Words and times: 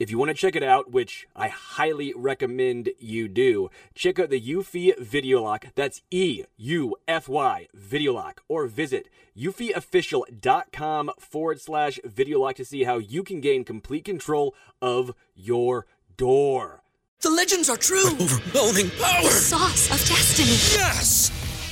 If 0.00 0.10
you 0.10 0.16
want 0.16 0.30
to 0.30 0.34
check 0.34 0.56
it 0.56 0.62
out, 0.62 0.90
which 0.90 1.28
I 1.36 1.48
highly 1.48 2.14
recommend 2.16 2.88
you 2.98 3.28
do, 3.28 3.70
check 3.94 4.18
out 4.18 4.30
the 4.30 4.40
Eufy 4.40 4.98
Video 4.98 5.42
Lock. 5.42 5.66
That's 5.74 6.00
E 6.10 6.44
U 6.56 6.96
F 7.06 7.28
Y 7.28 7.68
Video 7.74 8.14
Lock. 8.14 8.40
Or 8.48 8.66
visit 8.66 9.10
eufyofficial.com 9.38 11.10
forward 11.18 11.60
slash 11.60 12.00
video 12.02 12.40
lock 12.40 12.56
to 12.56 12.64
see 12.64 12.84
how 12.84 12.96
you 12.96 13.22
can 13.22 13.42
gain 13.42 13.62
complete 13.62 14.06
control 14.06 14.54
of 14.80 15.12
your 15.34 15.86
door. 16.16 16.82
The 17.20 17.28
legends 17.28 17.68
are 17.68 17.76
true. 17.76 18.06
Overwhelming 18.06 18.88
power! 18.98 19.22
The 19.22 19.28
sauce 19.28 19.90
of 19.90 19.98
destiny. 20.08 20.80
Yes! 20.80 21.30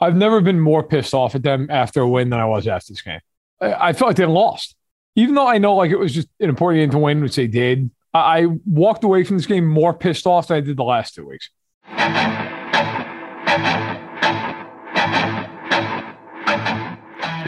I've 0.00 0.14
never 0.14 0.40
been 0.40 0.60
more 0.60 0.84
pissed 0.84 1.12
off 1.12 1.34
at 1.34 1.42
them 1.42 1.66
after 1.70 2.00
a 2.02 2.08
win 2.08 2.30
than 2.30 2.38
I 2.38 2.44
was 2.44 2.68
after 2.68 2.92
this 2.92 3.02
game. 3.02 3.20
I, 3.60 3.88
I 3.88 3.92
felt 3.92 4.10
like 4.10 4.16
they 4.16 4.26
lost, 4.26 4.76
even 5.16 5.34
though 5.34 5.48
I 5.48 5.58
know 5.58 5.74
like 5.74 5.90
it 5.90 5.98
was 5.98 6.14
just 6.14 6.28
an 6.38 6.48
important 6.48 6.82
game 6.82 6.90
to 6.90 6.98
win, 6.98 7.20
which 7.20 7.34
they 7.34 7.48
did. 7.48 7.90
I, 8.14 8.42
I 8.42 8.46
walked 8.64 9.02
away 9.02 9.24
from 9.24 9.38
this 9.38 9.46
game 9.46 9.66
more 9.66 9.92
pissed 9.92 10.24
off 10.24 10.48
than 10.48 10.58
I 10.58 10.60
did 10.60 10.76
the 10.76 10.84
last 10.84 11.16
two 11.16 11.26
weeks. 11.26 11.50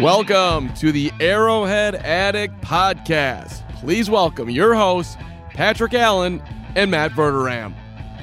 Welcome 0.01 0.75
to 0.75 0.91
the 0.91 1.13
Arrowhead 1.21 1.95
Addict 1.95 2.61
Podcast. 2.63 3.69
Please 3.81 4.11
welcome 4.11 4.51
your 4.51 4.75
hosts, 4.75 5.17
Patrick 5.51 5.95
Allen 5.95 6.43
and 6.75 6.91
Matt 6.91 7.13
Verderame. 7.13 7.75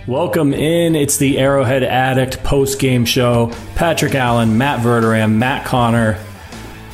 Welcome 0.08 0.54
in. 0.54 0.96
It's 0.96 1.18
the 1.18 1.38
Arrowhead 1.38 1.84
Addict 1.84 2.42
post 2.42 2.80
game 2.80 3.04
show. 3.04 3.52
Patrick 3.76 4.16
Allen, 4.16 4.58
Matt 4.58 4.80
Verderame, 4.80 5.34
Matt 5.34 5.66
Conner. 5.66 6.18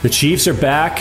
The 0.02 0.10
Chiefs 0.10 0.48
are 0.48 0.54
back 0.56 1.00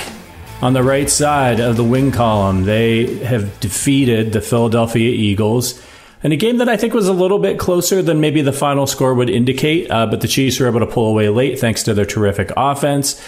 on 0.60 0.74
the 0.74 0.82
right 0.82 1.08
side 1.08 1.58
of 1.58 1.78
the 1.78 1.84
wing 1.84 2.12
column. 2.12 2.64
They 2.64 3.16
have 3.24 3.58
defeated 3.60 4.34
the 4.34 4.42
Philadelphia 4.42 5.08
Eagles 5.08 5.82
in 6.22 6.32
a 6.32 6.36
game 6.36 6.58
that 6.58 6.68
I 6.68 6.76
think 6.76 6.92
was 6.92 7.08
a 7.08 7.14
little 7.14 7.38
bit 7.38 7.58
closer 7.58 8.02
than 8.02 8.20
maybe 8.20 8.42
the 8.42 8.52
final 8.52 8.86
score 8.86 9.14
would 9.14 9.30
indicate, 9.30 9.90
uh, 9.90 10.04
but 10.04 10.20
the 10.20 10.28
Chiefs 10.28 10.60
were 10.60 10.66
able 10.66 10.80
to 10.80 10.86
pull 10.86 11.06
away 11.06 11.30
late 11.30 11.58
thanks 11.58 11.82
to 11.84 11.94
their 11.94 12.04
terrific 12.04 12.52
offense. 12.58 13.26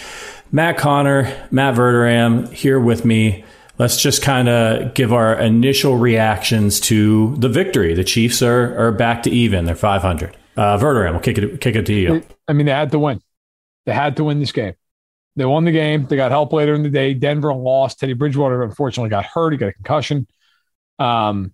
Matt 0.51 0.77
Conner, 0.77 1.35
Matt 1.49 1.73
Verderame 1.73 2.53
here 2.53 2.79
with 2.79 3.03
me 3.03 3.45
let's 3.77 4.01
just 4.01 4.21
kind 4.21 4.49
of 4.49 4.93
give 4.93 5.13
our 5.13 5.39
initial 5.39 5.97
reactions 5.97 6.79
to 6.81 7.35
the 7.37 7.49
victory. 7.49 7.93
The 7.93 8.03
Chiefs 8.03 8.41
are 8.41 8.77
are 8.77 8.91
back 8.91 9.23
to 9.23 9.29
even. 9.29 9.65
They're 9.65 9.75
500. 9.75 10.37
Uh, 10.57 10.77
Verderame, 10.77 11.11
we'll 11.11 11.19
kick 11.19 11.37
it 11.37 11.61
kick 11.61 11.75
it 11.75 11.85
to 11.85 11.93
you. 11.93 12.23
I 12.47 12.53
mean, 12.53 12.65
they 12.65 12.71
had 12.71 12.91
to 12.91 12.99
win. 12.99 13.21
They 13.85 13.93
had 13.93 14.17
to 14.17 14.23
win 14.23 14.39
this 14.39 14.51
game. 14.51 14.73
They 15.35 15.45
won 15.45 15.65
the 15.65 15.71
game. 15.71 16.07
They 16.07 16.15
got 16.15 16.31
help 16.31 16.53
later 16.53 16.73
in 16.73 16.83
the 16.83 16.89
day. 16.89 17.13
Denver 17.13 17.53
lost. 17.53 17.99
Teddy 17.99 18.13
Bridgewater 18.13 18.63
unfortunately 18.63 19.09
got 19.09 19.25
hurt. 19.25 19.51
He 19.51 19.57
got 19.57 19.67
a 19.67 19.73
concussion. 19.73 20.27
Um, 20.97 21.53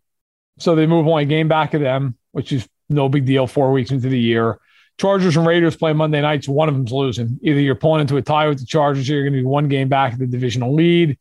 so 0.60 0.76
they 0.76 0.86
move 0.86 1.06
one 1.06 1.28
game 1.28 1.48
back 1.48 1.74
of 1.74 1.82
them, 1.82 2.16
which 2.32 2.52
is 2.52 2.68
no 2.90 3.10
big 3.10 3.26
deal. 3.26 3.48
Four 3.48 3.72
weeks 3.72 3.90
into 3.90 4.08
the 4.08 4.20
year. 4.20 4.60
Chargers 5.00 5.36
and 5.36 5.48
Raiders 5.48 5.76
play 5.76 5.94
Monday 5.94 6.22
nights. 6.22 6.48
One 6.48 6.70
of 6.70 6.76
them's 6.76 6.92
losing. 6.92 7.40
Either 7.42 7.60
you're 7.60 7.74
pulling 7.74 8.02
into 8.02 8.18
a 8.18 8.22
tie 8.22 8.48
with 8.48 8.60
the 8.60 8.66
Chargers, 8.68 9.10
or 9.10 9.14
you're 9.14 9.24
going 9.24 9.34
to 9.34 9.40
be 9.40 9.46
one 9.46 9.68
game 9.68 9.90
back 9.90 10.14
of 10.14 10.20
the 10.20 10.28
divisional 10.28 10.76
lead. 10.76 11.18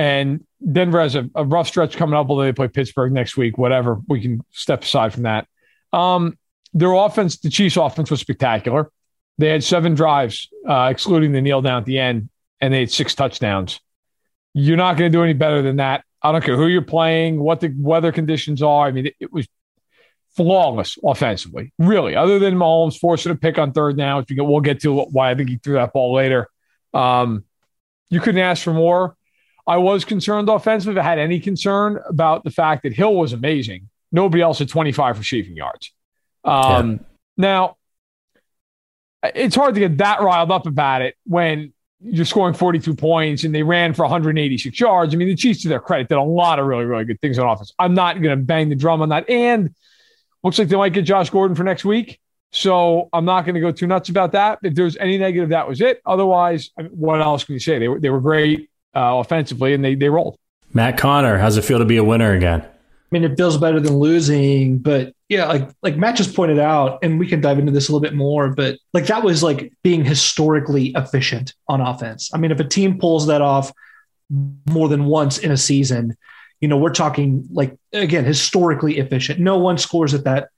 And 0.00 0.46
Denver 0.72 0.98
has 0.98 1.14
a, 1.14 1.28
a, 1.34 1.44
rough 1.44 1.68
stretch 1.68 1.94
coming 1.94 2.14
up, 2.14 2.30
although 2.30 2.44
they 2.44 2.54
play 2.54 2.68
Pittsburgh 2.68 3.12
next 3.12 3.36
week. 3.36 3.58
Whatever, 3.58 4.00
we 4.08 4.22
can 4.22 4.42
step 4.50 4.82
aside 4.82 5.12
from 5.12 5.24
that. 5.24 5.46
Um, 5.92 6.38
their 6.72 6.94
offense, 6.94 7.36
the 7.40 7.50
Chiefs' 7.50 7.76
offense, 7.76 8.10
was 8.10 8.18
spectacular. 8.18 8.90
They 9.36 9.50
had 9.50 9.62
seven 9.62 9.94
drives, 9.94 10.48
uh, 10.66 10.88
excluding 10.90 11.32
the 11.32 11.42
kneel 11.42 11.60
down 11.60 11.82
at 11.82 11.84
the 11.84 11.98
end, 11.98 12.30
and 12.62 12.72
they 12.72 12.80
had 12.80 12.90
six 12.90 13.14
touchdowns. 13.14 13.78
You're 14.54 14.78
not 14.78 14.96
going 14.96 15.12
to 15.12 15.18
do 15.18 15.22
any 15.22 15.34
better 15.34 15.60
than 15.60 15.76
that. 15.76 16.02
I 16.22 16.32
don't 16.32 16.42
care 16.42 16.56
who 16.56 16.68
you're 16.68 16.80
playing, 16.80 17.38
what 17.38 17.60
the 17.60 17.70
weather 17.76 18.10
conditions 18.10 18.62
are. 18.62 18.86
I 18.86 18.92
mean, 18.92 19.08
it, 19.08 19.16
it 19.20 19.30
was 19.30 19.46
flawless 20.34 20.96
offensively, 21.04 21.74
really. 21.78 22.16
Other 22.16 22.38
than 22.38 22.54
Mahomes 22.54 22.98
forcing 22.98 23.32
a 23.32 23.36
pick 23.36 23.58
on 23.58 23.72
third 23.72 23.98
down, 23.98 24.24
which 24.26 24.28
we'll 24.34 24.60
get 24.60 24.80
to 24.80 24.94
why 24.94 25.30
I 25.30 25.34
think 25.34 25.50
he 25.50 25.58
threw 25.58 25.74
that 25.74 25.92
ball 25.92 26.14
later. 26.14 26.48
Um, 26.94 27.44
you 28.08 28.20
couldn't 28.20 28.40
ask 28.40 28.64
for 28.64 28.72
more. 28.72 29.14
I 29.70 29.76
was 29.76 30.04
concerned 30.04 30.48
offensively. 30.48 30.98
If 30.98 31.04
I 31.04 31.08
had 31.08 31.20
any 31.20 31.38
concern 31.38 32.00
about 32.08 32.42
the 32.42 32.50
fact 32.50 32.82
that 32.82 32.92
Hill 32.92 33.14
was 33.14 33.32
amazing, 33.32 33.88
nobody 34.10 34.42
else 34.42 34.58
had 34.58 34.68
25 34.68 35.16
receiving 35.16 35.56
yards. 35.56 35.92
Um, 36.42 36.90
yeah. 36.90 36.98
Now, 37.36 37.76
it's 39.22 39.54
hard 39.54 39.74
to 39.74 39.80
get 39.80 39.98
that 39.98 40.22
riled 40.22 40.50
up 40.50 40.66
about 40.66 41.02
it 41.02 41.14
when 41.24 41.72
you're 42.00 42.24
scoring 42.24 42.52
42 42.52 42.96
points 42.96 43.44
and 43.44 43.54
they 43.54 43.62
ran 43.62 43.94
for 43.94 44.02
186 44.02 44.80
yards. 44.80 45.14
I 45.14 45.16
mean, 45.16 45.28
the 45.28 45.36
Chiefs, 45.36 45.62
to 45.62 45.68
their 45.68 45.78
credit, 45.78 46.08
did 46.08 46.18
a 46.18 46.22
lot 46.22 46.58
of 46.58 46.66
really, 46.66 46.84
really 46.84 47.04
good 47.04 47.20
things 47.20 47.38
on 47.38 47.46
offense. 47.46 47.72
I'm 47.78 47.94
not 47.94 48.20
going 48.20 48.36
to 48.36 48.44
bang 48.44 48.70
the 48.70 48.74
drum 48.74 49.02
on 49.02 49.10
that. 49.10 49.30
And 49.30 49.72
looks 50.42 50.58
like 50.58 50.66
they 50.66 50.76
might 50.76 50.94
get 50.94 51.02
Josh 51.02 51.30
Gordon 51.30 51.54
for 51.54 51.62
next 51.62 51.84
week. 51.84 52.18
So 52.50 53.08
I'm 53.12 53.24
not 53.24 53.42
going 53.44 53.54
to 53.54 53.60
go 53.60 53.70
too 53.70 53.86
nuts 53.86 54.08
about 54.08 54.32
that. 54.32 54.58
If 54.64 54.74
there's 54.74 54.96
any 54.96 55.16
negative, 55.16 55.50
that 55.50 55.68
was 55.68 55.80
it. 55.80 56.02
Otherwise, 56.04 56.70
what 56.90 57.20
else 57.20 57.44
can 57.44 57.52
you 57.52 57.60
say? 57.60 57.78
They 57.78 57.86
were, 57.86 58.00
they 58.00 58.10
were 58.10 58.20
great 58.20 58.69
uh, 58.94 59.18
offensively, 59.18 59.74
and 59.74 59.84
they 59.84 59.94
they 59.94 60.08
rolled. 60.08 60.36
Matt 60.72 60.98
Conner, 60.98 61.38
how's 61.38 61.56
it 61.56 61.62
feel 61.62 61.78
to 61.78 61.84
be 61.84 61.96
a 61.96 62.04
winner 62.04 62.32
again? 62.32 62.62
I 62.62 63.16
mean, 63.18 63.24
it 63.24 63.36
feels 63.36 63.58
better 63.58 63.80
than 63.80 63.98
losing, 63.98 64.78
but 64.78 65.12
yeah, 65.28 65.46
like 65.46 65.68
like 65.82 65.96
Matt 65.96 66.16
just 66.16 66.34
pointed 66.34 66.58
out, 66.60 67.00
and 67.02 67.18
we 67.18 67.26
can 67.26 67.40
dive 67.40 67.58
into 67.58 67.72
this 67.72 67.88
a 67.88 67.92
little 67.92 68.02
bit 68.02 68.14
more. 68.14 68.54
But 68.54 68.78
like 68.92 69.06
that 69.06 69.24
was 69.24 69.42
like 69.42 69.72
being 69.82 70.04
historically 70.04 70.92
efficient 70.96 71.54
on 71.68 71.80
offense. 71.80 72.30
I 72.32 72.38
mean, 72.38 72.52
if 72.52 72.60
a 72.60 72.64
team 72.64 72.98
pulls 72.98 73.26
that 73.26 73.42
off 73.42 73.72
more 74.68 74.88
than 74.88 75.06
once 75.06 75.38
in 75.38 75.50
a 75.50 75.56
season, 75.56 76.16
you 76.60 76.68
know, 76.68 76.76
we're 76.76 76.90
talking 76.90 77.48
like 77.50 77.76
again 77.92 78.24
historically 78.24 78.98
efficient. 78.98 79.40
No 79.40 79.58
one 79.58 79.78
scores 79.78 80.14
at 80.14 80.24
that 80.24 80.50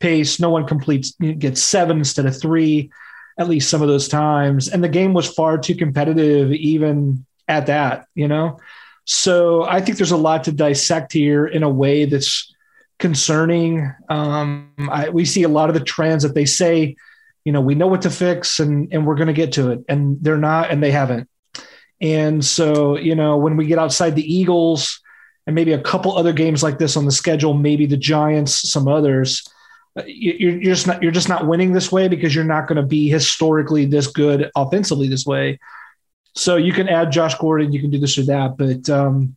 pace. 0.00 0.40
No 0.40 0.50
one 0.50 0.66
completes 0.66 1.12
gets 1.38 1.62
seven 1.62 1.98
instead 1.98 2.26
of 2.26 2.40
three, 2.40 2.90
at 3.38 3.48
least 3.48 3.70
some 3.70 3.82
of 3.82 3.88
those 3.88 4.08
times. 4.08 4.68
And 4.68 4.82
the 4.82 4.88
game 4.88 5.14
was 5.14 5.32
far 5.32 5.58
too 5.58 5.76
competitive, 5.76 6.52
even 6.52 7.24
at 7.48 7.66
that, 7.66 8.06
you 8.14 8.28
know? 8.28 8.58
So 9.04 9.64
I 9.64 9.80
think 9.80 9.96
there's 9.96 10.10
a 10.10 10.16
lot 10.16 10.44
to 10.44 10.52
dissect 10.52 11.12
here 11.12 11.46
in 11.46 11.62
a 11.62 11.70
way 11.70 12.04
that's 12.04 12.54
concerning. 12.98 13.90
Um, 14.08 14.70
I, 14.78 15.08
we 15.08 15.24
see 15.24 15.44
a 15.44 15.48
lot 15.48 15.70
of 15.70 15.74
the 15.74 15.84
trends 15.84 16.22
that 16.24 16.34
they 16.34 16.44
say, 16.44 16.94
you 17.44 17.52
know, 17.52 17.60
we 17.62 17.74
know 17.74 17.86
what 17.86 18.02
to 18.02 18.10
fix 18.10 18.60
and, 18.60 18.92
and 18.92 19.06
we're 19.06 19.14
going 19.14 19.28
to 19.28 19.32
get 19.32 19.52
to 19.52 19.70
it. 19.70 19.84
And 19.88 20.18
they're 20.22 20.36
not, 20.36 20.70
and 20.70 20.82
they 20.82 20.90
haven't. 20.90 21.28
And 22.00 22.44
so, 22.44 22.98
you 22.98 23.14
know, 23.14 23.38
when 23.38 23.56
we 23.56 23.66
get 23.66 23.78
outside 23.78 24.14
the 24.14 24.34
Eagles 24.34 25.00
and 25.46 25.54
maybe 25.54 25.72
a 25.72 25.80
couple 25.80 26.16
other 26.16 26.32
games 26.32 26.62
like 26.62 26.78
this 26.78 26.96
on 26.96 27.06
the 27.06 27.10
schedule, 27.10 27.54
maybe 27.54 27.86
the 27.86 27.96
Giants, 27.96 28.70
some 28.70 28.86
others, 28.86 29.48
uh, 29.98 30.02
you're, 30.06 30.58
you're 30.58 30.74
just 30.74 30.86
not 30.86 31.02
you're 31.02 31.10
just 31.10 31.28
not 31.28 31.46
winning 31.46 31.72
this 31.72 31.90
way 31.90 32.06
because 32.06 32.34
you're 32.34 32.44
not 32.44 32.68
going 32.68 32.76
to 32.76 32.86
be 32.86 33.08
historically 33.08 33.86
this 33.86 34.06
good 34.06 34.50
offensively 34.54 35.08
this 35.08 35.26
way. 35.26 35.58
So 36.38 36.56
you 36.56 36.72
can 36.72 36.88
add 36.88 37.10
Josh 37.10 37.34
Gordon, 37.34 37.72
you 37.72 37.80
can 37.80 37.90
do 37.90 37.98
this 37.98 38.16
or 38.16 38.22
that, 38.24 38.56
but 38.56 38.88
um, 38.88 39.36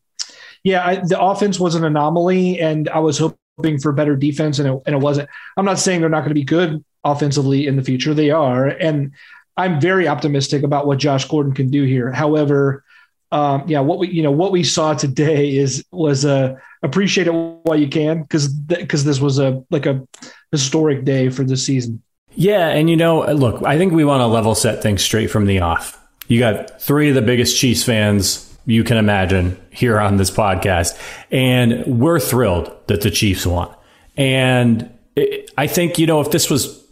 yeah, 0.64 0.86
I, 0.86 0.96
the 0.98 1.20
offense 1.20 1.60
was 1.60 1.74
an 1.74 1.84
anomaly, 1.84 2.60
and 2.60 2.88
I 2.90 3.00
was 3.00 3.18
hoping 3.18 3.80
for 3.80 3.92
better 3.92 4.16
defense, 4.16 4.60
and 4.60 4.70
it, 4.70 4.82
and 4.86 4.96
it 4.96 5.00
wasn't. 5.00 5.28
I'm 5.58 5.66
not 5.66 5.80
saying 5.80 6.02
they're 6.02 6.10
not 6.10 6.20
going 6.20 6.30
to 6.30 6.36
be 6.36 6.44
good 6.44 6.84
offensively 7.04 7.66
in 7.66 7.76
the 7.76 7.82
future; 7.82 8.14
they 8.14 8.30
are, 8.30 8.68
and 8.68 9.14
I'm 9.58 9.82
very 9.82 10.08
optimistic 10.08 10.62
about 10.64 10.86
what 10.86 11.00
Josh 11.00 11.26
Gordon 11.28 11.54
can 11.54 11.72
do 11.72 11.84
here. 11.84 12.12
However, 12.12 12.84
um, 13.32 13.64
yeah, 13.68 13.80
what 13.80 13.98
we 13.98 14.10
you 14.10 14.22
know 14.22 14.32
what 14.32 14.52
we 14.52 14.64
saw 14.64 14.94
today 14.94 15.56
is 15.58 15.84
was 15.92 16.24
a 16.24 16.32
uh, 16.32 16.56
appreciate 16.84 17.26
it 17.26 17.34
while 17.34 17.80
you 17.80 17.88
can 17.88 18.22
because 18.22 18.48
because 18.48 19.04
this 19.04 19.20
was 19.20 19.40
a 19.40 19.64
like 19.72 19.88
a 19.88 20.08
historic 20.52 21.04
day 21.04 21.30
for 21.30 21.44
the 21.44 21.58
season. 21.58 22.04
Yeah, 22.36 22.68
and 22.68 22.90
you 22.90 22.96
know, 22.96 23.26
look, 23.34 23.64
I 23.64 23.78
think 23.80 23.92
we 23.94 24.06
want 24.06 24.22
to 24.22 24.28
level 24.28 24.54
set 24.54 24.84
things 24.84 25.04
straight 25.04 25.32
from 25.32 25.48
the 25.48 25.60
off. 25.60 26.01
You 26.32 26.40
got 26.40 26.82
three 26.82 27.10
of 27.10 27.16
the 27.16 27.22
biggest 27.22 27.58
Chiefs 27.58 27.84
fans 27.84 28.58
you 28.66 28.86
can 28.86 28.96
imagine 28.96 29.62
here 29.70 30.00
on 30.00 30.16
this 30.16 30.32
podcast. 30.32 30.98
And 31.30 32.00
we're 32.00 32.22
thrilled 32.22 32.74
that 32.88 33.02
the 33.02 33.12
Chiefs 33.12 33.46
won. 33.46 33.70
And 34.16 34.90
it, 35.18 35.52
I 35.58 35.68
think, 35.68 36.00
you 36.00 36.08
know, 36.08 36.22
if 36.22 36.32
this 36.32 36.50
was 36.50 36.86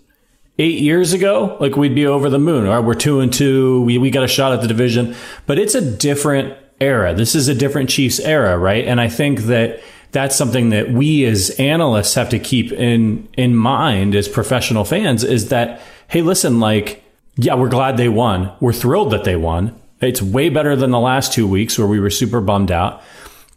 eight 0.57 0.81
years 0.81 1.13
ago, 1.13 1.56
like 1.62 1.77
we'd 1.77 1.95
be 1.95 2.06
over 2.06 2.30
the 2.30 2.38
moon. 2.38 2.68
All 2.68 2.75
right, 2.75 2.86
we're 2.86 2.95
two 2.95 3.21
and 3.21 3.31
two. 3.31 3.81
We, 3.83 3.97
we 3.97 4.12
got 4.12 4.25
a 4.25 4.27
shot 4.27 4.51
at 4.51 4.59
the 4.59 4.68
division, 4.68 5.15
but 5.45 5.57
it's 5.57 5.74
a 5.74 5.80
different 5.89 6.57
era. 6.81 7.13
This 7.13 7.33
is 7.33 7.47
a 7.47 7.56
different 7.56 7.89
Chiefs 7.89 8.19
era, 8.19 8.57
right? 8.57 8.83
And 8.83 9.00
I 9.00 9.07
think 9.07 9.44
that 9.44 9.80
that's 10.12 10.36
something 10.36 10.71
that 10.71 10.91
we 10.91 11.24
as 11.24 11.51
analysts 11.51 12.15
have 12.15 12.27
to 12.31 12.39
keep 12.39 12.74
in 12.74 13.30
in 13.38 13.56
mind 13.56 14.15
as 14.15 14.27
professional 14.27 14.83
fans 14.83 15.24
is 15.24 15.47
that 15.47 15.81
hey 16.09 16.24
listen 16.24 16.59
like 16.59 17.03
yeah 17.39 17.56
we're 17.56 17.69
glad 17.69 17.97
they 17.97 18.09
won 18.09 18.51
we're 18.59 18.74
thrilled 18.74 19.12
that 19.12 19.24
they 19.24 19.36
won 19.36 19.80
it's 20.01 20.21
way 20.21 20.50
better 20.50 20.75
than 20.75 20.91
the 20.91 21.00
last 21.00 21.33
two 21.33 21.47
weeks 21.47 21.77
where 21.77 21.88
we 21.88 22.00
were 22.00 22.09
super 22.09 22.41
bummed 22.41 22.71
out. 22.71 23.01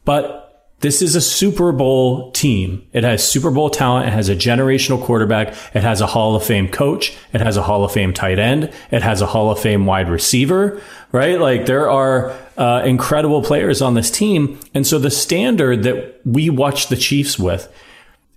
But 0.04 0.40
this 0.80 1.00
is 1.00 1.14
a 1.14 1.20
Super 1.20 1.70
Bowl 1.70 2.32
team. 2.32 2.84
It 2.92 3.04
has 3.04 3.26
Super 3.26 3.52
Bowl 3.52 3.70
talent. 3.70 4.08
It 4.08 4.12
has 4.12 4.28
a 4.28 4.34
generational 4.34 5.00
quarterback. 5.00 5.54
It 5.74 5.82
has 5.82 6.00
a 6.00 6.08
Hall 6.08 6.34
of 6.34 6.44
Fame 6.44 6.68
coach. 6.68 7.16
It 7.32 7.40
has 7.40 7.56
a 7.56 7.62
Hall 7.62 7.84
of 7.84 7.92
Fame 7.92 8.12
tight 8.12 8.40
end. 8.40 8.72
It 8.90 9.02
has 9.02 9.20
a 9.20 9.26
Hall 9.26 9.52
of 9.52 9.60
Fame 9.60 9.86
wide 9.86 10.08
receiver, 10.08 10.82
right? 11.12 11.38
Like 11.38 11.66
there 11.66 11.88
are 11.88 12.36
uh, 12.58 12.82
incredible 12.84 13.42
players 13.42 13.80
on 13.80 13.94
this 13.94 14.10
team. 14.10 14.58
And 14.74 14.84
so 14.84 14.98
the 14.98 15.10
standard 15.10 15.84
that 15.84 16.20
we 16.24 16.50
watch 16.50 16.88
the 16.88 16.96
Chiefs 16.96 17.38
with 17.38 17.72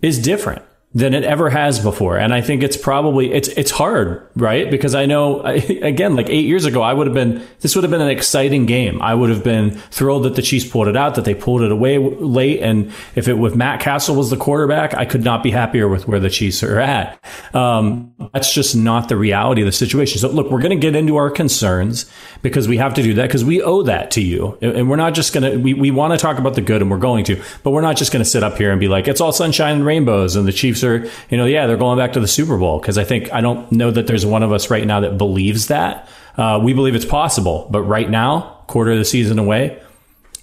is 0.04 0.20
different 0.20 0.62
than 0.96 1.14
it 1.14 1.26
ever 1.26 1.50
has 1.50 1.78
before. 1.78 2.18
And 2.18 2.34
I 2.34 2.40
think 2.40 2.64
it's 2.64 2.78
probably 2.78 3.34
it's 3.34 3.50
it's 3.50 3.70
hard, 3.70 4.26
right? 4.38 4.72
Because 4.72 4.96
I 4.96 5.06
know 5.06 5.42
again, 5.44 6.16
like 6.16 6.30
eight 6.30 6.46
years 6.46 6.64
ago, 6.64 6.82
I 6.82 6.94
would 6.94 7.06
have 7.06 7.14
been 7.14 7.46
this 7.60 7.76
would 7.76 7.84
have 7.84 7.92
been 7.92 8.02
an 8.02 8.10
exciting 8.10 8.66
game. 8.66 9.02
I 9.02 9.14
would 9.14 9.30
have 9.30 9.44
been 9.44 9.72
thrilled 9.72 10.24
that 10.24 10.36
the 10.36 10.42
Chiefs 10.42 10.66
pulled 10.66 10.88
it 10.88 10.96
out, 10.96 11.16
that 11.16 11.26
they 11.26 11.36
pulled 11.36 11.62
it 11.64 11.72
away 11.72 11.98
late, 11.98 12.62
and 12.62 12.94
if 13.16 13.28
it 13.28 13.34
with 13.34 13.58
Matt 13.58 13.82
Cassel 13.82 14.16
was 14.16 14.30
the 14.30 14.38
quarterback, 14.38 14.94
I 14.94 15.04
could 15.04 15.24
not 15.24 15.44
be 15.44 15.52
happier 15.52 15.90
with 15.90 16.08
where 16.08 16.20
the 16.20 16.30
Chiefs 16.30 16.64
are 16.64 16.80
at. 16.80 17.20
Um, 17.54 18.14
that's 18.34 18.54
just 18.54 18.74
not 18.74 19.10
the 19.10 19.18
reality 19.18 19.62
of 19.62 19.66
the 19.66 19.74
situation. 19.74 20.20
So 20.20 20.30
look, 20.30 20.50
we're 20.50 20.62
going 20.62 20.70
to 20.70 20.82
get 20.82 20.96
into 20.96 21.18
our 21.18 21.30
concerns 21.30 22.10
because 22.42 22.70
we 22.70 22.78
have 22.78 22.94
to 22.94 23.04
do 23.04 23.16
that 23.16 23.28
because 23.28 23.44
we 23.44 23.62
owe 23.62 23.84
that 23.84 24.12
to 24.12 24.22
you, 24.22 24.58
and 24.62 24.90
we're 24.90 24.96
not 24.96 25.14
just 25.14 25.34
going 25.34 25.52
to 25.52 25.58
we 25.58 25.74
we 25.74 25.92
want 25.92 26.14
to 26.14 26.18
talk 26.18 26.38
about 26.38 26.54
the 26.54 26.62
good, 26.62 26.82
and 26.82 26.90
we're 26.90 26.98
going 26.98 27.26
to, 27.26 27.44
but 27.64 27.72
we're 27.72 27.82
not 27.82 27.98
just 27.98 28.14
going 28.14 28.24
to 28.24 28.30
sit 28.30 28.44
up 28.44 28.56
here 28.58 28.72
and 28.72 28.80
be 28.80 28.88
like 28.88 29.10
it's 29.10 29.20
all 29.20 29.34
sunshine 29.34 29.76
and 29.76 29.86
rainbows, 29.86 30.38
and 30.38 30.48
the 30.48 30.54
Chiefs 30.54 30.85
you 30.94 31.38
know, 31.38 31.46
yeah, 31.46 31.68
they're 31.68 31.78
going 31.78 31.98
back 31.98 32.14
to 32.14 32.20
the 32.20 32.28
Super 32.28 32.58
Bowl 32.58 32.80
because 32.80 32.98
I 32.98 33.04
think 33.04 33.32
I 33.34 33.42
don't 33.42 33.72
know 33.72 33.92
that 33.92 34.08
there's 34.08 34.26
one 34.26 34.44
of 34.44 34.52
us 34.52 34.70
right 34.70 34.86
now 34.86 35.02
that 35.02 35.18
believes 35.18 35.68
that. 35.68 36.08
Uh, 36.38 36.60
we 36.62 36.74
believe 36.74 36.96
it's 36.96 37.06
possible, 37.06 37.68
but 37.72 37.82
right 37.82 38.10
now, 38.10 38.64
quarter 38.68 38.92
of 38.92 38.98
the 38.98 39.06
season 39.06 39.40
away, 39.40 39.82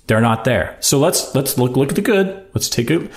they're 0.06 0.20
not 0.20 0.44
there. 0.44 0.76
So 0.80 0.98
let's 0.98 1.34
let's 1.34 1.58
look 1.58 1.76
look 1.76 1.90
at 1.90 1.96
the 1.96 2.02
good. 2.02 2.46
Let's 2.54 2.68
take 2.68 2.90
a 2.90 3.08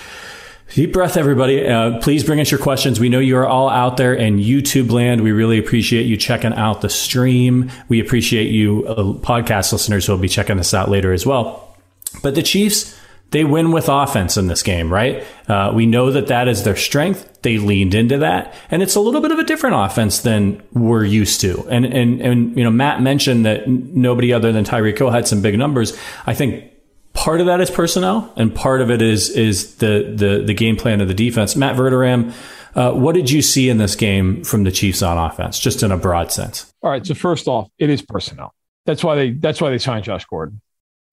deep 0.73 0.93
breath, 0.93 1.17
everybody. 1.17 1.65
Uh, 1.65 1.99
please 1.99 2.23
bring 2.23 2.39
us 2.39 2.51
your 2.51 2.59
questions. 2.59 2.99
We 2.99 3.09
know 3.09 3.19
you 3.19 3.37
are 3.37 3.47
all 3.47 3.69
out 3.69 3.97
there 3.97 4.13
in 4.13 4.37
YouTube 4.37 4.91
land. 4.91 5.21
We 5.21 5.31
really 5.31 5.57
appreciate 5.57 6.03
you 6.03 6.17
checking 6.17 6.53
out 6.53 6.81
the 6.81 6.89
stream. 6.89 7.71
We 7.87 7.99
appreciate 7.99 8.51
you, 8.51 8.85
uh, 8.87 8.95
podcast 9.19 9.71
listeners, 9.71 10.05
who 10.05 10.13
will 10.13 10.19
be 10.19 10.29
checking 10.29 10.57
this 10.57 10.73
out 10.73 10.89
later 10.89 11.13
as 11.13 11.25
well. 11.25 11.75
But 12.21 12.35
the 12.35 12.43
Chiefs 12.43 12.97
they 13.31 13.43
win 13.43 13.71
with 13.71 13.89
offense 13.89 14.37
in 14.37 14.47
this 14.47 14.63
game, 14.63 14.91
right? 14.91 15.25
Uh, 15.47 15.71
we 15.73 15.85
know 15.85 16.11
that 16.11 16.27
that 16.27 16.47
is 16.47 16.63
their 16.63 16.75
strength. 16.75 17.41
They 17.41 17.57
leaned 17.57 17.93
into 17.93 18.19
that, 18.19 18.53
and 18.71 18.81
it's 18.81 18.95
a 18.95 18.99
little 18.99 19.21
bit 19.21 19.31
of 19.31 19.39
a 19.39 19.43
different 19.43 19.75
offense 19.77 20.21
than 20.21 20.63
we're 20.73 21.03
used 21.03 21.41
to. 21.41 21.67
And 21.69 21.85
and 21.85 22.21
and 22.21 22.57
you 22.57 22.63
know, 22.63 22.69
Matt 22.69 23.01
mentioned 23.01 23.45
that 23.45 23.67
nobody 23.67 24.31
other 24.31 24.51
than 24.51 24.63
Tyreek 24.63 24.97
Hill 24.97 25.09
had 25.09 25.27
some 25.27 25.41
big 25.41 25.57
numbers. 25.57 25.97
I 26.25 26.33
think 26.33 26.71
part 27.13 27.41
of 27.41 27.47
that 27.47 27.59
is 27.61 27.69
personnel, 27.69 28.31
and 28.35 28.53
part 28.53 28.81
of 28.81 28.89
it 28.89 29.01
is 29.01 29.29
is 29.29 29.75
the 29.75 30.13
the 30.15 30.43
the 30.45 30.53
game 30.53 30.75
plan 30.77 31.01
of 31.01 31.07
the 31.07 31.13
defense. 31.13 31.55
Matt 31.55 31.75
Verderame. 31.75 32.33
Uh, 32.75 32.91
what 32.91 33.15
did 33.15 33.31
you 33.31 33.41
see 33.41 33.69
in 33.69 33.77
this 33.77 33.95
game 33.95 34.43
from 34.43 34.65
the 34.65 34.71
Chiefs 34.71 35.01
on 35.01 35.17
offense, 35.17 35.57
just 35.57 35.81
in 35.81 35.93
a 35.93 35.97
broad 35.97 36.29
sense? 36.29 36.73
All 36.81 36.89
right. 36.89 37.05
So 37.07 37.13
first 37.13 37.47
off, 37.47 37.69
it 37.79 37.89
is 37.89 38.01
personnel. 38.01 38.53
That's 38.85 39.01
why 39.01 39.15
they 39.15 39.31
that's 39.31 39.61
why 39.61 39.69
they 39.69 39.77
signed 39.77 40.03
Josh 40.03 40.25
Gordon 40.25 40.61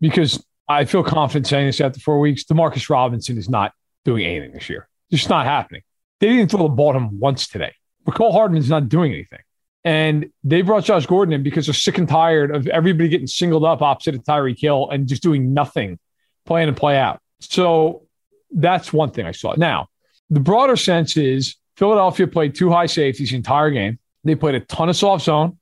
because 0.00 0.44
I 0.68 0.84
feel 0.84 1.02
confident 1.02 1.46
saying 1.46 1.66
this 1.66 1.80
after 1.80 2.00
four 2.00 2.18
weeks. 2.20 2.44
Demarcus 2.44 2.88
Robinson 2.88 3.36
is 3.38 3.48
not 3.48 3.72
doing 4.04 4.24
anything 4.24 4.52
this 4.52 4.68
year. 4.68 4.88
It's 5.10 5.20
just 5.20 5.30
not 5.30 5.46
happening. 5.46 5.82
They 6.20 6.28
didn't 6.28 6.50
throw 6.50 6.62
the 6.62 6.68
ball 6.68 6.92
to 6.92 6.98
him 6.98 7.18
once 7.18 7.48
today. 7.48 7.74
Mecole 8.06 8.32
Hardman's 8.32 8.70
not 8.70 8.88
doing 8.88 9.12
anything. 9.12 9.40
And 9.84 10.30
they 10.44 10.62
brought 10.62 10.84
Josh 10.84 11.06
Gordon 11.06 11.32
in 11.32 11.42
because 11.42 11.66
they're 11.66 11.74
sick 11.74 11.98
and 11.98 12.08
tired 12.08 12.54
of 12.54 12.68
everybody 12.68 13.08
getting 13.08 13.26
singled 13.26 13.64
up 13.64 13.82
opposite 13.82 14.14
of 14.14 14.22
Tyreek 14.22 14.58
Hill 14.58 14.88
and 14.90 15.08
just 15.08 15.22
doing 15.22 15.52
nothing, 15.52 15.98
play 16.46 16.62
in 16.62 16.68
and 16.68 16.76
play 16.76 16.96
out. 16.96 17.20
So 17.40 18.06
that's 18.52 18.92
one 18.92 19.10
thing 19.10 19.26
I 19.26 19.32
saw. 19.32 19.54
Now, 19.56 19.88
the 20.30 20.40
broader 20.40 20.76
sense 20.76 21.16
is 21.16 21.56
Philadelphia 21.76 22.26
played 22.28 22.54
two 22.54 22.70
high 22.70 22.86
safeties 22.86 23.30
the 23.30 23.36
entire 23.36 23.70
game. 23.70 23.98
They 24.24 24.36
played 24.36 24.54
a 24.54 24.60
ton 24.60 24.88
of 24.88 24.96
soft 24.96 25.24
zone. 25.24 25.58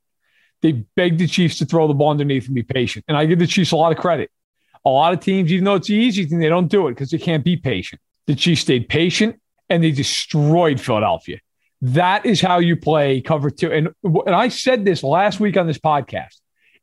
They 0.61 0.73
begged 0.73 1.19
the 1.19 1.27
Chiefs 1.27 1.59
to 1.59 1.65
throw 1.65 1.89
the 1.89 1.95
ball 1.95 2.11
underneath 2.11 2.47
and 2.47 2.55
be 2.55 2.63
patient. 2.63 3.07
And 3.09 3.17
I 3.17 3.25
give 3.25 3.39
the 3.39 3.47
Chiefs 3.47 3.73
a 3.73 3.77
lot 3.77 3.93
of 3.93 3.99
credit. 3.99 4.31
A 4.85 4.91
lot 4.91 5.13
of 5.13 5.21
teams, 5.21 5.53
even 5.53 5.65
though 5.65 5.75
it's 5.75 5.89
the 5.89 5.95
easy 5.95 6.25
thing, 6.25 6.39
they 6.39 6.49
don't 6.49 6.69
do 6.69 6.89
it 6.89 6.93
because 6.93 7.11
they 7.11 7.19
can't 7.19 7.45
be 7.45 7.57
patient. 7.57 8.01
The 8.27 8.35
Chiefs 8.35 8.63
stayed 8.63 8.89
patient 8.89 9.41
and 9.69 9.83
they 9.83 9.91
destroyed 9.91 10.81
Philadelphia. 10.81 11.39
That 11.83 12.27
is 12.27 12.41
how 12.41 12.59
you 12.59 12.77
play 12.77 13.21
cover 13.21 13.51
two. 13.51 13.73
And, 13.73 13.89
and 14.03 14.35
I 14.35 14.49
said 14.49 14.85
this 14.85 15.03
last 15.03 15.41
week 15.41 15.57
on 15.57 15.67
this 15.67 15.79
podcast. 15.79 16.37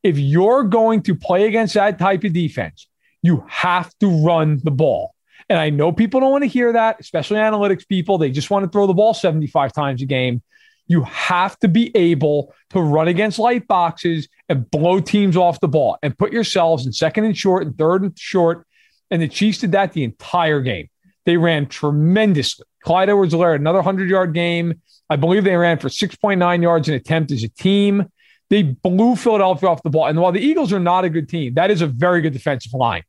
If 0.04 0.18
you're 0.18 0.64
going 0.64 1.04
to 1.04 1.16
play 1.16 1.48
against 1.48 1.74
that 1.74 2.00
type 2.00 2.24
of 2.24 2.34
defense, 2.34 2.88
you 3.22 3.44
have 3.48 3.92
to 4.00 4.08
run 4.26 4.60
the 4.64 4.72
ball. 4.72 5.14
And 5.50 5.60
I 5.60 5.70
know 5.70 5.92
people 5.92 6.20
don't 6.20 6.32
want 6.32 6.44
to 6.44 6.50
hear 6.50 6.74
that, 6.74 7.00
especially 7.00 7.38
analytics 7.38 7.88
people. 7.88 8.18
They 8.18 8.32
just 8.32 8.50
want 8.50 8.66
to 8.66 8.70
throw 8.70 8.88
the 8.88 8.94
ball 8.94 9.14
75 9.14 9.74
times 9.74 10.02
a 10.02 10.06
game. 10.06 10.42
You 10.88 11.04
have 11.04 11.58
to 11.60 11.68
be 11.68 11.96
able 11.96 12.54
to 12.72 12.80
run 12.80 13.08
against 13.08 13.40
light 13.40 13.68
boxes 13.68 14.28
and 14.50 14.70
blow 14.70 15.00
teams 15.00 15.36
off 15.36 15.60
the 15.60 15.68
ball 15.68 15.98
and 16.02 16.18
put 16.18 16.32
yourselves 16.32 16.86
in 16.86 16.94
second 16.94 17.26
and 17.26 17.38
short 17.38 17.66
and 17.66 17.78
third 17.78 18.04
and 18.04 18.18
short. 18.18 18.66
And 19.12 19.22
the 19.22 19.28
Chiefs 19.28 19.60
did 19.60 19.74
that 19.74 19.94
the 19.94 20.04
entire 20.04 20.62
game. 20.62 20.90
They 21.26 21.38
ran 21.38 21.68
tremendously. 21.68 22.66
Clyde 22.84 23.10
Edwards 23.10 23.34
Helaire, 23.34 23.56
another 23.56 23.80
100 23.80 24.10
yard 24.10 24.34
game. 24.34 24.82
I 25.10 25.18
believe 25.18 25.44
they 25.44 25.56
ran 25.56 25.78
for 25.78 25.90
6.9 25.90 26.62
yards 26.62 26.88
an 26.88 26.96
attempt 26.96 27.32
as 27.32 27.44
a 27.44 27.50
team. 27.50 28.08
They 28.50 28.64
blew 28.64 29.16
Philadelphia 29.16 29.70
off 29.70 29.84
the 29.84 29.90
ball. 29.90 30.08
And 30.08 30.20
while 30.20 30.32
the 30.32 30.40
Eagles 30.40 30.72
are 30.72 30.80
not 30.80 31.04
a 31.04 31.10
good 31.10 31.28
team, 31.28 31.56
that 31.56 31.70
is 31.70 31.82
a 31.82 31.88
very 31.88 32.22
good 32.22 32.34
defensive 32.34 32.74
line. 32.74 33.04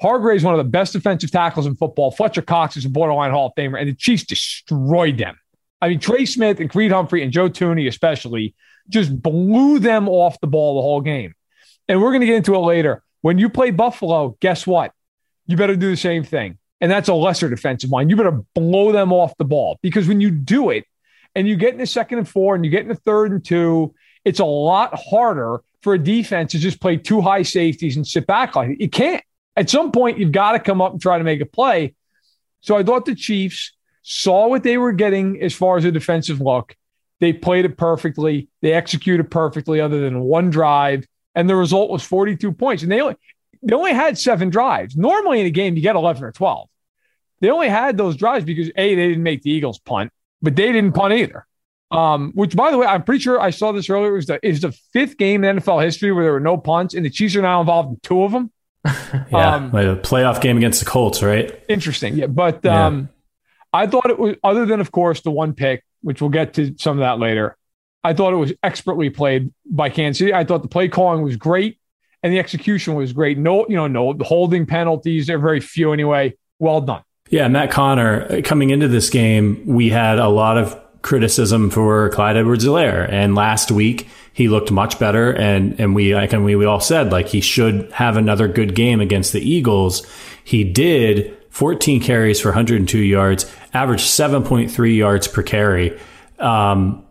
Hargrave 0.00 0.36
is 0.36 0.44
one 0.44 0.54
of 0.54 0.58
the 0.58 0.70
best 0.70 0.92
defensive 0.92 1.30
tackles 1.30 1.66
in 1.66 1.74
football. 1.74 2.10
Fletcher 2.10 2.42
Cox 2.42 2.76
is 2.76 2.84
a 2.84 2.90
borderline 2.90 3.30
Hall 3.30 3.46
of 3.46 3.52
Famer, 3.56 3.80
and 3.80 3.88
the 3.88 3.94
Chiefs 3.94 4.24
destroyed 4.24 5.18
them. 5.18 5.36
I 5.80 5.88
mean, 5.88 6.00
Trey 6.00 6.24
Smith 6.24 6.60
and 6.60 6.70
Creed 6.70 6.90
Humphrey 6.90 7.22
and 7.22 7.32
Joe 7.32 7.48
Thuney, 7.48 7.86
especially, 7.88 8.54
just 8.88 9.20
blew 9.20 9.78
them 9.78 10.08
off 10.08 10.40
the 10.40 10.46
ball 10.46 10.76
the 10.76 10.82
whole 10.82 11.00
game. 11.00 11.34
And 11.88 12.00
we're 12.00 12.10
going 12.10 12.20
to 12.20 12.26
get 12.26 12.36
into 12.36 12.54
it 12.54 12.60
later. 12.60 13.02
When 13.20 13.38
you 13.38 13.48
play 13.48 13.70
Buffalo, 13.70 14.36
guess 14.40 14.66
what? 14.66 14.92
You 15.46 15.56
better 15.56 15.76
do 15.76 15.90
the 15.90 15.96
same 15.96 16.24
thing. 16.24 16.58
And 16.80 16.90
that's 16.90 17.08
a 17.08 17.14
lesser 17.14 17.48
defensive 17.48 17.90
line. 17.90 18.10
You 18.10 18.16
better 18.16 18.42
blow 18.54 18.92
them 18.92 19.12
off 19.12 19.36
the 19.38 19.44
ball 19.44 19.78
because 19.82 20.06
when 20.06 20.20
you 20.20 20.30
do 20.30 20.70
it 20.70 20.84
and 21.34 21.48
you 21.48 21.56
get 21.56 21.72
in 21.72 21.78
the 21.78 21.86
second 21.86 22.18
and 22.18 22.28
four 22.28 22.54
and 22.54 22.64
you 22.64 22.70
get 22.70 22.82
in 22.82 22.88
the 22.88 22.94
third 22.94 23.32
and 23.32 23.44
two, 23.44 23.94
it's 24.24 24.40
a 24.40 24.44
lot 24.44 24.98
harder 24.98 25.60
for 25.82 25.94
a 25.94 25.98
defense 25.98 26.52
to 26.52 26.58
just 26.58 26.80
play 26.80 26.96
two 26.96 27.20
high 27.20 27.42
safeties 27.42 27.96
and 27.96 28.06
sit 28.06 28.26
back 28.26 28.56
like 28.56 28.70
it. 28.70 28.80
You 28.80 28.90
can't. 28.90 29.22
At 29.54 29.70
some 29.70 29.92
point, 29.92 30.18
you've 30.18 30.32
got 30.32 30.52
to 30.52 30.58
come 30.58 30.82
up 30.82 30.92
and 30.92 31.00
try 31.00 31.16
to 31.16 31.24
make 31.24 31.40
a 31.40 31.46
play. 31.46 31.94
So 32.60 32.76
I 32.76 32.82
thought 32.82 33.06
the 33.06 33.14
Chiefs 33.14 33.75
saw 34.08 34.46
what 34.46 34.62
they 34.62 34.78
were 34.78 34.92
getting 34.92 35.42
as 35.42 35.52
far 35.52 35.76
as 35.76 35.84
a 35.84 35.90
defensive 35.90 36.40
look. 36.40 36.76
They 37.18 37.32
played 37.32 37.64
it 37.64 37.76
perfectly. 37.76 38.48
They 38.62 38.72
executed 38.72 39.32
perfectly, 39.32 39.80
other 39.80 40.00
than 40.00 40.20
one 40.20 40.48
drive. 40.50 41.06
and 41.34 41.50
the 41.50 41.56
result 41.56 41.90
was 41.90 42.04
42 42.04 42.52
points. 42.52 42.84
And 42.84 42.92
they 42.92 43.00
only, 43.00 43.16
they 43.62 43.74
only 43.74 43.92
had 43.92 44.16
seven 44.16 44.48
drives. 44.48 44.96
Normally 44.96 45.40
in 45.40 45.46
a 45.46 45.50
game, 45.50 45.74
you 45.74 45.82
get 45.82 45.96
11 45.96 46.22
or 46.22 46.30
12. 46.30 46.68
They 47.40 47.50
only 47.50 47.68
had 47.68 47.96
those 47.96 48.16
drives 48.16 48.44
because 48.44 48.68
A, 48.68 48.94
they 48.94 49.08
didn't 49.08 49.24
make 49.24 49.42
the 49.42 49.50
Eagles 49.50 49.80
punt, 49.80 50.12
but 50.40 50.54
they 50.54 50.70
didn't 50.70 50.92
punt 50.92 51.12
either. 51.12 51.44
Um, 51.90 52.30
which, 52.34 52.54
by 52.54 52.70
the 52.70 52.78
way, 52.78 52.86
I'm 52.86 53.02
pretty 53.02 53.20
sure 53.20 53.40
I 53.40 53.50
saw 53.50 53.72
this 53.72 53.90
earlier. 53.90 54.16
Is 54.16 54.26
the 54.26 54.44
is 54.44 54.60
the 54.60 54.72
fifth 54.92 55.18
game 55.18 55.44
in 55.44 55.58
NFL 55.58 55.84
history 55.84 56.12
where 56.12 56.24
there 56.24 56.32
were 56.32 56.40
no 56.40 56.56
punts, 56.56 56.94
and 56.94 57.04
the 57.04 57.10
Chiefs 57.10 57.36
are 57.36 57.42
now 57.42 57.60
involved 57.60 57.90
in 57.90 58.00
two 58.02 58.22
of 58.24 58.32
them. 58.32 58.50
yeah, 59.30 59.54
um, 59.54 59.70
like 59.70 59.86
a 59.86 59.96
playoff 59.96 60.40
game 60.40 60.56
against 60.56 60.80
the 60.80 60.86
Colts, 60.86 61.22
right? 61.22 61.62
Interesting. 61.68 62.16
Yeah, 62.16 62.26
but 62.26 62.66
um, 62.66 62.98
yeah. 63.00 63.15
I 63.76 63.86
thought 63.86 64.10
it 64.10 64.18
was 64.18 64.36
other 64.42 64.66
than, 64.66 64.80
of 64.80 64.90
course, 64.90 65.20
the 65.20 65.30
one 65.30 65.52
pick, 65.52 65.84
which 66.02 66.20
we'll 66.20 66.30
get 66.30 66.54
to 66.54 66.74
some 66.78 66.98
of 66.98 67.00
that 67.00 67.18
later. 67.18 67.56
I 68.02 68.14
thought 68.14 68.32
it 68.32 68.36
was 68.36 68.52
expertly 68.62 69.10
played 69.10 69.52
by 69.68 69.88
Kansas 69.88 70.18
City. 70.18 70.32
I 70.32 70.44
thought 70.44 70.62
the 70.62 70.68
play 70.68 70.88
calling 70.88 71.22
was 71.22 71.36
great 71.36 71.78
and 72.22 72.32
the 72.32 72.38
execution 72.38 72.94
was 72.94 73.12
great. 73.12 73.36
No, 73.36 73.66
you 73.68 73.76
know, 73.76 73.88
no 73.88 74.16
holding 74.20 74.64
penalties. 74.64 75.26
They're 75.26 75.38
very 75.38 75.60
few 75.60 75.92
anyway. 75.92 76.34
Well 76.58 76.80
done. 76.80 77.02
Yeah, 77.28 77.48
Matt 77.48 77.72
Conner, 77.72 78.42
coming 78.42 78.70
into 78.70 78.86
this 78.86 79.10
game, 79.10 79.66
we 79.66 79.90
had 79.90 80.18
a 80.18 80.28
lot 80.28 80.56
of 80.56 80.80
criticism 81.02 81.70
for 81.70 82.08
Clyde 82.10 82.36
Edwards-Helaire. 82.36 83.10
And 83.10 83.34
last 83.34 83.70
week 83.70 84.08
he 84.32 84.48
looked 84.48 84.70
much 84.70 84.98
better. 84.98 85.32
And, 85.32 85.78
and 85.80 85.94
we, 85.94 86.14
like, 86.14 86.32
and 86.32 86.44
we, 86.44 86.56
we 86.56 86.64
all 86.64 86.80
said 86.80 87.10
like 87.10 87.28
he 87.28 87.40
should 87.40 87.90
have 87.92 88.16
another 88.16 88.48
good 88.48 88.74
game 88.74 89.00
against 89.00 89.32
the 89.32 89.40
Eagles. 89.40 90.06
He 90.44 90.62
did 90.62 91.36
14 91.50 92.02
carries 92.02 92.40
for 92.40 92.48
102 92.48 92.98
yards, 92.98 93.50
averaged 93.76 94.06
7.3 94.06 94.96
yards 94.96 95.28
per 95.28 95.42
carry. 95.42 95.98
Um, 96.38 97.04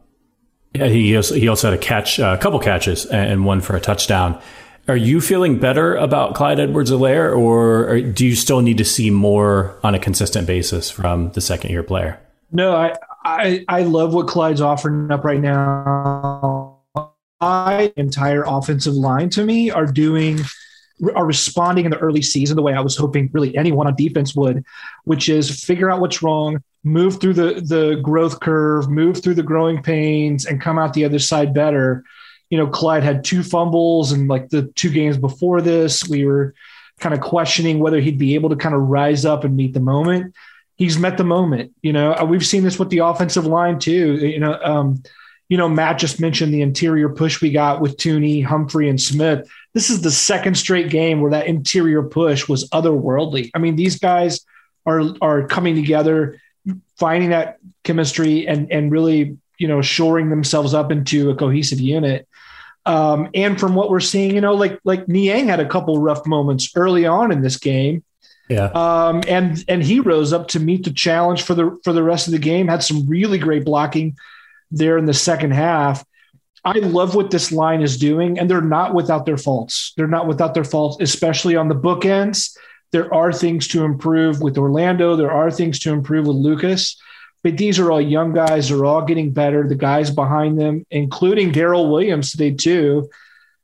he 0.74 1.16
also, 1.16 1.36
he 1.36 1.48
also 1.48 1.70
had 1.70 1.80
a 1.80 1.82
catch, 1.82 2.20
uh, 2.20 2.36
a 2.38 2.42
couple 2.42 2.60
catches, 2.60 3.06
and 3.06 3.46
one 3.46 3.62
for 3.62 3.76
a 3.76 3.80
touchdown. 3.80 4.42
Are 4.88 4.98
you 4.98 5.22
feeling 5.22 5.58
better 5.58 5.96
about 5.96 6.36
Clyde 6.36 6.60
Edwards-Helaire, 6.60 7.36
or, 7.36 7.90
or 7.90 8.02
do 8.02 8.26
you 8.26 8.36
still 8.36 8.62
need 8.62 8.78
to 8.78 8.86
see 8.86 9.10
more 9.10 9.80
on 9.84 9.96
a 9.96 10.00
consistent 10.00 10.46
basis 10.46 10.92
from 10.92 11.32
the 11.32 11.42
second 11.42 11.72
year 11.72 11.82
player? 11.82 12.20
No, 12.52 12.76
I, 12.76 12.94
I 13.24 13.66
I 13.68 13.82
love 13.82 14.14
what 14.14 14.28
Clyde's 14.28 14.62
offering 14.62 15.12
up 15.12 15.24
right 15.24 15.42
now. 15.42 16.80
My 17.42 17.92
entire 17.98 18.44
offensive 18.46 18.94
line 18.94 19.30
to 19.32 19.44
me 19.44 19.72
are 19.72 19.86
doing 19.86 20.40
are 21.16 21.26
responding 21.26 21.86
in 21.86 21.92
the 21.92 21.98
early 21.98 22.22
season 22.22 22.56
the 22.56 22.62
way 22.62 22.74
I 22.74 22.82
was 22.82 22.96
hoping 22.96 23.30
really 23.34 23.56
anyone 23.58 23.88
on 23.88 23.96
defense 23.96 24.36
would, 24.36 24.64
which 25.04 25.30
is 25.30 25.64
figure 25.64 25.90
out 25.90 26.00
what's 26.00 26.24
wrong, 26.24 26.64
move 26.84 27.20
through 27.20 27.34
the 27.34 27.62
the 27.62 28.00
growth 28.02 28.40
curve, 28.40 28.90
move 28.90 29.22
through 29.22 29.34
the 29.36 29.44
growing 29.44 29.82
pains, 29.82 30.46
and 30.46 30.62
come 30.62 30.80
out 30.80 30.94
the 30.94 31.06
other 31.06 31.20
side 31.20 31.54
better. 31.54 32.04
You 32.50 32.58
know, 32.58 32.68
Clyde 32.68 33.04
had 33.04 33.24
two 33.24 33.44
fumbles, 33.44 34.12
and 34.12 34.28
like 34.28 34.50
the 34.50 34.64
two 34.76 34.90
games 34.90 35.18
before 35.18 35.62
this, 35.62 36.08
we 36.08 36.26
were 36.26 36.54
kind 37.00 37.14
of 37.14 37.20
questioning 37.20 37.80
whether 37.80 38.00
he'd 38.00 38.18
be 38.18 38.36
able 38.36 38.50
to 38.50 38.56
kind 38.56 38.76
of 38.76 38.82
rise 38.82 39.26
up 39.26 39.44
and 39.44 39.58
meet 39.58 39.74
the 39.74 39.80
moment. 39.80 40.34
He's 40.78 40.98
met 40.98 41.18
the 41.18 41.24
moment. 41.24 41.74
You 41.82 41.94
know, 41.94 42.14
uh, 42.14 42.26
we've 42.26 42.46
seen 42.46 42.64
this 42.64 42.80
with 42.80 42.90
the 42.90 43.00
offensive 43.00 43.46
line 43.46 43.80
too. 43.80 44.16
You 44.16 44.40
know, 44.40 44.60
um, 44.62 45.04
you 45.50 45.58
know, 45.58 45.70
Matt 45.70 46.00
just 46.00 46.20
mentioned 46.20 46.54
the 46.54 46.62
interior 46.62 47.10
push 47.10 47.42
we 47.42 47.52
got 47.52 47.82
with 47.82 47.98
Thuney, 47.98 48.44
Humphrey, 48.44 48.90
and 48.90 49.02
Smith. 49.02 49.48
This 49.76 49.90
is 49.90 50.02
the 50.02 50.10
second 50.10 50.56
straight 50.56 50.90
game 50.90 51.20
where 51.20 51.32
that 51.32 51.48
interior 51.48 52.02
push 52.02 52.48
was 52.48 52.68
otherworldly. 52.70 53.52
I 53.54 53.60
mean, 53.60 53.76
these 53.76 54.00
guys 54.00 54.40
are 54.86 55.02
are 55.22 55.48
coming 55.48 55.76
together 55.76 56.40
finding 56.98 57.32
that 57.32 57.58
chemistry 57.84 58.48
and 58.48 58.72
and 58.72 58.90
really 58.90 59.38
you 59.58 59.68
know 59.68 59.82
shoring 59.82 60.30
themselves 60.30 60.74
up 60.74 60.92
into 60.92 61.30
a 61.30 61.36
cohesive 61.36 61.82
unit. 61.82 62.26
Um, 62.86 63.30
and 63.34 63.60
from 63.60 63.76
what 63.76 63.90
we're 63.90 64.00
seeing, 64.00 64.34
you 64.34 64.42
know, 64.42 64.54
like 64.54 64.80
like 64.86 65.10
Niang 65.10 65.48
had 65.48 65.60
a 65.60 65.68
couple 65.68 66.00
rough 66.00 66.26
moments 66.26 66.72
early 66.76 67.06
on 67.06 67.34
in 67.34 67.42
this 67.42 67.58
game. 67.58 68.02
Yeah. 68.48 68.68
Um, 68.68 69.24
and 69.28 69.62
and 69.68 69.84
he 69.84 70.00
rose 70.00 70.32
up 70.32 70.48
to 70.50 70.60
meet 70.60 70.86
the 70.86 70.94
challenge 70.94 71.44
for 71.44 71.54
the 71.54 71.78
for 71.84 71.92
the 71.92 72.04
rest 72.04 72.28
of 72.28 72.32
the 72.32 72.40
game. 72.40 72.70
Had 72.70 72.82
some 72.82 73.08
really 73.08 73.40
great 73.40 73.66
blocking 73.66 74.16
there 74.72 74.98
in 74.98 75.06
the 75.06 75.14
second 75.14 75.52
half. 75.52 76.06
I 76.66 76.80
love 76.80 77.16
what 77.16 77.32
this 77.32 77.52
line 77.52 77.82
is 77.82 77.98
doing, 77.98 78.40
and 78.40 78.50
they're 78.50 78.60
not 78.60 78.94
without 78.96 79.26
their 79.26 79.38
faults. 79.38 79.94
They're 79.96 80.08
not 80.08 80.28
without 80.28 80.54
their 80.54 80.64
faults, 80.64 80.98
especially 81.00 81.56
on 81.56 81.68
the 81.68 81.76
bookends 81.76 82.58
there 82.96 83.14
are 83.14 83.34
things 83.34 83.68
to 83.68 83.84
improve 83.84 84.40
with 84.40 84.58
Orlando. 84.58 85.18
There 85.18 85.30
are 85.30 85.52
things 85.52 85.80
to 85.80 85.92
improve 85.92 86.28
with 86.28 86.38
Lucas. 86.38 86.96
But 87.44 87.58
these 87.58 87.78
are 87.78 87.92
all 87.92 88.00
young 88.00 88.34
guys. 88.34 88.70
They're 88.70 88.86
all 88.86 89.04
getting 89.04 89.32
better. 89.32 89.68
The 89.68 89.76
guys 89.76 90.10
behind 90.10 90.58
them, 90.58 90.86
including 90.90 91.52
Darrel 91.52 91.92
Williams 91.92 92.32
today, 92.32 92.52
too. 92.52 93.10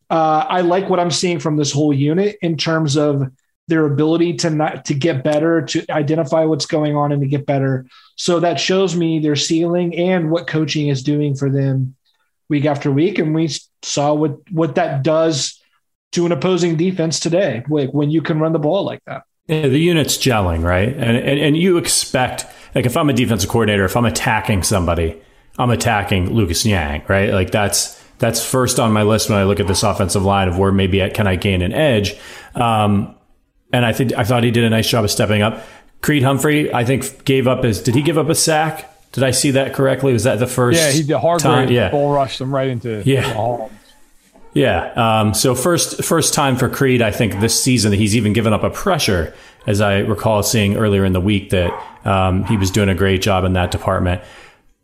Uh, 0.10 0.46
I 0.50 0.60
like 0.60 0.90
what 0.90 1.00
I'm 1.00 1.12
seeing 1.12 1.40
from 1.40 1.56
this 1.56 1.72
whole 1.72 1.94
unit 1.94 2.40
in 2.42 2.58
terms 2.58 2.98
of 2.98 3.32
their 3.70 3.86
ability 3.86 4.34
to 4.34 4.50
not 4.50 4.84
to 4.86 4.94
get 4.94 5.24
better, 5.24 5.62
to 5.62 5.90
identify 5.90 6.44
what's 6.44 6.66
going 6.66 6.98
on 6.98 7.14
and 7.14 7.22
to 7.22 7.28
get 7.30 7.46
better. 7.46 7.86
So 8.18 8.42
that 8.42 8.60
shows 8.60 8.98
me 8.98 9.20
their 9.20 9.38
ceiling 9.38 9.98
and 9.98 10.30
what 10.30 10.46
coaching 10.46 10.90
is 10.90 11.04
doing 11.04 11.36
for 11.36 11.50
them 11.50 11.96
week 12.52 12.66
after 12.66 12.92
week. 12.92 13.18
And 13.18 13.34
we 13.34 13.50
saw 13.82 14.14
what 14.14 14.38
what 14.52 14.76
that 14.76 15.02
does 15.02 15.60
to 16.12 16.26
an 16.28 16.32
opposing 16.32 16.76
defense 16.76 17.20
today, 17.20 17.64
like 17.70 17.92
when 17.92 18.12
you 18.12 18.22
can 18.22 18.40
run 18.40 18.52
the 18.52 18.60
ball 18.60 18.84
like 18.84 19.02
that. 19.06 19.24
Yeah, 19.48 19.68
the 19.68 19.80
unit's 19.80 20.18
gelling, 20.18 20.64
right? 20.64 20.90
And, 20.90 21.18
and 21.18 21.40
and 21.40 21.58
you 21.58 21.78
expect 21.78 22.46
like 22.76 22.86
if 22.86 22.96
I'm 22.96 23.10
a 23.10 23.14
defensive 23.14 23.50
coordinator, 23.50 23.86
if 23.86 23.98
I'm 23.98 24.06
attacking 24.06 24.62
somebody, 24.64 25.20
I'm 25.58 25.72
attacking 25.72 26.34
Lucas 26.34 26.64
Niang, 26.64 27.04
right? 27.08 27.34
Like 27.34 27.50
that's 27.50 28.00
that's 28.20 28.46
first 28.46 28.80
on 28.80 28.92
my 28.94 29.02
list 29.02 29.30
when 29.30 29.40
I 29.40 29.46
look 29.46 29.60
at 29.60 29.68
this 29.68 29.82
offensive 29.82 30.24
line 30.24 30.48
of 30.48 30.60
where 30.60 30.72
maybe 30.72 31.02
I, 31.02 31.10
can 31.10 31.26
I 31.26 31.38
gain 31.38 31.64
an 31.64 31.74
edge. 31.74 32.16
Um, 32.54 33.16
and 33.74 33.84
I 33.84 33.94
think 33.94 34.14
I 34.14 34.24
thought 34.24 34.44
he 34.44 34.52
did 34.52 34.64
a 34.64 34.70
nice 34.70 34.88
job 34.88 35.04
of 35.04 35.12
stepping 35.12 35.42
up. 35.42 35.64
Creed 36.02 36.24
Humphrey, 36.24 36.74
I 36.74 36.84
think, 36.84 37.26
gave 37.26 37.48
up 37.48 37.64
his. 37.64 37.82
Did 37.82 37.96
he 37.96 38.02
give 38.02 38.18
up 38.18 38.30
a 38.30 38.36
sack? 38.36 38.91
Did 39.12 39.24
I 39.24 39.32
see 39.32 39.52
that 39.52 39.74
correctly? 39.74 40.14
Was 40.14 40.24
that 40.24 40.40
the 40.40 40.48
first? 40.48 40.80
Yeah, 40.80 40.92
he 40.92 41.04
did 41.04 41.18
hard 41.18 41.42
time? 41.42 41.70
Yeah, 41.70 41.92
bull 41.92 42.12
rushed 42.12 42.40
them 42.40 42.54
right 42.54 42.68
into 42.68 43.04
yeah. 43.06 43.68
Yeah. 44.54 44.92
Um, 44.96 45.34
so 45.34 45.56
first, 45.56 46.04
first 46.04 46.34
time 46.34 46.58
for 46.58 46.70
Creed, 46.70 47.02
I 47.02 47.12
think 47.12 47.40
this 47.40 47.62
season 47.62 47.92
that 47.92 47.98
he's 47.98 48.16
even 48.16 48.34
given 48.34 48.54
up 48.54 48.64
a 48.64 48.70
pressure, 48.70 49.34
as 49.66 49.80
I 49.80 50.00
recall 50.00 50.44
seeing 50.44 50.76
earlier 50.76 51.06
in 51.06 51.14
the 51.14 51.22
week 51.22 51.52
that 51.52 51.72
um, 52.06 52.44
he 52.46 52.58
was 52.58 52.72
doing 52.72 52.90
a 52.90 52.96
great 52.96 53.22
job 53.22 53.44
in 53.46 53.54
that 53.54 53.72
department. 53.72 54.22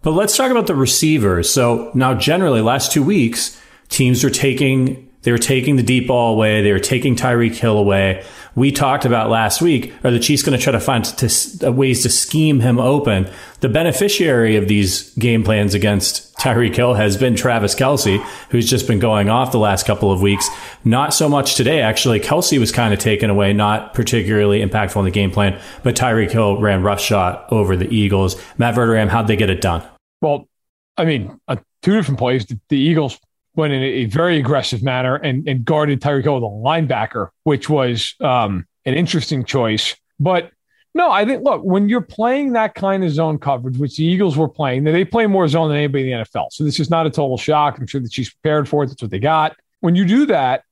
But 0.04 0.12
let's 0.12 0.38
talk 0.38 0.52
about 0.52 0.68
the 0.68 0.76
receivers. 0.76 1.50
So 1.50 1.92
now, 1.94 2.14
generally, 2.14 2.62
last 2.62 2.92
two 2.92 3.04
weeks, 3.04 3.60
teams 3.90 4.24
are 4.24 4.30
taking 4.30 5.07
they 5.28 5.34
were 5.34 5.38
taking 5.38 5.76
the 5.76 5.84
deep 5.84 6.08
ball 6.08 6.36
away. 6.36 6.62
They 6.62 6.72
were 6.72 6.80
taking 6.80 7.14
Tyreek 7.14 7.56
Hill 7.56 7.78
away. 7.78 8.24
We 8.56 8.72
talked 8.72 9.04
about 9.04 9.30
last 9.30 9.62
week. 9.62 9.94
Are 10.06 10.10
the 10.10 10.20
Chiefs 10.20 10.42
going 10.42 10.58
to 10.58 10.64
try 10.64 10.72
to 10.72 10.80
find 10.80 11.04
to, 11.04 11.68
uh, 11.68 11.72
ways 11.74 12.02
to 12.04 12.10
scheme 12.10 12.62
him 12.62 12.80
open? 12.80 13.30
The 13.60 13.68
beneficiary 13.68 14.56
of 14.56 14.70
these 14.70 15.14
game 15.16 15.44
plans 15.44 15.74
against 15.74 16.34
Tyreek 16.38 16.74
Hill 16.74 16.94
has 16.94 17.18
been 17.18 17.36
Travis 17.36 17.76
Kelce, 17.76 18.24
who's 18.52 18.70
just 18.70 18.88
been 18.88 19.00
going 19.00 19.28
off 19.28 19.52
the 19.52 19.60
last 19.60 19.86
couple 19.86 20.14
of 20.14 20.22
weeks. 20.22 20.48
Not 20.86 21.14
so 21.14 21.28
much 21.28 21.56
today, 21.56 21.82
actually. 21.82 22.22
Kelce 22.22 22.58
was 22.58 22.72
kind 22.72 22.94
of 22.94 23.00
taken 23.02 23.30
away, 23.30 23.52
not 23.52 23.94
particularly 23.94 24.66
impactful 24.66 24.96
in 24.96 25.04
the 25.04 25.12
game 25.12 25.32
plan, 25.32 25.60
but 25.84 25.94
Tyreek 25.94 26.32
Hill 26.32 26.62
ran 26.62 26.84
roughshod 26.84 27.44
over 27.52 27.76
the 27.76 27.94
Eagles. 27.94 28.42
Matt 28.58 28.76
Verderame, 28.76 29.10
how'd 29.10 29.28
they 29.28 29.36
get 29.36 29.50
it 29.50 29.60
done? 29.60 29.84
Well, 30.22 30.48
I 30.96 31.04
mean, 31.04 31.38
uh, 31.50 31.58
two 31.82 31.98
different 31.98 32.18
plays. 32.18 32.46
The 32.70 32.78
Eagles 32.78 33.20
went 33.58 33.74
in 33.74 33.82
a 33.82 34.06
very 34.06 34.38
aggressive 34.38 34.84
manner 34.84 35.16
and, 35.16 35.48
and 35.48 35.66
guarded 35.66 36.00
Tyreek 36.00 36.24
Hill 36.24 36.40
the 36.40 36.48
linebacker, 36.48 37.30
which 37.44 37.70
was 37.70 38.16
um, 38.22 38.66
an 38.86 38.94
interesting 38.94 39.44
choice. 39.44 39.96
But 40.20 40.52
no, 40.94 41.12
I 41.12 41.26
think, 41.26 41.44
look, 41.44 41.64
when 41.64 41.90
you're 41.90 42.02
playing 42.02 42.54
that 42.54 42.76
kind 42.76 43.04
of 43.04 43.12
zone 43.12 43.38
coverage, 43.38 43.78
which 43.78 43.98
the 43.98 44.06
Eagles 44.06 44.38
were 44.38 44.48
playing, 44.48 44.84
they 44.84 45.04
play 45.04 45.28
more 45.28 45.48
zone 45.48 45.70
than 45.70 45.78
anybody 45.78 46.12
in 46.12 46.20
the 46.20 46.26
NFL. 46.26 46.48
So 46.52 46.64
this 46.64 46.80
is 46.80 46.90
not 46.90 47.06
a 47.06 47.10
total 47.10 47.38
shock. 47.38 47.78
I'm 47.78 47.88
sure 47.88 48.02
that 48.02 48.14
she's 48.14 48.32
prepared 48.32 48.70
for 48.70 48.84
it. 48.84 48.88
That's 48.88 49.02
what 49.02 49.12
they 49.12 49.20
got. 49.20 49.56
When 49.82 49.96
you 49.96 50.06
do 50.06 50.28
that, 50.28 50.64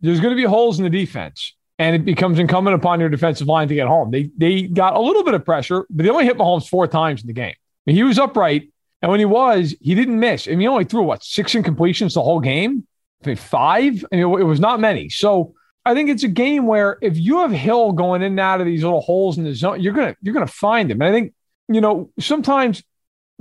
there's 0.00 0.20
going 0.20 0.30
to 0.30 0.36
be 0.36 0.44
holes 0.44 0.78
in 0.78 0.84
the 0.84 0.90
defense. 0.90 1.54
And 1.78 1.96
it 1.96 2.04
becomes 2.04 2.38
incumbent 2.38 2.76
upon 2.76 3.00
your 3.00 3.08
defensive 3.08 3.48
line 3.48 3.66
to 3.66 3.74
get 3.74 3.88
home. 3.88 4.12
They 4.12 4.30
they 4.36 4.62
got 4.62 4.94
a 4.94 5.00
little 5.00 5.24
bit 5.24 5.34
of 5.34 5.44
pressure, 5.44 5.84
but 5.90 6.04
they 6.04 6.08
only 6.08 6.24
hit 6.24 6.38
Mahomes 6.38 6.68
four 6.68 6.86
times 6.86 7.22
in 7.22 7.26
the 7.26 7.32
game. 7.32 7.52
I 7.52 7.82
mean, 7.84 7.96
he 7.96 8.04
was 8.04 8.16
upright 8.16 8.70
and 9.04 9.10
when 9.10 9.20
he 9.20 9.26
was, 9.26 9.76
he 9.82 9.94
didn't 9.94 10.18
miss. 10.18 10.48
I 10.48 10.52
mean, 10.52 10.60
he 10.60 10.66
only 10.66 10.86
threw 10.86 11.02
what 11.02 11.22
six 11.22 11.52
incompletions 11.52 12.14
the 12.14 12.22
whole 12.22 12.40
game. 12.40 12.86
I 13.22 13.26
mean, 13.26 13.36
five. 13.36 14.02
I 14.10 14.16
mean, 14.16 14.40
it 14.40 14.44
was 14.44 14.60
not 14.60 14.80
many. 14.80 15.10
So 15.10 15.52
I 15.84 15.92
think 15.92 16.08
it's 16.08 16.22
a 16.22 16.28
game 16.28 16.66
where 16.66 16.96
if 17.02 17.14
you 17.18 17.40
have 17.40 17.50
Hill 17.50 17.92
going 17.92 18.22
in 18.22 18.32
and 18.32 18.40
out 18.40 18.62
of 18.62 18.66
these 18.66 18.82
little 18.82 19.02
holes 19.02 19.36
in 19.36 19.44
the 19.44 19.54
zone, 19.54 19.82
you're 19.82 19.92
gonna 19.92 20.16
you're 20.22 20.32
gonna 20.32 20.46
find 20.46 20.90
him. 20.90 21.02
And 21.02 21.10
I 21.10 21.12
think 21.12 21.34
you 21.68 21.82
know 21.82 22.12
sometimes 22.18 22.82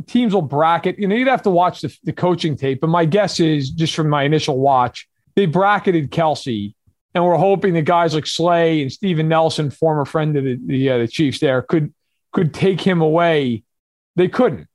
teams 0.05 0.34
will 0.34 0.41
bracket. 0.41 1.00
You 1.00 1.08
know, 1.08 1.15
you'd 1.15 1.29
have 1.29 1.43
to 1.43 1.50
watch 1.50 1.79
the, 1.79 1.98
the 2.03 2.12
coaching 2.12 2.58
tape. 2.58 2.82
But 2.82 2.88
my 2.88 3.05
guess 3.05 3.39
is 3.39 3.70
just 3.70 3.96
from 3.96 4.10
my 4.10 4.24
initial 4.24 4.60
watch, 4.60 5.08
they 5.38 5.46
bracketed 5.46 6.12
Kelce 6.12 6.75
and 7.15 7.24
we're 7.24 7.38
hoping 7.38 7.74
that 7.75 7.84
guys 7.84 8.13
like 8.13 8.27
Slay 8.27 8.82
and 8.82 8.91
Steven 8.91 9.29
Nelson, 9.29 9.72
former 9.72 10.03
friend 10.03 10.36
of 10.36 10.43
the 10.43 10.60
the, 10.65 10.89
uh, 10.89 10.98
the 10.98 11.08
Chiefs, 11.08 11.39
there 11.39 11.62
could 11.62 11.93
could 12.34 12.53
take 12.53 12.82
him 12.82 13.00
away. 13.00 13.63
They 14.17 14.27
couldn't 14.27 14.67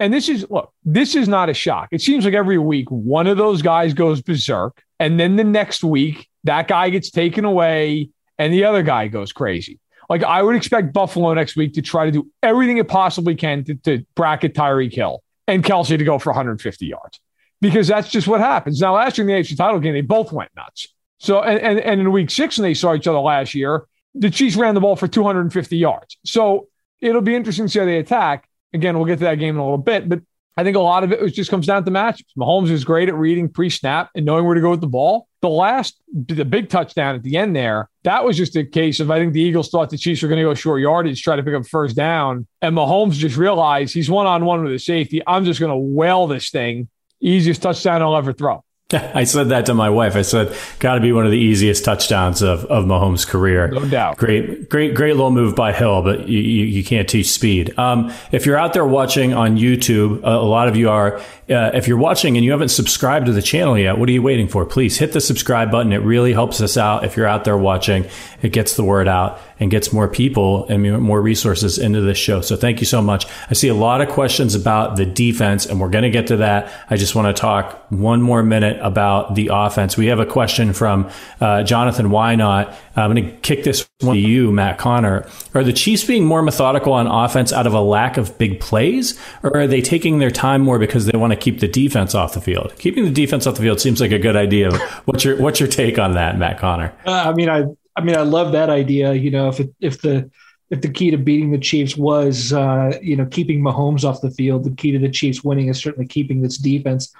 and 0.00 0.12
this 0.12 0.28
is 0.28 0.46
look, 0.50 0.72
this 0.84 1.14
is 1.14 1.28
not 1.28 1.48
a 1.48 1.54
shock. 1.54 1.88
It 1.92 2.00
seems 2.00 2.24
like 2.24 2.34
every 2.34 2.58
week 2.58 2.90
one 2.90 3.26
of 3.26 3.36
those 3.36 3.62
guys 3.62 3.94
goes 3.94 4.22
berserk 4.22 4.82
And 4.98 5.20
then 5.20 5.36
the 5.36 5.44
next 5.44 5.84
week, 5.84 6.28
that 6.44 6.66
guy 6.66 6.88
gets 6.90 7.10
taken 7.10 7.44
away 7.44 8.08
and 8.38 8.52
the 8.52 8.64
other 8.64 8.82
guy 8.82 9.08
goes 9.08 9.32
crazy. 9.32 9.78
Like 10.08 10.24
I 10.24 10.42
would 10.42 10.56
expect 10.56 10.92
Buffalo 10.92 11.32
next 11.34 11.54
week 11.54 11.74
to 11.74 11.82
try 11.82 12.06
to 12.06 12.10
do 12.10 12.28
everything 12.42 12.78
it 12.78 12.88
possibly 12.88 13.36
can 13.36 13.62
to, 13.64 13.74
to 13.74 14.04
bracket 14.16 14.54
Tyreek 14.54 14.94
Hill 14.94 15.22
and 15.46 15.62
Kelce 15.62 15.96
to 15.96 16.04
go 16.04 16.18
for 16.18 16.30
150 16.30 16.86
yards 16.86 17.20
because 17.60 17.86
that's 17.86 18.08
just 18.08 18.26
what 18.26 18.40
happens. 18.40 18.80
Now, 18.80 18.94
last 18.94 19.18
year 19.18 19.28
in 19.28 19.34
the 19.34 19.40
AFC 19.40 19.56
title 19.56 19.78
game, 19.80 19.92
they 19.92 20.00
both 20.00 20.32
went 20.32 20.50
nuts. 20.56 20.88
So, 21.18 21.42
and, 21.42 21.60
and, 21.60 21.78
and 21.78 22.00
in 22.00 22.10
week 22.10 22.30
six, 22.30 22.56
when 22.56 22.62
they 22.62 22.74
saw 22.74 22.94
each 22.94 23.06
other 23.06 23.18
last 23.18 23.54
year, 23.54 23.86
the 24.14 24.30
Chiefs 24.30 24.56
ran 24.56 24.74
the 24.74 24.80
ball 24.80 24.96
for 24.96 25.06
250 25.06 25.76
yards. 25.76 26.16
So 26.24 26.68
it'll 27.00 27.20
be 27.20 27.34
interesting 27.34 27.66
to 27.66 27.68
see 27.68 27.78
how 27.78 27.84
they 27.84 27.98
attack. 27.98 28.48
Again, 28.72 28.96
we'll 28.96 29.06
get 29.06 29.18
to 29.18 29.24
that 29.24 29.36
game 29.36 29.54
in 29.54 29.60
a 29.60 29.64
little 29.64 29.78
bit, 29.78 30.08
but 30.08 30.20
I 30.56 30.64
think 30.64 30.76
a 30.76 30.80
lot 30.80 31.04
of 31.04 31.12
it 31.12 31.30
just 31.30 31.50
comes 31.50 31.66
down 31.66 31.84
to 31.84 31.90
matchups. 31.90 32.34
Mahomes 32.36 32.70
is 32.70 32.84
great 32.84 33.08
at 33.08 33.14
reading 33.14 33.48
pre-snap 33.48 34.10
and 34.14 34.26
knowing 34.26 34.44
where 34.44 34.54
to 34.54 34.60
go 34.60 34.70
with 34.70 34.80
the 34.80 34.86
ball. 34.86 35.26
The 35.40 35.48
last, 35.48 35.98
the 36.12 36.44
big 36.44 36.68
touchdown 36.68 37.14
at 37.14 37.22
the 37.22 37.36
end 37.36 37.56
there, 37.56 37.88
that 38.04 38.24
was 38.24 38.36
just 38.36 38.56
a 38.56 38.64
case 38.64 39.00
of 39.00 39.10
I 39.10 39.18
think 39.18 39.32
the 39.32 39.40
Eagles 39.40 39.70
thought 39.70 39.88
the 39.88 39.96
Chiefs 39.96 40.22
were 40.22 40.28
going 40.28 40.38
to 40.38 40.44
go 40.44 40.54
short 40.54 40.82
yardage, 40.82 41.22
try 41.22 41.36
to 41.36 41.42
pick 41.42 41.54
up 41.54 41.66
first 41.66 41.96
down, 41.96 42.46
and 42.60 42.76
Mahomes 42.76 43.12
just 43.14 43.36
realized 43.36 43.94
he's 43.94 44.10
one 44.10 44.26
on 44.26 44.44
one 44.44 44.62
with 44.62 44.74
a 44.74 44.78
safety. 44.78 45.22
I'm 45.26 45.44
just 45.46 45.60
going 45.60 45.72
to 45.72 45.78
whale 45.78 46.26
this 46.26 46.50
thing. 46.50 46.88
Easiest 47.20 47.62
touchdown 47.62 48.02
I'll 48.02 48.16
ever 48.16 48.32
throw. 48.32 48.62
I 49.14 49.24
said 49.24 49.50
that 49.50 49.66
to 49.66 49.74
my 49.74 49.88
wife. 49.88 50.16
I 50.16 50.22
said, 50.22 50.56
got 50.78 50.94
to 50.96 51.00
be 51.00 51.12
one 51.12 51.24
of 51.24 51.30
the 51.30 51.38
easiest 51.38 51.84
touchdowns 51.84 52.42
of, 52.42 52.64
of 52.66 52.84
Mahomes' 52.84 53.26
career. 53.26 53.68
No 53.68 53.88
doubt. 53.88 54.16
Great, 54.16 54.68
great, 54.68 54.94
great 54.94 55.14
little 55.14 55.30
move 55.30 55.54
by 55.54 55.72
Hill, 55.72 56.02
but 56.02 56.28
you, 56.28 56.40
you, 56.40 56.64
you 56.64 56.84
can't 56.84 57.08
teach 57.08 57.30
speed. 57.30 57.78
Um, 57.78 58.12
if 58.32 58.46
you're 58.46 58.56
out 58.56 58.72
there 58.72 58.84
watching 58.84 59.32
on 59.32 59.56
YouTube, 59.56 60.22
a, 60.22 60.30
a 60.30 60.48
lot 60.48 60.68
of 60.68 60.76
you 60.76 60.90
are. 60.90 61.20
Uh, 61.48 61.70
if 61.74 61.88
you're 61.88 61.98
watching 61.98 62.36
and 62.36 62.44
you 62.44 62.52
haven't 62.52 62.68
subscribed 62.68 63.26
to 63.26 63.32
the 63.32 63.42
channel 63.42 63.78
yet, 63.78 63.98
what 63.98 64.08
are 64.08 64.12
you 64.12 64.22
waiting 64.22 64.48
for? 64.48 64.64
Please 64.64 64.98
hit 64.98 65.12
the 65.12 65.20
subscribe 65.20 65.70
button. 65.70 65.92
It 65.92 66.02
really 66.02 66.32
helps 66.32 66.60
us 66.60 66.76
out. 66.76 67.04
If 67.04 67.16
you're 67.16 67.26
out 67.26 67.44
there 67.44 67.58
watching, 67.58 68.06
it 68.42 68.52
gets 68.52 68.74
the 68.74 68.84
word 68.84 69.08
out 69.08 69.40
and 69.58 69.70
gets 69.70 69.92
more 69.92 70.08
people 70.08 70.66
and 70.68 71.00
more 71.00 71.20
resources 71.20 71.78
into 71.78 72.00
this 72.00 72.18
show. 72.18 72.40
So 72.40 72.56
thank 72.56 72.80
you 72.80 72.86
so 72.86 73.02
much. 73.02 73.26
I 73.48 73.54
see 73.54 73.68
a 73.68 73.74
lot 73.74 74.00
of 74.00 74.08
questions 74.08 74.54
about 74.54 74.96
the 74.96 75.04
defense, 75.04 75.66
and 75.66 75.80
we're 75.80 75.90
going 75.90 76.04
to 76.04 76.10
get 76.10 76.28
to 76.28 76.38
that. 76.38 76.72
I 76.88 76.96
just 76.96 77.14
want 77.14 77.34
to 77.34 77.38
talk 77.38 77.84
one 77.90 78.22
more 78.22 78.42
minute 78.42 78.79
about 78.80 79.34
the 79.34 79.50
offense. 79.52 79.96
We 79.96 80.06
have 80.06 80.20
a 80.20 80.26
question 80.26 80.72
from 80.72 81.10
uh, 81.40 81.62
Jonathan 81.62 82.06
Wynot. 82.08 82.74
I'm 82.96 83.14
going 83.14 83.24
to 83.24 83.36
kick 83.38 83.64
this 83.64 83.88
one 84.00 84.16
to 84.16 84.20
you, 84.20 84.52
Matt 84.52 84.78
Conner. 84.78 85.26
Are 85.54 85.64
the 85.64 85.72
Chiefs 85.72 86.04
being 86.04 86.24
more 86.24 86.42
methodical 86.42 86.92
on 86.92 87.06
offense 87.06 87.52
out 87.52 87.66
of 87.66 87.74
a 87.74 87.80
lack 87.80 88.16
of 88.16 88.36
big 88.38 88.60
plays, 88.60 89.18
or 89.42 89.56
are 89.56 89.66
they 89.66 89.80
taking 89.80 90.18
their 90.18 90.30
time 90.30 90.60
more 90.60 90.78
because 90.78 91.06
they 91.06 91.16
want 91.16 91.32
to 91.32 91.36
keep 91.36 91.60
the 91.60 91.68
defense 91.68 92.14
off 92.14 92.34
the 92.34 92.40
field? 92.40 92.74
Keeping 92.78 93.04
the 93.04 93.10
defense 93.10 93.46
off 93.46 93.54
the 93.54 93.62
field 93.62 93.80
seems 93.80 94.00
like 94.00 94.12
a 94.12 94.18
good 94.18 94.36
idea. 94.36 94.70
What's 95.04 95.24
your 95.24 95.36
What's 95.40 95.60
your 95.60 95.68
take 95.68 95.98
on 95.98 96.14
that, 96.14 96.38
Matt 96.38 96.58
Conner? 96.58 96.92
Uh, 97.06 97.12
I 97.12 97.32
mean, 97.32 97.48
I 97.48 97.64
I 97.96 98.02
mean, 98.02 98.16
I 98.16 98.22
love 98.22 98.52
that 98.52 98.70
idea. 98.70 99.12
You 99.12 99.30
know, 99.30 99.48
if 99.48 99.60
it, 99.60 99.74
if 99.80 100.00
the 100.02 100.30
if 100.70 100.80
the 100.80 100.88
key 100.88 101.10
to 101.10 101.18
beating 101.18 101.50
the 101.50 101.58
Chiefs 101.58 101.96
was 101.96 102.52
uh, 102.52 102.98
you 103.02 103.16
know 103.16 103.26
keeping 103.26 103.60
Mahomes 103.60 104.04
off 104.04 104.20
the 104.20 104.30
field, 104.30 104.64
the 104.64 104.70
key 104.70 104.92
to 104.92 104.98
the 104.98 105.10
Chiefs 105.10 105.44
winning 105.44 105.68
is 105.68 105.78
certainly 105.78 106.06
keeping 106.06 106.42
this 106.42 106.56
defense 106.56 107.12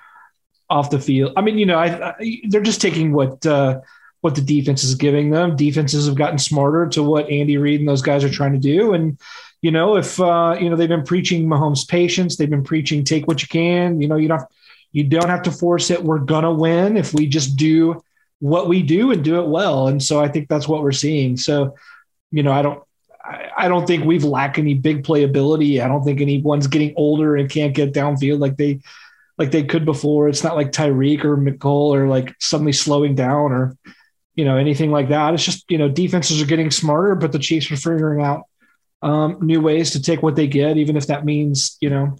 off 0.71 0.91
the 0.91 1.01
field. 1.01 1.33
I 1.37 1.43
mean, 1.43 1.59
you 1.59 1.67
know, 1.67 1.79
I, 1.79 2.11
I, 2.11 2.41
they're 2.49 2.63
just 2.63 2.81
taking 2.81 3.13
what 3.13 3.45
uh, 3.45 3.81
what 4.21 4.35
the 4.35 4.41
defense 4.41 4.85
is 4.85 4.95
giving 4.95 5.31
them. 5.31 5.57
Defenses 5.57 6.07
have 6.07 6.15
gotten 6.15 6.39
smarter 6.39 6.87
to 6.89 7.03
what 7.03 7.29
Andy 7.29 7.57
Reid 7.57 7.81
and 7.81 7.89
those 7.89 8.03
guys 8.03 8.25
are 8.25 8.31
trying 8.31 8.53
to 8.53 8.59
do, 8.59 8.95
and 8.95 9.19
you 9.61 9.71
know, 9.71 9.97
if 9.97 10.19
uh, 10.21 10.57
you 10.59 10.71
know 10.71 10.77
they've 10.77 10.89
been 10.89 11.05
preaching 11.05 11.47
Mahomes 11.47 11.87
patience, 11.87 12.37
they've 12.37 12.49
been 12.49 12.65
preaching 12.65 13.05
take 13.05 13.27
what 13.27 13.43
you 13.43 13.49
can. 13.49 14.01
You 14.01 14.09
know, 14.09 14.17
you 14.17 14.29
don't 14.29 14.43
you 14.93 15.05
don't 15.05 15.29
have 15.29 15.43
to 15.43 15.51
force 15.51 15.91
it. 15.91 16.03
We're 16.03 16.19
gonna 16.21 16.53
win 16.53 16.97
if 16.97 17.13
we 17.13 17.27
just 17.27 17.57
do 17.57 18.03
what 18.39 18.69
we 18.69 18.83
do 18.83 19.13
and 19.13 19.23
do 19.23 19.41
it 19.41 19.49
well. 19.49 19.89
And 19.89 20.03
so 20.03 20.21
I 20.21 20.29
think 20.29 20.49
that's 20.49 20.67
what 20.67 20.83
we're 20.83 20.93
seeing. 20.93 21.37
So, 21.37 21.77
you 22.31 22.43
know, 22.43 22.53
I 22.53 22.63
don't 22.63 22.83
I 23.57 23.69
don't 23.69 23.87
think 23.87 24.05
we've 24.05 24.25
lacked 24.25 24.59
any 24.59 24.75
big 24.75 25.05
playability. 25.05 25.83
I 25.83 25.89
don't 25.89 26.03
think 26.03 26.21
anyone's 26.21 26.67
getting 26.67 26.95
older 26.97 27.37
and 27.37 27.51
can't 27.51 27.75
get 27.75 27.93
downfield 27.93 28.41
like 28.41 28.57
they 28.57 28.81
like 29.41 29.51
they 29.51 29.65
could 29.65 29.87
before. 29.87 30.29
It's 30.29 30.45
not 30.45 30.55
like 30.55 30.71
Tyreek 30.71 31.25
or 31.25 31.37
Mecole 31.39 31.97
or 31.97 32.07
like 32.07 32.37
suddenly 32.39 32.73
slowing 32.73 33.15
down 33.15 33.53
or 33.53 33.77
you 34.35 34.45
know 34.45 34.59
anything 34.59 34.93
like 34.93 35.09
that. 35.09 35.33
It's 35.33 35.45
just 35.45 35.65
you 35.71 35.79
know 35.79 35.89
defenses 35.89 36.41
are 36.43 36.47
getting 36.47 36.71
smarter, 36.71 37.15
but 37.15 37.33
the 37.33 37.39
Chiefs 37.39 37.71
are 37.73 37.77
figuring 37.77 38.23
out 38.23 38.43
um, 39.01 39.39
new 39.41 39.63
ways 39.63 39.93
to 39.93 40.03
take 40.03 40.23
what 40.23 40.37
they 40.37 40.47
get, 40.47 40.77
even 40.77 40.95
if 40.95 41.07
that 41.07 41.25
means 41.25 41.79
you 41.81 41.89
know 41.89 42.17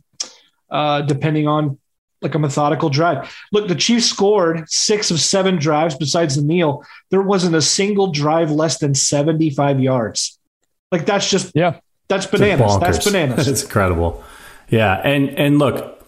uh, 0.71 1.03
depending 1.03 1.47
on 1.47 1.79
like 2.23 2.35
a 2.35 2.39
methodical 2.39 2.89
drive. 2.89 3.37
Look, 3.53 3.69
the 3.69 3.75
Chiefs 3.75 4.07
scored 4.07 4.69
six 4.71 5.11
of 5.11 5.21
seven 5.21 5.57
drives 5.57 5.95
besides 5.95 6.37
the 6.37 6.43
meal. 6.43 6.83
There 7.11 7.23
wasn't 7.23 7.55
a 7.55 7.63
single 7.63 8.13
drive 8.13 8.51
less 8.51 8.79
than 8.79 8.95
75 8.95 9.79
yards. 9.79 10.39
Like 10.91 11.05
that's 11.05 11.29
just 11.29 11.53
yeah, 11.55 11.81
that's 12.09 12.27
bananas. 12.27 12.79
That's 12.81 13.05
bananas. 13.11 13.45
That's 13.45 13.63
incredible. 13.63 14.25
Yeah, 14.71 14.95
and 14.95 15.29
and 15.39 15.59
look, 15.59 16.00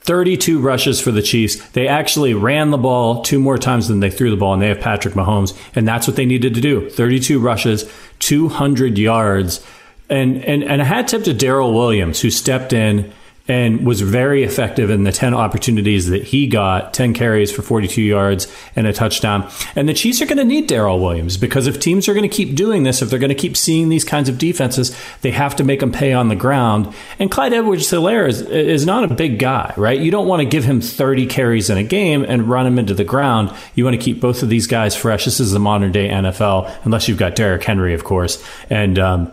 32 0.00 0.58
rushes 0.58 1.00
for 1.00 1.10
the 1.10 1.22
Chiefs. 1.22 1.56
They 1.70 1.88
actually 1.88 2.34
ran 2.34 2.70
the 2.70 2.78
ball 2.78 3.22
two 3.22 3.38
more 3.38 3.58
times 3.58 3.88
than 3.88 4.00
they 4.00 4.10
threw 4.10 4.30
the 4.30 4.36
ball, 4.36 4.54
and 4.54 4.62
they 4.62 4.68
have 4.68 4.80
Patrick 4.80 5.14
Mahomes, 5.14 5.56
and 5.74 5.86
that's 5.86 6.06
what 6.06 6.16
they 6.16 6.26
needed 6.26 6.54
to 6.54 6.60
do. 6.60 6.88
32 6.88 7.38
rushes, 7.38 7.90
200 8.20 8.98
yards. 8.98 9.64
And 10.10 10.42
and 10.44 10.64
and 10.64 10.80
a 10.80 10.86
hat 10.86 11.08
tip 11.08 11.24
to 11.24 11.34
Darrel 11.34 11.74
Williams, 11.74 12.20
who 12.20 12.30
stepped 12.30 12.72
in 12.72 13.12
and 13.48 13.86
was 13.86 14.02
very 14.02 14.44
effective 14.44 14.90
in 14.90 15.04
the 15.04 15.12
10 15.12 15.32
opportunities 15.32 16.08
that 16.08 16.22
he 16.22 16.46
got 16.46 16.92
10 16.92 17.14
carries 17.14 17.50
for 17.50 17.62
42 17.62 18.02
yards 18.02 18.46
and 18.76 18.86
a 18.86 18.92
touchdown. 18.92 19.50
And 19.74 19.88
the 19.88 19.94
Chiefs 19.94 20.20
are 20.20 20.26
going 20.26 20.38
to 20.38 20.44
need 20.44 20.68
Darrel 20.68 21.00
Williams 21.00 21.38
because 21.38 21.66
if 21.66 21.80
teams 21.80 22.08
are 22.08 22.14
going 22.14 22.28
to 22.28 22.36
keep 22.36 22.54
doing 22.54 22.82
this, 22.82 23.00
if 23.00 23.08
they're 23.08 23.18
going 23.18 23.30
to 23.30 23.34
keep 23.34 23.56
seeing 23.56 23.88
these 23.88 24.04
kinds 24.04 24.28
of 24.28 24.36
defenses, 24.36 24.94
they 25.22 25.30
have 25.30 25.56
to 25.56 25.64
make 25.64 25.80
them 25.80 25.90
pay 25.90 26.12
on 26.12 26.28
the 26.28 26.36
ground. 26.36 26.94
And 27.18 27.30
Clyde 27.30 27.54
Edwards 27.54 27.90
Helaire 27.90 28.28
is, 28.28 28.42
is 28.42 28.84
not 28.84 29.10
a 29.10 29.14
big 29.14 29.38
guy, 29.38 29.72
right? 29.78 29.98
You 29.98 30.10
don't 30.10 30.28
want 30.28 30.40
to 30.40 30.46
give 30.46 30.64
him 30.64 30.82
30 30.82 31.26
carries 31.26 31.70
in 31.70 31.78
a 31.78 31.84
game 31.84 32.24
and 32.24 32.50
run 32.50 32.66
him 32.66 32.78
into 32.78 32.92
the 32.92 33.04
ground. 33.04 33.50
You 33.74 33.84
want 33.84 33.98
to 33.98 34.02
keep 34.02 34.20
both 34.20 34.42
of 34.42 34.50
these 34.50 34.66
guys 34.66 34.94
fresh. 34.94 35.24
This 35.24 35.40
is 35.40 35.52
the 35.52 35.58
modern 35.58 35.90
day 35.90 36.08
NFL, 36.08 36.84
unless 36.84 37.08
you've 37.08 37.18
got 37.18 37.34
Derrick 37.34 37.64
Henry, 37.64 37.94
of 37.94 38.04
course. 38.04 38.44
And, 38.68 38.98
um, 38.98 39.32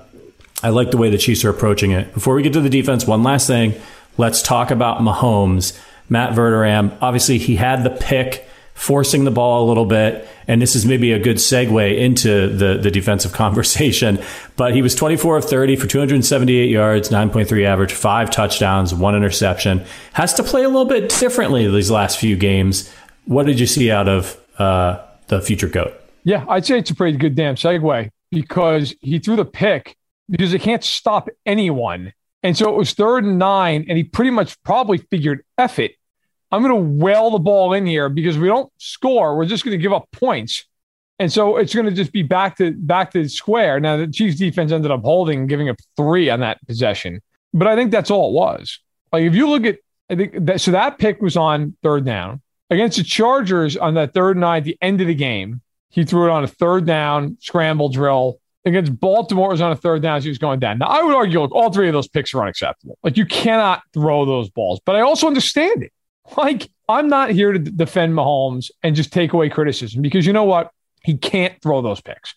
I 0.63 0.69
like 0.69 0.89
the 0.89 0.97
way 0.97 1.09
the 1.09 1.17
Chiefs 1.17 1.43
are 1.43 1.49
approaching 1.49 1.91
it. 1.91 2.11
Before 2.13 2.33
we 2.33 2.41
get 2.41 2.53
to 2.53 2.61
the 2.61 2.69
defense, 2.69 3.05
one 3.05 3.21
last 3.21 3.45
thing. 3.45 3.75
Let's 4.17 4.41
talk 4.41 4.71
about 4.71 4.99
Mahomes. 4.99 5.79
Matt 6.09 6.33
Verderame, 6.33 6.95
obviously, 7.01 7.37
he 7.37 7.55
had 7.55 7.83
the 7.83 7.89
pick, 7.89 8.47
forcing 8.73 9.23
the 9.23 9.31
ball 9.31 9.65
a 9.65 9.67
little 9.67 9.85
bit. 9.85 10.27
And 10.47 10.61
this 10.61 10.75
is 10.75 10.85
maybe 10.85 11.11
a 11.11 11.19
good 11.19 11.37
segue 11.37 11.97
into 11.97 12.49
the, 12.49 12.77
the 12.77 12.91
defensive 12.91 13.31
conversation. 13.33 14.21
But 14.55 14.73
he 14.75 14.81
was 14.81 14.95
24 14.95 15.37
of 15.37 15.45
30 15.45 15.75
for 15.77 15.87
278 15.87 16.69
yards, 16.69 17.09
9.3 17.09 17.65
average, 17.65 17.93
five 17.93 18.29
touchdowns, 18.29 18.93
one 18.93 19.15
interception. 19.15 19.83
Has 20.13 20.33
to 20.35 20.43
play 20.43 20.63
a 20.63 20.67
little 20.67 20.85
bit 20.85 21.09
differently 21.09 21.69
these 21.69 21.91
last 21.91 22.19
few 22.19 22.35
games. 22.35 22.93
What 23.25 23.45
did 23.47 23.59
you 23.59 23.65
see 23.65 23.89
out 23.89 24.07
of 24.07 24.39
uh, 24.59 25.03
the 25.27 25.41
future 25.41 25.67
GOAT? 25.67 25.93
Yeah, 26.23 26.45
I'd 26.47 26.65
say 26.65 26.79
it's 26.79 26.91
a 26.91 26.95
pretty 26.95 27.17
good 27.17 27.35
damn 27.35 27.55
segue 27.55 28.09
because 28.31 28.95
he 29.01 29.19
threw 29.19 29.35
the 29.35 29.45
pick 29.45 29.95
because 30.29 30.51
they 30.51 30.59
can't 30.59 30.83
stop 30.83 31.29
anyone 31.45 32.13
and 32.45 32.55
so 32.55 32.69
it 32.69 32.77
was 32.77 32.93
third 32.93 33.23
and 33.23 33.39
nine, 33.39 33.87
and 33.89 33.97
he 33.97 34.03
pretty 34.03 34.29
much 34.29 34.61
probably 34.61 34.99
figured, 34.99 35.43
F 35.57 35.79
it. 35.79 35.95
I'm 36.51 36.61
going 36.61 36.75
to 36.75 37.03
whale 37.03 37.31
the 37.31 37.39
ball 37.39 37.73
in 37.73 37.87
here 37.87 38.07
because 38.07 38.37
we 38.37 38.47
don't 38.47 38.71
score. 38.77 39.35
We're 39.35 39.47
just 39.47 39.65
going 39.65 39.75
to 39.75 39.81
give 39.81 39.91
up 39.91 40.11
points. 40.11 40.63
And 41.17 41.33
so 41.33 41.57
it's 41.57 41.73
going 41.73 41.87
to 41.87 41.91
just 41.91 42.11
be 42.11 42.21
back 42.21 42.57
to 42.57 42.71
back 42.71 43.13
to 43.13 43.27
square. 43.29 43.79
Now 43.79 43.97
the 43.97 44.05
Chiefs 44.05 44.37
defense 44.37 44.71
ended 44.71 44.91
up 44.91 45.01
holding 45.01 45.39
and 45.39 45.49
giving 45.49 45.69
up 45.69 45.77
three 45.97 46.29
on 46.29 46.41
that 46.41 46.59
possession. 46.67 47.19
But 47.51 47.67
I 47.67 47.75
think 47.75 47.89
that's 47.89 48.11
all 48.11 48.29
it 48.29 48.33
was. 48.33 48.79
Like 49.11 49.23
if 49.23 49.33
you 49.33 49.49
look 49.49 49.65
at 49.65 49.79
I 50.11 50.15
think 50.15 50.45
that 50.45 50.61
so 50.61 50.69
that 50.69 50.99
pick 50.99 51.23
was 51.23 51.35
on 51.35 51.75
third 51.81 52.05
down. 52.05 52.43
Against 52.69 52.97
the 52.97 53.03
Chargers 53.03 53.75
on 53.75 53.95
that 53.95 54.13
third 54.13 54.37
nine 54.37 54.59
at 54.59 54.65
the 54.65 54.77
end 54.83 55.01
of 55.01 55.07
the 55.07 55.15
game, 55.15 55.61
he 55.89 56.05
threw 56.05 56.27
it 56.27 56.31
on 56.31 56.43
a 56.43 56.47
third 56.47 56.85
down 56.85 57.37
scramble 57.39 57.89
drill 57.89 58.39
against 58.65 58.99
Baltimore 58.99 59.49
was 59.49 59.61
on 59.61 59.71
a 59.71 59.75
third 59.75 60.01
down. 60.01 60.21
He 60.21 60.29
was 60.29 60.37
going 60.37 60.59
down. 60.59 60.79
Now, 60.79 60.87
I 60.87 61.03
would 61.03 61.15
argue, 61.15 61.41
look, 61.41 61.51
all 61.53 61.71
three 61.71 61.87
of 61.87 61.93
those 61.93 62.07
picks 62.07 62.33
are 62.33 62.41
unacceptable. 62.41 62.97
Like, 63.03 63.17
you 63.17 63.25
cannot 63.25 63.83
throw 63.93 64.25
those 64.25 64.49
balls, 64.49 64.81
but 64.85 64.95
I 64.95 65.01
also 65.01 65.27
understand 65.27 65.83
it. 65.83 65.91
Like, 66.35 66.69
I'm 66.89 67.07
not 67.07 67.29
here 67.29 67.53
to 67.53 67.59
defend 67.59 68.13
Mahomes 68.13 68.71
and 68.83 68.95
just 68.95 69.13
take 69.13 69.33
away 69.33 69.49
criticism 69.49 70.01
because 70.01 70.25
you 70.25 70.33
know 70.33 70.43
what? 70.43 70.71
He 71.03 71.17
can't 71.17 71.61
throw 71.61 71.81
those 71.81 72.01
picks. 72.01 72.33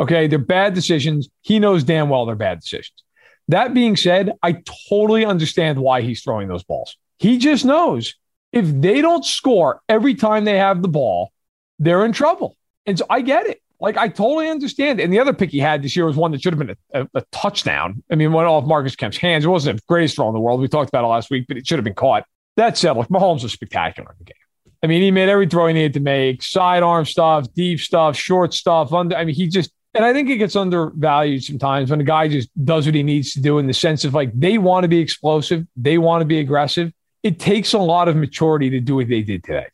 Okay. 0.00 0.26
They're 0.26 0.38
bad 0.38 0.74
decisions. 0.74 1.28
He 1.42 1.58
knows 1.58 1.84
damn 1.84 2.08
well 2.08 2.26
they're 2.26 2.34
bad 2.34 2.60
decisions. 2.60 3.02
That 3.48 3.74
being 3.74 3.96
said, 3.96 4.32
I 4.42 4.62
totally 4.88 5.24
understand 5.24 5.78
why 5.78 6.00
he's 6.00 6.22
throwing 6.22 6.48
those 6.48 6.64
balls. 6.64 6.96
He 7.18 7.38
just 7.38 7.64
knows 7.64 8.14
if 8.52 8.66
they 8.66 9.00
don't 9.00 9.24
score 9.24 9.80
every 9.88 10.14
time 10.14 10.44
they 10.44 10.58
have 10.58 10.82
the 10.82 10.88
ball, 10.88 11.32
they're 11.78 12.04
in 12.04 12.12
trouble. 12.12 12.56
And 12.86 12.98
so 12.98 13.06
I 13.08 13.20
get 13.20 13.46
it. 13.46 13.60
Like 13.80 13.96
I 13.96 14.08
totally 14.08 14.48
understand. 14.48 15.00
And 15.00 15.12
the 15.12 15.18
other 15.18 15.32
pick 15.32 15.50
he 15.50 15.58
had 15.58 15.82
this 15.82 15.96
year 15.96 16.06
was 16.06 16.16
one 16.16 16.32
that 16.32 16.42
should 16.42 16.54
have 16.54 16.66
been 16.66 16.76
a, 16.94 17.02
a, 17.02 17.08
a 17.14 17.24
touchdown. 17.32 18.02
I 18.10 18.14
mean, 18.14 18.32
went 18.32 18.48
off 18.48 18.64
Marcus 18.64 18.96
Kemp's 18.96 19.18
hands. 19.18 19.44
It 19.44 19.48
wasn't 19.48 19.78
the 19.78 19.82
greatest 19.86 20.16
throw 20.16 20.28
in 20.28 20.34
the 20.34 20.40
world. 20.40 20.60
We 20.60 20.68
talked 20.68 20.88
about 20.88 21.04
it 21.04 21.08
last 21.08 21.30
week, 21.30 21.46
but 21.48 21.56
it 21.56 21.66
should 21.66 21.78
have 21.78 21.84
been 21.84 21.94
caught. 21.94 22.24
That 22.56 22.78
said, 22.78 22.92
like 22.92 23.08
Mahomes 23.08 23.42
was 23.42 23.52
spectacular 23.52 24.10
in 24.12 24.16
the 24.18 24.24
game. 24.24 24.36
I 24.82 24.86
mean, 24.86 25.02
he 25.02 25.10
made 25.10 25.28
every 25.28 25.46
throw 25.46 25.66
he 25.66 25.74
needed 25.74 25.94
to 25.94 26.00
make 26.00 26.42
sidearm 26.42 27.04
stuff, 27.04 27.52
deep 27.54 27.80
stuff, 27.80 28.16
short 28.16 28.54
stuff. 28.54 28.92
Under, 28.92 29.16
I 29.16 29.24
mean, 29.24 29.34
he 29.34 29.48
just, 29.48 29.72
and 29.94 30.04
I 30.04 30.12
think 30.12 30.28
it 30.30 30.36
gets 30.36 30.54
undervalued 30.56 31.42
sometimes 31.42 31.90
when 31.90 32.00
a 32.00 32.04
guy 32.04 32.28
just 32.28 32.48
does 32.64 32.86
what 32.86 32.94
he 32.94 33.02
needs 33.02 33.32
to 33.32 33.40
do 33.40 33.58
in 33.58 33.66
the 33.66 33.74
sense 33.74 34.04
of 34.04 34.14
like 34.14 34.30
they 34.32 34.58
want 34.58 34.84
to 34.84 34.88
be 34.88 35.00
explosive, 35.00 35.66
they 35.76 35.98
want 35.98 36.20
to 36.20 36.26
be 36.26 36.38
aggressive. 36.38 36.92
It 37.22 37.40
takes 37.40 37.72
a 37.72 37.78
lot 37.78 38.08
of 38.08 38.16
maturity 38.16 38.70
to 38.70 38.80
do 38.80 38.96
what 38.96 39.08
they 39.08 39.22
did 39.22 39.42
today 39.44 39.66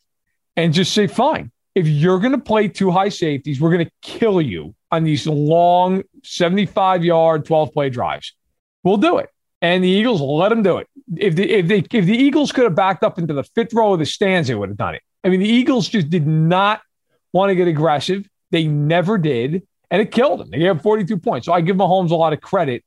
and 0.55 0.73
just 0.73 0.93
say, 0.93 1.07
fine, 1.07 1.51
if 1.75 1.87
you're 1.87 2.19
going 2.19 2.33
to 2.33 2.37
play 2.37 2.67
two 2.67 2.91
high 2.91 3.09
safeties, 3.09 3.59
we're 3.59 3.71
going 3.71 3.85
to 3.85 3.91
kill 4.01 4.41
you 4.41 4.75
on 4.91 5.03
these 5.03 5.25
long 5.25 6.03
75 6.23 7.03
yard, 7.03 7.45
12 7.45 7.73
play 7.73 7.89
drives. 7.89 8.33
We'll 8.83 8.97
do 8.97 9.17
it. 9.17 9.29
And 9.61 9.83
the 9.83 9.87
Eagles 9.87 10.21
let 10.21 10.49
them 10.49 10.61
do 10.61 10.77
it. 10.77 10.87
If 11.15 11.35
the, 11.35 11.49
if, 11.49 11.67
they, 11.67 11.79
if 11.79 12.05
the 12.05 12.17
Eagles 12.17 12.51
could 12.51 12.65
have 12.65 12.75
backed 12.75 13.03
up 13.03 13.17
into 13.17 13.33
the 13.33 13.43
fifth 13.43 13.73
row 13.73 13.93
of 13.93 13.99
the 13.99 14.05
stands, 14.05 14.49
they 14.49 14.55
would 14.55 14.69
have 14.69 14.77
done 14.77 14.95
it. 14.95 15.01
I 15.23 15.29
mean, 15.29 15.39
the 15.39 15.47
Eagles 15.47 15.87
just 15.87 16.09
did 16.09 16.27
not 16.27 16.81
want 17.31 17.49
to 17.49 17.55
get 17.55 17.67
aggressive. 17.67 18.27
They 18.51 18.67
never 18.67 19.17
did. 19.17 19.65
And 19.89 20.01
it 20.01 20.11
killed 20.11 20.41
them. 20.41 20.49
They 20.51 20.59
gave 20.59 20.77
up 20.77 20.83
42 20.83 21.17
points. 21.17 21.45
So 21.45 21.53
I 21.53 21.61
give 21.61 21.77
Mahomes 21.77 22.11
a 22.11 22.15
lot 22.15 22.33
of 22.33 22.41
credit. 22.41 22.83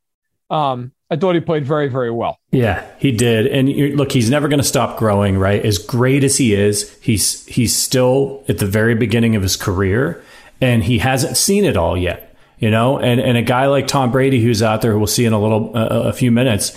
Um, 0.51 0.93
I 1.11 1.17
thought 1.17 1.37
he 1.37 1.41
played 1.41 1.65
very, 1.65 1.89
very 1.89 2.11
well. 2.11 2.41
Yeah, 2.51 2.85
he 2.99 3.13
did. 3.13 3.47
And 3.47 3.97
look, 3.97 4.11
he's 4.11 4.29
never 4.29 4.49
going 4.49 4.59
to 4.59 4.65
stop 4.65 4.99
growing, 4.99 5.39
right? 5.39 5.65
As 5.65 5.79
great 5.79 6.25
as 6.25 6.37
he 6.37 6.55
is, 6.55 6.93
he's 7.01 7.47
he's 7.47 7.77
still 7.77 8.45
at 8.49 8.59
the 8.59 8.67
very 8.67 8.95
beginning 8.95 9.37
of 9.37 9.43
his 9.43 9.57
career, 9.57 10.23
and 10.61 10.83
he 10.83 10.99
hasn't 10.99 11.37
seen 11.37 11.65
it 11.65 11.77
all 11.77 11.97
yet. 11.97 12.35
You 12.59 12.71
know, 12.71 12.99
and 12.99 13.21
and 13.21 13.37
a 13.37 13.43
guy 13.43 13.67
like 13.67 13.87
Tom 13.87 14.11
Brady, 14.11 14.43
who's 14.43 14.63
out 14.63 14.83
there, 14.83 14.93
who 14.93 14.99
we'll 14.99 15.07
see 15.07 15.27
in 15.27 15.33
a 15.33 15.41
little 15.41 15.77
uh, 15.77 16.09
a 16.09 16.13
few 16.13 16.33
minutes, 16.33 16.77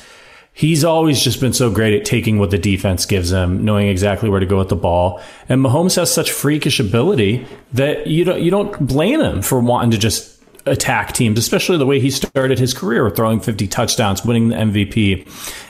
he's 0.53 0.83
always 0.83 1.23
just 1.23 1.39
been 1.39 1.53
so 1.53 1.71
great 1.71 1.97
at 1.97 2.05
taking 2.05 2.37
what 2.37 2.51
the 2.51 2.57
defense 2.57 3.05
gives 3.05 3.31
him, 3.31 3.63
knowing 3.63 3.87
exactly 3.87 4.29
where 4.29 4.41
to 4.41 4.45
go 4.45 4.57
with 4.57 4.69
the 4.69 4.75
ball. 4.75 5.21
And 5.47 5.63
Mahomes 5.63 5.95
has 5.95 6.13
such 6.13 6.31
freakish 6.31 6.79
ability 6.79 7.47
that 7.73 8.07
you 8.07 8.25
don't 8.25 8.41
you 8.41 8.51
don't 8.51 8.77
blame 8.85 9.21
him 9.21 9.41
for 9.41 9.59
wanting 9.59 9.91
to 9.91 9.97
just 9.97 10.38
attack 10.69 11.13
teams, 11.13 11.39
especially 11.39 11.77
the 11.77 11.85
way 11.85 11.99
he 11.99 12.09
started 12.11 12.59
his 12.59 12.73
career, 12.73 13.09
throwing 13.09 13.39
50 13.39 13.67
touchdowns, 13.67 14.23
winning 14.23 14.49
the 14.49 14.55
MVP. 14.55 15.27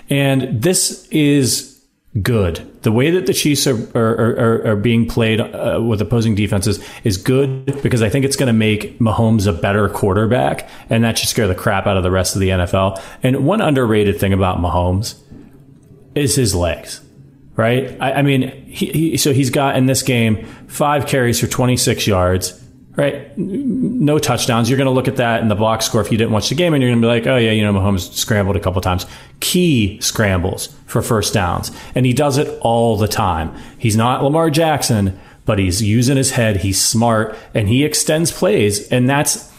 And 0.10 0.62
this 0.62 1.08
is 1.10 1.70
good. 2.22 2.66
The 2.82 2.92
way 2.92 3.12
that 3.12 3.26
the 3.26 3.34
Chiefs 3.34 3.68
are 3.68 3.76
are, 3.96 4.36
are, 4.36 4.68
are 4.72 4.76
being 4.76 5.08
played 5.08 5.40
uh, 5.40 5.82
with 5.86 6.02
opposing 6.02 6.36
defenses 6.36 6.84
is 7.04 7.18
good 7.18 7.82
because 7.82 8.02
I 8.02 8.10
think 8.10 8.26
it's 8.26 8.36
going 8.36 8.48
to 8.48 8.54
make 8.54 9.00
Mahomes 9.00 9.48
a 9.48 9.54
better 9.54 9.88
quarterback, 9.90 10.70
and 10.90 11.04
that 11.04 11.18
should 11.18 11.30
scare 11.30 11.48
the 11.48 11.56
crap 11.56 11.88
out 11.88 11.98
of 11.98 12.04
the 12.04 12.12
rest 12.12 12.36
of 12.36 12.42
the 12.42 12.50
NFL. 12.50 13.02
And 13.22 13.46
one 13.46 13.62
underrated 13.62 14.20
thing 14.20 14.34
about 14.34 14.58
Mahomes 14.58 15.20
is 16.16 16.36
his 16.36 16.56
legs. 16.56 17.02
Right? 17.56 17.98
I, 18.00 18.14
I 18.14 18.22
mean, 18.22 18.50
he, 18.68 18.86
he, 18.86 19.18
so 19.18 19.34
he's 19.34 19.50
got 19.50 19.76
in 19.76 19.86
this 19.86 20.02
game 20.02 20.46
five 20.68 21.08
carries 21.08 21.42
for 21.42 21.48
26 21.48 22.08
yards 22.08 22.59
right? 23.00 23.36
No 23.38 24.20
touchdowns. 24.20 24.70
You're 24.70 24.78
going 24.78 24.88
to 24.88 24.92
look 24.92 25.08
at 25.08 25.16
that 25.16 25.42
in 25.42 25.48
the 25.48 25.56
box 25.56 25.86
score 25.86 26.02
if 26.02 26.12
you 26.12 26.18
didn't 26.18 26.32
watch 26.32 26.50
the 26.50 26.56
game, 26.56 26.74
and 26.74 26.84
you're 26.84 26.92
going 26.92 27.02
to 27.02 27.06
be 27.06 27.12
like, 27.12 27.26
oh 27.28 27.38
yeah, 27.38 27.52
you 27.52 27.64
know, 27.64 27.74
Mahomes 27.74 28.12
scrambled 28.14 28.58
a 28.58 28.60
couple 28.60 28.82
times. 28.82 29.06
Key 29.40 30.00
scrambles 30.02 30.68
for 30.86 31.02
first 31.02 31.34
downs, 31.34 31.72
and 31.96 32.06
he 32.06 32.14
does 32.14 32.38
it 32.38 32.60
all 32.62 32.98
the 32.98 33.08
time. 33.08 33.56
He's 33.78 33.96
not 33.96 34.24
Lamar 34.24 34.50
Jackson, 34.50 35.18
but 35.46 35.60
he's 35.60 35.82
using 35.82 36.18
his 36.18 36.32
head. 36.32 36.58
He's 36.58 36.82
smart, 36.82 37.38
and 37.54 37.70
he 37.70 37.86
extends 37.86 38.32
plays, 38.32 38.88
and 38.90 39.10
that's 39.10 39.50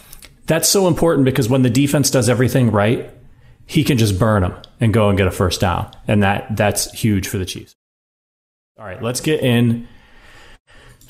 that's 0.45 0.69
so 0.69 0.87
important 0.87 1.25
because 1.25 1.49
when 1.49 1.63
the 1.63 1.69
defense 1.69 2.11
does 2.11 2.29
everything 2.29 2.71
right, 2.71 3.09
he 3.65 3.83
can 3.83 3.97
just 3.97 4.19
burn 4.19 4.43
them 4.43 4.55
and 4.79 4.93
go 4.93 5.09
and 5.09 5.17
get 5.17 5.27
a 5.27 5.31
first 5.31 5.61
down, 5.61 5.91
and 6.07 6.21
that 6.21 6.55
that's 6.55 6.91
huge 6.91 7.27
for 7.27 7.39
the 7.39 7.45
Chiefs. 7.45 7.75
All 8.77 8.85
right, 8.85 9.01
let's 9.01 9.21
get 9.21 9.41
in 9.41 9.87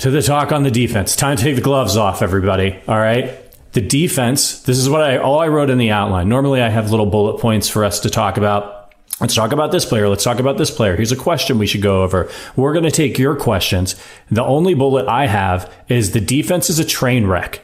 to 0.02 0.10
the 0.10 0.24
talk 0.24 0.52
on 0.52 0.64
the 0.64 0.72
defense. 0.72 1.16
Time 1.16 1.38
to 1.38 1.44
take 1.44 1.56
the 1.56 1.62
gloves 1.62 1.96
off, 1.96 2.24
everybody. 2.24 2.80
All 2.88 2.98
right. 2.98 3.38
The 3.74 3.82
defense, 3.82 4.62
this 4.64 4.80
is 4.80 4.90
what 4.90 5.02
I 5.02 5.18
all 5.18 5.40
I 5.40 5.48
wrote 5.48 5.70
in 5.70 5.78
the 5.78 5.92
outline. 5.92 6.28
Normally 6.28 6.60
I 6.60 6.70
have 6.70 6.90
little 6.90 7.06
bullet 7.06 7.40
points 7.40 7.70
for 7.70 7.86
us 7.86 8.00
to 8.00 8.10
talk 8.10 8.38
about. 8.38 8.96
Let's 9.20 9.36
talk 9.36 9.52
about 9.52 9.72
this 9.72 9.86
player. 9.86 10.10
Let's 10.10 10.24
talk 10.24 10.40
about 10.40 10.58
this 10.58 10.72
player. 10.72 10.96
Here's 10.96 11.12
a 11.12 11.16
question 11.16 11.60
we 11.60 11.68
should 11.68 11.84
go 11.84 12.02
over. 12.02 12.32
We're 12.56 12.74
going 12.74 12.86
to 12.86 12.92
take 12.92 13.20
your 13.20 13.36
questions. 13.36 13.96
The 14.32 14.44
only 14.44 14.74
bullet 14.74 15.08
I 15.08 15.28
have 15.28 15.72
is 15.88 16.12
the 16.12 16.20
defense 16.20 16.72
is 16.72 16.80
a 16.80 16.86
train 16.86 17.28
wreck. 17.28 17.62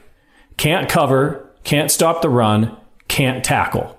Can't 0.58 0.88
cover, 0.88 1.52
can't 1.64 1.90
stop 1.90 2.22
the 2.22 2.30
run, 2.30 2.78
can't 3.08 3.44
tackle. 3.44 3.98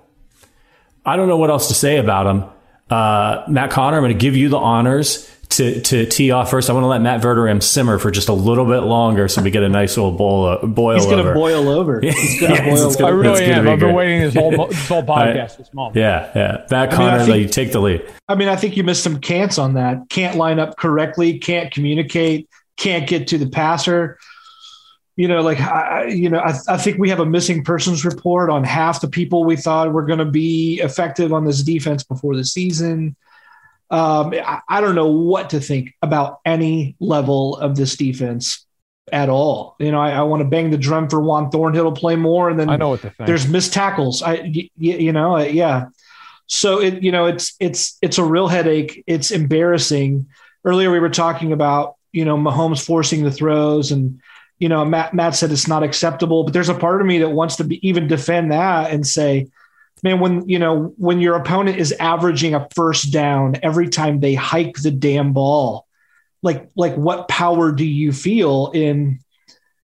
I 1.04 1.16
don't 1.16 1.26
know 1.26 1.38
what 1.38 1.50
else 1.50 1.66
to 1.68 1.74
say 1.74 1.96
about 1.96 2.26
him. 2.26 2.44
Uh, 2.88 3.44
Matt 3.48 3.70
Conner, 3.70 3.96
I'm 3.96 4.02
going 4.04 4.12
to 4.12 4.18
give 4.18 4.36
you 4.36 4.48
the 4.48 4.58
honors 4.58 5.28
to, 5.58 5.80
to 5.80 6.06
tee 6.06 6.30
off 6.30 6.50
first, 6.50 6.70
I 6.70 6.72
want 6.72 6.84
to 6.84 6.88
let 6.88 7.00
Matt 7.02 7.20
Verderame 7.20 7.60
simmer 7.60 7.98
for 7.98 8.12
just 8.12 8.28
a 8.28 8.32
little 8.32 8.64
bit 8.64 8.80
longer 8.80 9.26
so 9.26 9.42
we 9.42 9.50
get 9.50 9.64
a 9.64 9.68
nice 9.68 9.96
little 9.96 10.12
bowl 10.12 10.46
uh, 10.46 10.64
boil 10.64 10.94
He's 10.94 11.06
going 11.06 11.24
to 11.24 11.34
boil 11.34 11.68
over. 11.68 12.00
He's 12.02 12.40
going 12.40 12.54
to 12.54 12.62
yes, 12.62 12.80
boil 12.80 12.94
gonna, 12.94 13.06
I 13.06 13.10
really 13.10 13.44
am. 13.46 13.68
I've 13.68 13.80
been 13.80 13.94
waiting 13.94 14.20
this 14.20 14.34
whole, 14.34 14.50
this 14.68 14.88
whole 14.88 15.02
podcast 15.02 15.56
this 15.58 15.74
month. 15.74 15.96
Yeah, 15.96 16.30
yeah. 16.36 16.66
Matt 16.70 16.72
I 16.72 16.86
mean, 16.86 16.90
Conner, 16.96 17.18
I 17.18 17.26
think- 17.26 17.46
like, 17.46 17.50
take 17.50 17.72
the 17.72 17.80
lead. 17.80 18.08
I 18.28 18.36
mean, 18.36 18.48
I 18.48 18.54
think 18.54 18.76
you 18.76 18.84
missed 18.84 19.02
some 19.02 19.20
can'ts 19.20 19.58
on 19.58 19.74
that. 19.74 20.08
Can't 20.08 20.36
line 20.36 20.60
up 20.60 20.76
correctly, 20.76 21.38
can't 21.38 21.72
communicate, 21.72 22.48
can't 22.76 23.08
get 23.08 23.26
to 23.28 23.38
the 23.38 23.48
passer. 23.48 24.18
You 25.16 25.26
know, 25.26 25.42
like, 25.42 25.58
I, 25.58 26.04
you 26.04 26.30
know, 26.30 26.38
I, 26.38 26.54
I 26.68 26.76
think 26.76 26.98
we 26.98 27.10
have 27.10 27.18
a 27.18 27.26
missing 27.26 27.64
persons 27.64 28.04
report 28.04 28.48
on 28.48 28.62
half 28.62 29.00
the 29.00 29.08
people 29.08 29.42
we 29.42 29.56
thought 29.56 29.92
were 29.92 30.04
going 30.04 30.20
to 30.20 30.24
be 30.24 30.80
effective 30.80 31.32
on 31.32 31.44
this 31.44 31.64
defense 31.64 32.04
before 32.04 32.36
the 32.36 32.44
season. 32.44 33.16
Um, 33.90 34.34
I, 34.34 34.60
I 34.68 34.80
don't 34.80 34.94
know 34.94 35.06
what 35.10 35.50
to 35.50 35.60
think 35.60 35.94
about 36.02 36.40
any 36.44 36.96
level 37.00 37.56
of 37.56 37.76
this 37.76 37.96
defense 37.96 38.66
at 39.10 39.28
all. 39.30 39.76
You 39.78 39.90
know, 39.90 39.98
I, 40.00 40.10
I 40.10 40.22
want 40.22 40.42
to 40.42 40.48
bang 40.48 40.70
the 40.70 40.76
drum 40.76 41.08
for 41.08 41.20
Juan 41.20 41.50
Thornhill 41.50 41.92
to 41.92 41.98
play 41.98 42.14
more, 42.16 42.50
and 42.50 42.60
then 42.60 42.68
I 42.68 42.76
know 42.76 42.90
what 42.90 43.00
to 43.00 43.10
think. 43.10 43.26
there's 43.26 43.48
missed 43.48 43.72
tackles. 43.72 44.22
I, 44.22 44.34
y- 44.54 44.68
you 44.76 45.12
know, 45.12 45.38
yeah. 45.38 45.86
So 46.46 46.80
it, 46.80 47.02
you 47.02 47.12
know, 47.12 47.26
it's 47.26 47.54
it's 47.60 47.96
it's 48.02 48.18
a 48.18 48.24
real 48.24 48.48
headache. 48.48 49.02
It's 49.06 49.30
embarrassing. 49.30 50.26
Earlier 50.64 50.90
we 50.90 50.98
were 50.98 51.08
talking 51.10 51.52
about 51.52 51.96
you 52.12 52.24
know 52.24 52.36
Mahomes 52.36 52.84
forcing 52.84 53.22
the 53.24 53.30
throws, 53.30 53.90
and 53.92 54.20
you 54.58 54.68
know 54.68 54.84
Matt 54.84 55.14
Matt 55.14 55.34
said 55.34 55.50
it's 55.52 55.68
not 55.68 55.82
acceptable. 55.82 56.44
But 56.44 56.52
there's 56.52 56.68
a 56.68 56.74
part 56.74 57.00
of 57.00 57.06
me 57.06 57.18
that 57.20 57.30
wants 57.30 57.56
to 57.56 57.64
be, 57.64 57.86
even 57.86 58.06
defend 58.08 58.52
that 58.52 58.90
and 58.90 59.06
say, 59.06 59.48
man, 60.02 60.20
when 60.20 60.48
you 60.48 60.58
know 60.58 60.94
when 60.96 61.20
your 61.20 61.36
opponent 61.36 61.78
is 61.78 61.92
averaging 61.92 62.54
a 62.54 62.68
first 62.74 63.12
down 63.12 63.56
every 63.62 63.88
time 63.88 64.20
they 64.20 64.34
hike 64.34 64.76
the 64.76 64.90
damn 64.90 65.32
ball, 65.32 65.86
like 66.42 66.68
like 66.76 66.94
what 66.94 67.28
power 67.28 67.72
do 67.72 67.84
you 67.84 68.12
feel 68.12 68.70
in 68.74 69.20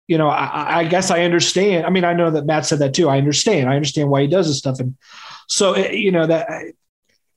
you 0.07 0.17
know, 0.19 0.27
I, 0.29 0.79
I 0.79 0.83
guess 0.83 1.09
I 1.09 1.21
understand. 1.23 1.85
I 1.85 1.89
mean, 1.89 2.03
I 2.03 2.13
know 2.13 2.29
that 2.29 2.45
Matt 2.45 2.65
said 2.67 2.79
that 2.79 2.93
too. 2.93 3.09
I 3.09 3.17
understand. 3.17 3.67
I 3.69 3.75
understand 3.75 4.09
why 4.09 4.21
he 4.21 4.27
does 4.27 4.47
this 4.47 4.59
stuff. 4.59 4.79
And 4.79 4.95
so, 5.47 5.73
it- 5.73 5.93
you 5.93 6.11
know, 6.11 6.27
that 6.27 6.47
eh, 6.49 6.71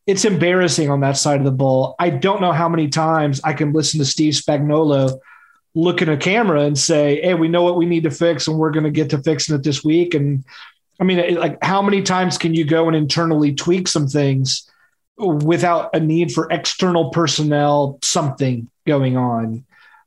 it's 0.06 0.24
embarrassing 0.24 0.90
on 0.90 1.00
that 1.00 1.16
side 1.16 1.38
of 1.38 1.44
the 1.44 1.50
ball. 1.50 1.94
I 1.98 2.10
don't 2.10 2.40
know 2.40 2.52
how 2.52 2.68
many 2.68 2.88
times 2.88 3.40
I 3.44 3.52
can 3.52 3.72
listen 3.72 3.98
to 4.00 4.04
Steve 4.06 4.34
Spagnuolo 4.34 5.18
look 5.74 6.02
in 6.02 6.08
a 6.08 6.16
camera 6.16 6.62
and 6.62 6.78
say, 6.78 7.20
Hey, 7.22 7.34
we 7.34 7.48
know 7.48 7.62
what 7.62 7.76
we 7.76 7.86
need 7.86 8.04
to 8.04 8.10
fix 8.10 8.48
and 8.48 8.58
we're 8.58 8.70
going 8.70 8.84
to 8.84 8.90
get 8.90 9.10
to 9.10 9.22
fixing 9.22 9.54
it 9.54 9.62
this 9.62 9.84
week. 9.84 10.14
And 10.14 10.44
I 10.98 11.04
mean, 11.04 11.18
it- 11.18 11.38
like, 11.38 11.62
how 11.62 11.82
many 11.82 12.02
times 12.02 12.38
can 12.38 12.54
you 12.54 12.64
go 12.64 12.86
and 12.88 12.96
internally 12.96 13.54
tweak 13.54 13.88
some 13.88 14.08
things 14.08 14.68
without 15.16 15.94
a 15.94 16.00
need 16.00 16.32
for 16.32 16.48
external 16.50 17.10
personnel, 17.10 17.98
something 18.02 18.68
going 18.86 19.16
on? 19.16 19.64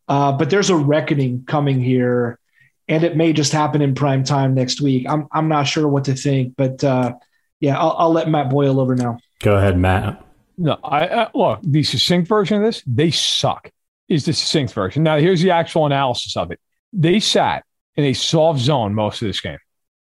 Uh, 0.08 0.32
but 0.32 0.50
there's 0.50 0.70
a 0.70 0.76
reckoning 0.76 1.44
coming 1.46 1.82
here 1.82 2.38
and 2.92 3.06
it 3.06 3.16
may 3.16 3.32
just 3.32 3.54
happen 3.54 3.82
in 3.82 3.96
prime 3.96 4.24
time 4.24 4.54
next 4.54 4.82
week. 4.82 5.06
I'm 5.08 5.28
I'm 5.32 5.48
not 5.48 5.64
sure 5.64 5.88
what 5.88 6.06
to 6.06 6.14
think, 6.14 6.56
but 6.58 6.84
uh, 6.84 7.14
yeah, 7.62 7.80
I'll, 7.80 7.96
I'll 7.98 8.12
let 8.12 8.28
Matt 8.30 8.50
boil 8.50 8.80
over 8.82 8.96
now. 8.96 9.18
Go 9.40 9.56
ahead, 9.56 9.78
Matt. 9.78 10.24
No, 10.58 10.78
I 10.84 11.08
uh, 11.08 11.30
look 11.34 11.62
the 11.64 11.84
succinct 11.84 12.28
version 12.28 12.58
of 12.58 12.64
this. 12.64 12.84
They 12.86 13.10
suck. 13.10 13.72
Is 14.10 14.26
the 14.26 14.34
succinct 14.34 14.74
version. 14.74 15.04
Now 15.04 15.18
here's 15.20 15.42
the 15.42 15.52
actual 15.52 15.86
analysis 15.86 16.36
of 16.36 16.52
it. 16.52 16.60
They 16.92 17.22
sat 17.22 17.64
in 17.96 18.04
a 18.04 18.14
soft 18.14 18.60
zone 18.60 18.94
most 18.94 19.22
of 19.22 19.30
this 19.30 19.40
game. 19.40 19.58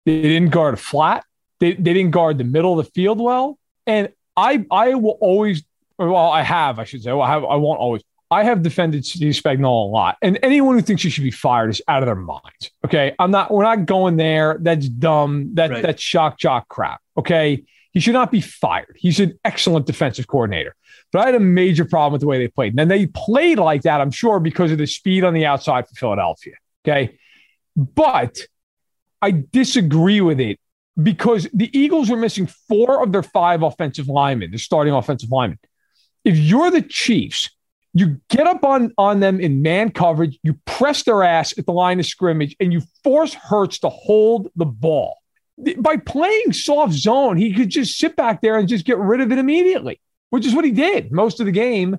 They 0.05 0.21
didn't 0.21 0.49
guard 0.49 0.79
flat. 0.79 1.25
They, 1.59 1.73
they 1.73 1.93
didn't 1.93 2.11
guard 2.11 2.37
the 2.37 2.43
middle 2.43 2.77
of 2.77 2.85
the 2.85 2.91
field 2.91 3.19
well. 3.21 3.57
And 3.87 4.09
I 4.35 4.65
I 4.71 4.95
will 4.95 5.17
always 5.21 5.63
well 5.97 6.15
I 6.31 6.41
have 6.41 6.79
I 6.79 6.83
should 6.83 7.03
say 7.03 7.11
well, 7.11 7.21
I 7.21 7.29
have 7.29 7.43
I 7.43 7.55
won't 7.55 7.79
always 7.79 8.01
I 8.31 8.43
have 8.43 8.63
defended 8.63 9.05
Steve 9.05 9.33
Spagnuolo 9.33 9.85
a 9.85 9.91
lot, 9.91 10.17
and 10.23 10.39
anyone 10.41 10.75
who 10.75 10.81
thinks 10.81 11.03
he 11.03 11.09
should 11.11 11.23
be 11.23 11.29
fired 11.29 11.69
is 11.69 11.81
out 11.87 12.01
of 12.01 12.07
their 12.07 12.15
minds. 12.15 12.71
Okay, 12.83 13.13
I'm 13.19 13.29
not. 13.29 13.51
We're 13.51 13.63
not 13.63 13.85
going 13.85 14.17
there. 14.17 14.57
That's 14.59 14.89
dumb. 14.89 15.53
That 15.53 15.69
Right. 15.69 15.83
that's 15.83 16.01
shock 16.01 16.39
jock 16.39 16.67
crap. 16.67 16.99
Okay, 17.15 17.63
he 17.91 17.99
should 17.99 18.13
not 18.13 18.31
be 18.31 18.41
fired. 18.41 18.95
He's 18.97 19.19
an 19.19 19.37
excellent 19.45 19.85
defensive 19.85 20.25
coordinator. 20.25 20.75
But 21.11 21.21
I 21.21 21.25
had 21.27 21.35
a 21.35 21.39
major 21.39 21.85
problem 21.85 22.11
with 22.13 22.21
the 22.21 22.27
way 22.27 22.39
they 22.39 22.47
played. 22.47 22.71
And 22.71 22.79
then 22.79 22.87
they 22.87 23.05
played 23.05 23.59
like 23.59 23.83
that, 23.83 24.01
I'm 24.01 24.09
sure, 24.09 24.39
because 24.39 24.71
of 24.71 24.79
the 24.79 24.87
speed 24.87 25.23
on 25.23 25.35
the 25.35 25.45
outside 25.45 25.87
for 25.87 25.93
Philadelphia. 25.93 26.55
Okay. 26.83 27.19
But 27.75 28.39
I 29.23 29.31
disagree 29.31 30.19
with 30.19 30.41
it 30.41 30.59
because 31.01 31.47
the 31.53 31.69
Eagles 31.77 32.11
are 32.11 32.17
missing 32.17 32.47
four 32.67 33.01
of 33.01 33.13
their 33.13 33.23
five 33.23 33.63
offensive 33.63 34.09
linemen, 34.09 34.51
the 34.51 34.57
starting 34.59 34.93
offensive 34.93 35.31
linemen. 35.31 35.59
If 36.25 36.37
you're 36.37 36.69
the 36.69 36.81
Chiefs 36.81 37.49
You 37.93 38.19
get 38.29 38.47
up 38.47 38.63
on, 38.63 38.91
on 38.97 39.19
them 39.19 39.39
in 39.39 39.61
man 39.61 39.91
coverage, 39.91 40.39
you 40.41 40.59
press 40.65 41.03
their 41.03 41.21
ass 41.23 41.57
at 41.57 41.67
the 41.67 41.73
line 41.73 41.99
of 41.99 42.07
scrimmage, 42.07 42.55
and 42.59 42.73
you 42.73 42.81
force 43.03 43.35
Hurts 43.35 43.79
to 43.79 43.89
hold 43.89 44.49
the 44.55 44.65
ball. 44.65 45.17
By 45.77 45.97
playing 45.97 46.53
soft 46.53 46.93
zone, 46.93 47.37
he 47.37 47.53
could 47.53 47.69
just 47.69 47.97
sit 47.99 48.15
back 48.15 48.41
there 48.41 48.57
and 48.57 48.67
just 48.67 48.85
get 48.85 48.97
rid 48.97 49.21
of 49.21 49.31
it 49.31 49.37
immediately, 49.37 50.01
which 50.31 50.45
is 50.47 50.55
what 50.55 50.65
he 50.65 50.71
did 50.71 51.11
most 51.11 51.39
of 51.39 51.45
the 51.45 51.51
game. 51.51 51.97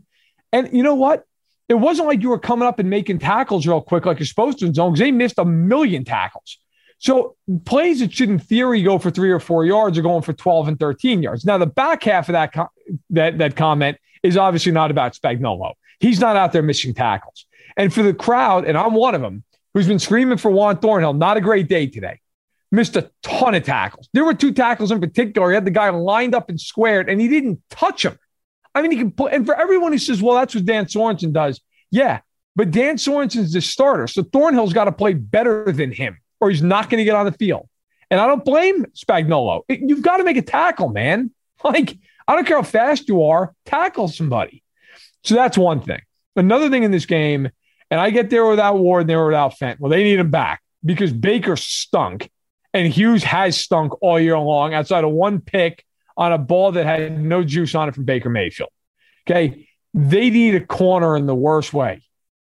And 0.53 0.69
you 0.73 0.83
know 0.83 0.97
what? 0.97 1.25
It 1.69 1.75
wasn't 1.75 2.09
like 2.09 2.23
you 2.23 2.31
were 2.31 2.41
coming 2.41 2.67
up 2.67 2.81
and 2.81 2.91
making 2.91 3.21
tackles 3.21 3.67
real 3.67 3.81
quick 3.81 4.05
like 4.05 4.19
you're 4.19 4.27
supposed 4.27 4.59
to 4.59 4.67
in 4.67 4.75
zone 4.75 4.93
because 4.93 5.01
they 5.01 5.13
missed 5.13 5.39
a 5.39 5.45
million 5.45 6.05
tackles. 6.05 6.59
So 6.99 7.37
plays 7.65 8.01
that 8.01 8.13
should, 8.13 8.31
in 8.31 8.39
theory, 8.39 8.83
go 8.83 8.99
for 8.99 9.11
three 9.11 9.31
or 9.31 9.41
four 9.41 9.65
yards 9.65 9.99
are 9.99 10.03
going 10.03 10.23
for 10.23 10.33
12 10.33 10.69
and 10.69 10.81
13 10.81 11.23
yards. 11.23 11.45
Now, 11.45 11.59
the 11.59 11.67
back 11.67 12.03
half 12.05 12.29
of 12.29 12.35
that, 12.35 12.55
that, 13.11 13.39
that 13.39 13.57
comment 13.57 13.99
is 14.23 14.37
obviously 14.37 14.73
not 14.73 14.91
about 14.91 15.15
Spagnuolo. 15.15 15.75
He's 16.01 16.21
not 16.21 16.37
out 16.37 16.53
there 16.53 16.63
missing 16.63 16.95
tackles. 16.95 17.47
And 17.77 17.93
for 17.93 18.03
the 18.03 18.15
crowd, 18.15 18.65
and 18.65 18.79
I'm 18.79 18.95
one 18.95 19.15
of 19.15 19.21
them, 19.21 19.45
who's 19.75 19.89
been 19.89 19.99
screaming 19.99 20.39
for 20.39 20.51
Juan 20.51 20.79
Thornhill, 20.79 21.13
not 21.13 21.37
a 21.37 21.41
great 21.41 21.69
day 21.69 21.87
today. 21.87 22.21
Missed 22.71 22.97
a 22.97 23.11
ton 23.23 23.55
of 23.55 23.65
tackles. 23.65 24.09
There 24.13 24.25
were 24.25 24.35
two 24.35 24.53
tackles 24.53 24.91
in 24.91 25.01
particular. 25.01 25.51
He 25.51 25.55
had 25.55 25.65
the 25.65 25.71
guy 25.71 25.91
lined 25.91 26.35
up 26.35 26.49
and 26.49 26.61
squared, 26.61 27.09
and 27.09 27.21
he 27.21 27.29
didn't 27.29 27.61
touch 27.71 28.05
him. 28.05 28.19
I 28.75 28.83
mean, 28.83 28.91
he 28.91 28.97
can 28.97 29.13
put, 29.13 29.33
and 29.33 29.47
for 29.47 29.55
everyone 29.55 29.93
who 29.93 29.99
says, 29.99 30.23
well, 30.23 30.37
that's 30.37 30.55
what 30.55 30.65
Dan 30.65 30.87
Sorensen 30.87 31.33
does. 31.33 31.61
Yeah, 31.91 32.21
but 32.57 32.71
Dan 32.71 32.97
Sorensen's 32.97 33.53
the 33.53 33.61
starter. 33.61 34.07
So 34.09 34.23
Thornhill's 34.23 34.73
got 34.73 34.85
to 34.85 34.93
play 34.93 35.15
better 35.15 35.71
than 35.71 35.93
him 35.93 36.19
or 36.45 36.51
he's 36.51 36.63
not 36.63 36.91
going 36.91 36.99
to 36.99 37.05
get 37.05 37.17
on 37.17 37.27
the 37.27 37.33
field. 37.33 37.69
And 38.11 38.21
I 38.21 38.27
don't 38.27 38.45
blame 38.45 38.85
Spagnuolo. 38.95 39.63
You've 39.69 40.03
got 40.03 40.19
to 40.19 40.25
make 40.25 40.37
a 40.37 40.43
tackle, 40.43 40.89
man. 40.89 41.31
Like, 41.63 41.97
I 42.29 42.35
don't 42.35 42.47
care 42.47 42.59
how 42.59 42.63
fast 42.63 43.09
you 43.09 43.23
are, 43.23 43.55
tackle 43.65 44.09
somebody. 44.09 44.63
So 45.23 45.35
that's 45.35 45.57
one 45.57 45.81
thing. 45.81 46.03
Another 46.37 46.69
thing 46.69 46.83
in 46.83 46.91
this 46.91 47.07
game, 47.07 47.49
and 47.91 47.99
I 47.99 48.11
get 48.11 48.29
there 48.29 48.47
without 48.47 48.79
Ward 48.79 49.03
and 49.03 49.09
there 49.09 49.25
without 49.25 49.59
Fent. 49.59 49.81
Well, 49.81 49.89
they 49.89 50.03
need 50.03 50.19
him 50.19 50.31
back 50.31 50.61
because 50.85 51.11
Baker 51.11 51.57
stunk 51.57 52.31
and 52.75 52.93
Hughes 52.93 53.25
has 53.25 53.57
stunk 53.57 53.95
all 54.03 54.21
year 54.21 54.37
long 54.37 54.75
outside 54.75 55.05
of 55.05 55.11
one 55.13 55.41
pick 55.41 55.87
on 56.19 56.33
a 56.33 56.39
ball 56.39 56.73
that 56.73 56.85
had 56.85 57.19
no 57.19 57.43
juice 57.43 57.75
on 57.75 57.89
it 57.89 57.95
from 57.95 58.05
Baker 58.05 58.29
Mayfield. 58.29 58.71
Okay. 59.27 59.69
They 59.95 60.29
need 60.29 60.57
a 60.57 60.67
corner 60.67 61.17
in 61.17 61.27
the 61.27 61.35
worst 61.35 61.73
way, 61.73 62.03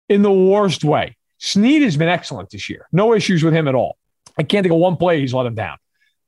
in 0.09 0.23
the 0.23 0.33
worst 0.33 0.83
way. 0.83 1.15
Sneed 1.37 1.81
has 1.81 1.97
been 1.97 2.07
excellent 2.07 2.49
this 2.49 2.69
year. 2.69 2.87
No 2.91 3.13
issues 3.13 3.43
with 3.43 3.53
him 3.53 3.67
at 3.67 3.75
all. 3.75 3.97
I 4.37 4.43
can't 4.43 4.63
think 4.63 4.73
of 4.73 4.79
one 4.79 4.97
play 4.97 5.19
he's 5.19 5.33
let 5.33 5.45
him 5.45 5.55
down. 5.55 5.77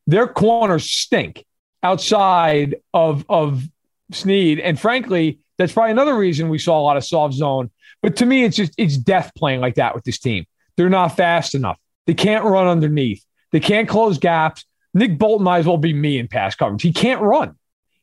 Their 0.05 0.27
corners 0.27 0.89
stink 0.89 1.45
outside 1.83 2.75
of, 2.93 3.25
of 3.29 3.63
Sneed. 4.11 4.59
And 4.59 4.79
frankly, 4.79 5.39
that's 5.57 5.73
probably 5.73 5.91
another 5.91 6.17
reason 6.17 6.49
we 6.49 6.59
saw 6.59 6.79
a 6.79 6.83
lot 6.83 6.97
of 6.97 7.05
soft 7.05 7.33
zone. 7.33 7.71
But 8.01 8.17
to 8.17 8.25
me, 8.25 8.43
it's 8.43 8.55
just 8.55 8.73
it's 8.77 8.97
death 8.97 9.31
playing 9.35 9.59
like 9.59 9.75
that 9.75 9.95
with 9.95 10.03
this 10.03 10.19
team. 10.19 10.45
They're 10.75 10.89
not 10.89 11.17
fast 11.17 11.55
enough. 11.55 11.79
They 12.05 12.13
can't 12.13 12.45
run 12.45 12.67
underneath. 12.67 13.25
They 13.51 13.59
can't 13.59 13.89
close 13.89 14.17
gaps. 14.17 14.65
Nick 14.93 15.17
Bolton 15.17 15.43
might 15.43 15.59
as 15.59 15.67
well 15.67 15.77
be 15.77 15.93
me 15.93 16.19
in 16.19 16.27
pass 16.27 16.55
coverage. 16.55 16.81
He 16.81 16.93
can't 16.93 17.21
run. 17.21 17.55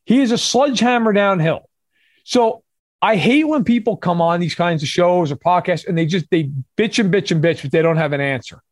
He 0.04 0.20
is 0.20 0.32
a 0.32 0.38
sledgehammer 0.38 1.12
downhill. 1.12 1.68
So 2.24 2.63
I 3.04 3.16
hate 3.16 3.44
when 3.44 3.64
people 3.64 3.98
come 3.98 4.22
on 4.22 4.40
these 4.40 4.54
kinds 4.54 4.82
of 4.82 4.88
shows 4.88 5.30
or 5.30 5.36
podcasts 5.36 5.86
and 5.86 5.96
they 5.96 6.06
just 6.06 6.24
they 6.30 6.44
bitch 6.78 6.98
and 6.98 7.12
bitch 7.12 7.30
and 7.30 7.44
bitch, 7.44 7.60
but 7.60 7.70
they 7.70 7.82
don't 7.82 7.98
have 7.98 8.14
an 8.14 8.22
answer. 8.22 8.62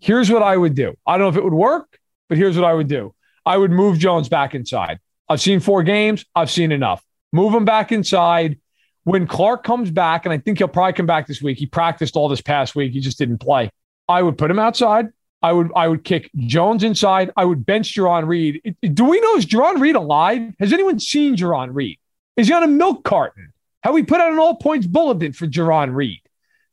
Here's 0.00 0.30
what 0.30 0.42
I 0.42 0.54
would 0.54 0.74
do. 0.74 0.98
I 1.06 1.16
don't 1.16 1.24
know 1.24 1.28
if 1.30 1.36
it 1.36 1.44
would 1.44 1.54
work, 1.54 1.98
but 2.28 2.36
here's 2.36 2.56
what 2.56 2.66
I 2.66 2.74
would 2.74 2.88
do. 2.88 3.14
I 3.46 3.56
would 3.56 3.70
move 3.70 3.98
Jones 3.98 4.28
back 4.28 4.54
inside. 4.54 4.98
I've 5.30 5.40
seen 5.40 5.60
four 5.60 5.82
games. 5.82 6.26
I've 6.34 6.50
seen 6.50 6.72
enough. 6.72 7.02
Move 7.32 7.54
him 7.54 7.64
back 7.64 7.90
inside. 7.90 8.58
When 9.04 9.26
Clark 9.26 9.64
comes 9.64 9.90
back, 9.90 10.26
and 10.26 10.32
I 10.34 10.36
think 10.36 10.58
he'll 10.58 10.68
probably 10.68 10.92
come 10.92 11.06
back 11.06 11.26
this 11.26 11.40
week. 11.40 11.56
He 11.56 11.64
practiced 11.64 12.16
all 12.16 12.28
this 12.28 12.42
past 12.42 12.74
week. 12.74 12.92
He 12.92 13.00
just 13.00 13.16
didn't 13.16 13.38
play. 13.38 13.70
I 14.10 14.20
would 14.20 14.36
put 14.36 14.50
him 14.50 14.58
outside. 14.58 15.06
I 15.40 15.52
would 15.52 15.70
I 15.74 15.88
would 15.88 16.04
kick 16.04 16.30
Jones 16.36 16.84
inside. 16.84 17.30
I 17.34 17.46
would 17.46 17.64
bench 17.64 17.94
Jarran 17.94 18.26
Reed. 18.26 18.76
Do 18.82 19.04
we 19.06 19.20
know 19.20 19.36
is 19.36 19.46
Jarran 19.46 19.80
Reed 19.80 19.96
alive? 19.96 20.52
Has 20.60 20.74
anyone 20.74 21.00
seen 21.00 21.34
Jarran 21.34 21.70
Reed? 21.72 21.98
Is 22.36 22.48
he 22.48 22.52
on 22.52 22.62
a 22.62 22.68
milk 22.68 23.04
carton? 23.04 23.54
Have 23.82 23.94
we 23.94 24.02
put 24.02 24.20
out 24.20 24.32
an 24.32 24.38
all 24.38 24.56
points 24.56 24.86
bulletin 24.86 25.32
for 25.32 25.46
Jarran 25.46 25.94
Reed? 25.94 26.20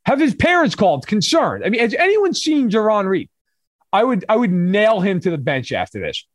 Have 0.04 0.20
his 0.20 0.34
parents 0.34 0.74
called 0.74 1.06
concerned? 1.06 1.64
I 1.64 1.68
mean, 1.70 1.80
has 1.80 1.94
anyone 1.94 2.34
seen 2.34 2.70
Jarran 2.70 3.06
Reed? 3.06 3.28
I 3.92 4.04
would 4.04 4.24
I 4.28 4.36
would 4.36 4.52
nail 4.52 5.00
him 5.00 5.20
to 5.20 5.30
the 5.30 5.38
bench 5.38 5.72
after 5.72 6.00
this. 6.00 6.26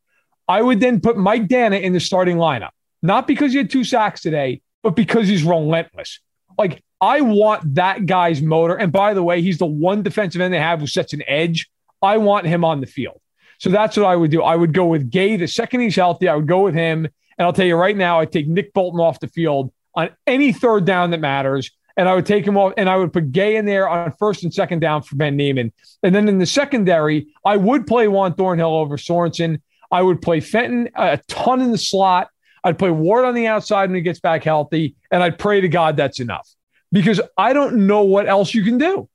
I 0.47 0.61
would 0.61 0.79
then 0.79 0.99
put 0.99 1.17
Mike 1.17 1.47
Danna 1.47 1.81
in 1.81 1.93
the 1.93 1.99
starting 1.99 2.37
lineup, 2.37 2.71
not 3.01 3.27
because 3.27 3.51
he 3.51 3.57
had 3.57 3.69
two 3.69 3.83
sacks 3.83 4.21
today, 4.21 4.61
but 4.81 4.95
because 4.95 5.27
he's 5.27 5.43
relentless. 5.43 6.19
Like 6.57 6.83
I 6.99 7.21
want 7.21 7.75
that 7.75 8.05
guy's 8.05 8.41
motor. 8.41 8.75
And 8.75 8.91
by 8.91 9.13
the 9.13 9.23
way, 9.23 9.41
he's 9.41 9.57
the 9.57 9.65
one 9.65 10.03
defensive 10.03 10.41
end 10.41 10.53
they 10.53 10.59
have 10.59 10.79
who 10.79 10.87
sets 10.87 11.13
an 11.13 11.23
edge. 11.27 11.69
I 12.01 12.17
want 12.17 12.45
him 12.45 12.63
on 12.63 12.81
the 12.81 12.87
field. 12.87 13.19
So 13.59 13.69
that's 13.69 13.95
what 13.95 14.05
I 14.05 14.15
would 14.15 14.31
do. 14.31 14.41
I 14.41 14.55
would 14.55 14.73
go 14.73 14.85
with 14.85 15.09
Gay 15.09 15.37
the 15.37 15.47
second 15.47 15.81
he's 15.81 15.95
healthy. 15.95 16.27
I 16.27 16.35
would 16.35 16.47
go 16.47 16.61
with 16.61 16.75
him. 16.75 17.07
And 17.37 17.45
I'll 17.45 17.53
tell 17.53 17.65
you 17.65 17.75
right 17.75 17.95
now, 17.95 18.19
I 18.19 18.25
take 18.25 18.47
Nick 18.47 18.73
Bolton 18.73 18.99
off 18.99 19.19
the 19.19 19.27
field 19.27 19.71
on 19.95 20.09
any 20.27 20.51
third 20.53 20.85
down 20.85 21.11
that 21.11 21.19
matters. 21.19 21.71
And 21.95 22.09
I 22.09 22.15
would 22.15 22.25
take 22.25 22.45
him 22.45 22.57
off 22.57 22.73
and 22.75 22.89
I 22.89 22.97
would 22.97 23.13
put 23.13 23.31
Gay 23.31 23.55
in 23.55 23.65
there 23.65 23.87
on 23.87 24.11
first 24.17 24.43
and 24.43 24.53
second 24.53 24.79
down 24.79 25.03
for 25.03 25.15
Ben 25.15 25.35
Niemann. 25.35 25.71
And 26.01 26.13
then 26.13 26.27
in 26.27 26.39
the 26.39 26.45
secondary, 26.45 27.27
I 27.45 27.57
would 27.57 27.85
play 27.85 28.07
Juan 28.07 28.33
Thornhill 28.33 28.75
over 28.75 28.97
Sorensen. 28.97 29.61
I 29.91 30.01
would 30.01 30.21
play 30.21 30.39
Fenton 30.39 30.89
a 30.95 31.19
ton 31.27 31.61
in 31.61 31.71
the 31.71 31.77
slot. 31.77 32.29
I'd 32.63 32.79
play 32.79 32.89
Ward 32.89 33.25
on 33.25 33.35
the 33.35 33.45
outside 33.45 33.89
when 33.89 33.95
he 33.95 34.01
gets 34.01 34.19
back 34.19 34.43
healthy. 34.43 34.95
And 35.11 35.21
I'd 35.21 35.37
pray 35.37 35.61
to 35.61 35.67
God 35.67 35.97
that's 35.97 36.19
enough 36.19 36.49
because 36.91 37.21
I 37.37 37.53
don't 37.53 37.85
know 37.85 38.01
what 38.01 38.27
else 38.27 38.53
you 38.55 38.63
can 38.63 38.79
do. 38.79 39.07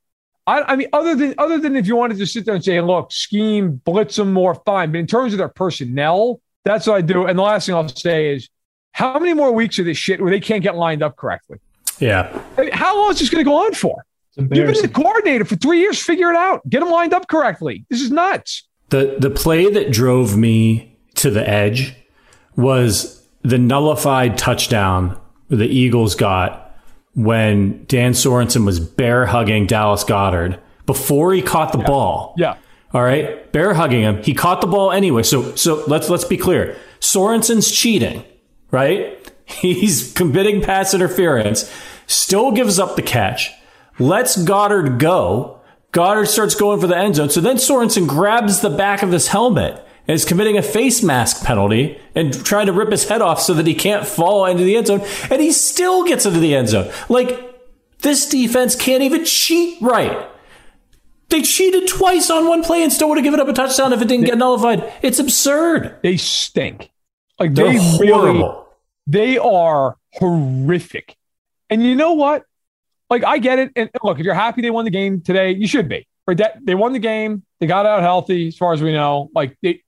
I, 0.47 0.63
I 0.73 0.77
mean, 0.77 0.89
other 0.93 1.15
than 1.15 1.35
other 1.37 1.59
than 1.59 1.77
if 1.77 1.87
you 1.87 1.97
wanted 1.97 2.19
to 2.19 2.27
sit 2.27 2.47
there 2.47 2.55
and 2.55 2.65
say, 2.65 2.81
look, 2.81 3.13
scheme, 3.13 3.83
blitz 3.85 4.17
them 4.17 4.33
more, 4.33 4.55
fine. 4.55 4.93
But 4.93 4.99
in 4.99 5.07
terms 5.07 5.35
of 5.35 5.39
their 5.39 5.49
personnel, 5.49 6.41
that's 6.65 6.87
what 6.87 6.97
I 6.97 7.01
do. 7.03 7.27
And 7.27 7.39
the 7.39 7.43
last 7.43 7.67
thing 7.67 7.75
I'll 7.75 7.89
say 7.89 8.35
is 8.35 8.49
how 8.99 9.17
many 9.17 9.33
more 9.33 9.53
weeks 9.53 9.79
of 9.79 9.85
this 9.85 9.97
shit 9.97 10.21
where 10.21 10.33
they 10.33 10.41
can't 10.41 10.61
get 10.61 10.75
lined 10.75 11.05
up 11.05 11.17
correctly? 11.17 11.59
Yeah. 12.01 12.43
I 12.57 12.63
mean, 12.63 12.73
how 12.73 13.01
long 13.01 13.13
is 13.13 13.21
this 13.21 13.31
going 13.31 13.45
to 13.45 13.49
go 13.49 13.65
on 13.65 13.73
for? 13.73 14.05
You've 14.37 14.49
been 14.49 14.67
the 14.67 14.91
coordinator 14.93 15.45
for 15.45 15.55
three 15.55 15.79
years. 15.79 16.03
Figure 16.03 16.31
it 16.31 16.37
out. 16.37 16.69
Get 16.69 16.81
them 16.81 16.91
lined 16.91 17.15
up 17.15 17.29
correctly. 17.29 17.85
This 17.91 18.01
is 18.01 18.11
nuts. 18.11 18.67
The 18.91 19.17
the 19.19 19.31
play 19.31 19.71
that 19.71 19.93
drove 19.93 20.37
me 20.37 20.97
to 21.17 21.31
the 21.31 21.49
edge 21.49 21.95
was 22.57 23.25
the 23.43 23.59
nullified 23.59 24.37
touchdown 24.37 25.21
the 25.49 25.67
Eagles 25.67 26.15
got 26.15 26.77
when 27.15 27.85
Dan 27.87 28.13
Sorensen 28.13 28.65
was 28.65 28.81
bear 28.81 29.27
hugging 29.27 29.67
Dallas 29.67 30.05
Goedert 30.05 30.59
before 30.87 31.33
he 31.33 31.43
caught 31.43 31.73
the 31.73 31.79
yeah. 31.79 31.87
ball. 31.87 32.35
Yeah. 32.37 32.57
All 32.93 33.03
right. 33.03 33.51
Bear 33.53 33.75
hugging 33.75 34.03
him. 34.03 34.23
He 34.23 34.35
caught 34.35 34.61
the 34.61 34.67
ball 34.67 34.93
anyway. 34.93 35.23
So 35.23 35.55
so 35.57 35.85
let's 35.87 36.09
let's 36.09 36.25
be 36.25 36.37
clear. 36.37 36.77
Sorensen's 37.01 37.71
cheating 37.71 38.25
right? 38.71 39.33
He's 39.45 40.13
committing 40.13 40.63
pass 40.63 40.95
interference, 40.95 41.73
still 42.07 42.53
gives 42.53 42.79
up 42.79 42.97
the 42.97 43.03
catch, 43.03 43.51
lets 43.99 44.37
Goedert 44.37 44.99
go. 44.99 45.61
Goedert 45.93 46.29
starts 46.29 46.55
going 46.55 46.81
for 46.81 46.87
the 46.87 46.97
end 46.97 47.17
zone. 47.17 47.31
So 47.31 47.41
then 47.41 47.57
Sorensen 47.57 48.07
grabs 48.07 48.61
the 48.61 48.71
back 48.71 49.03
of 49.03 49.11
his 49.11 49.29
helmet 49.29 49.83
and 50.07 50.15
is 50.15 50.25
committing 50.25 50.59
a 50.59 50.63
face 50.63 51.03
mask 51.03 51.45
penalty 51.45 51.99
and 52.15 52.45
trying 52.45 52.67
to 52.67 52.73
rip 52.73 52.91
his 52.91 53.09
head 53.09 53.23
off 53.23 53.41
so 53.41 53.55
that 53.55 53.67
he 53.67 53.75
can't 53.75 54.07
fall 54.07 54.45
into 54.45 54.65
the 54.65 54.77
end 54.77 54.89
zone. 54.89 55.01
And 55.31 55.41
he 55.41 55.51
still 55.51 56.05
gets 56.05 56.27
into 56.27 56.41
the 56.41 56.55
end 56.55 56.69
zone. 56.69 56.93
Like, 57.09 57.45
this 58.01 58.29
defense 58.29 58.77
can't 58.77 59.03
even 59.03 59.25
cheat 59.25 59.81
right. 59.81 60.29
They 61.31 61.43
cheated 61.43 61.89
twice 61.89 62.31
on 62.31 62.49
one 62.49 62.63
play 62.63 62.83
and 62.83 62.93
still 62.93 63.09
would 63.09 63.19
have 63.19 63.25
given 63.25 63.41
up 63.41 63.49
a 63.49 63.53
touchdown 63.53 63.93
if 63.93 64.01
it 64.01 64.09
didn't 64.09 64.27
get 64.27 64.39
nullified. 64.39 64.93
It's 65.03 65.19
absurd. 65.19 65.97
They 66.03 66.17
stink. 66.17 66.91
Like 67.39 67.55
They're 67.55 67.73
they 67.73 67.79
horrible. 67.79 68.49
Really, 68.49 68.65
they 69.07 69.39
are 69.39 69.97
horrific. 70.15 71.17
And 71.71 71.83
you 71.83 71.95
know 71.95 72.15
what? 72.15 72.45
Like 73.11 73.25
I 73.25 73.39
get 73.39 73.59
it. 73.59 73.73
And 73.77 73.91
look, 74.03 74.19
if 74.19 74.25
you're 74.25 74.35
happy 74.35 74.63
they 74.63 74.71
won 74.71 74.85
the 74.85 74.91
game 74.91 75.21
today, 75.21 75.53
you 75.53 75.67
should 75.67 75.89
be. 75.89 76.07
Right? 76.27 76.37
That 76.37 76.59
they 76.63 76.75
won 76.75 76.93
the 76.93 76.99
game. 76.99 77.43
They 77.61 77.67
got 77.67 77.87
out 77.87 78.03
healthy, 78.03 78.49
as 78.49 78.57
far 78.57 78.73
as 78.73 78.83
we 78.83 78.93
know. 78.93 79.31
Like 79.35 79.57
they 79.63 79.83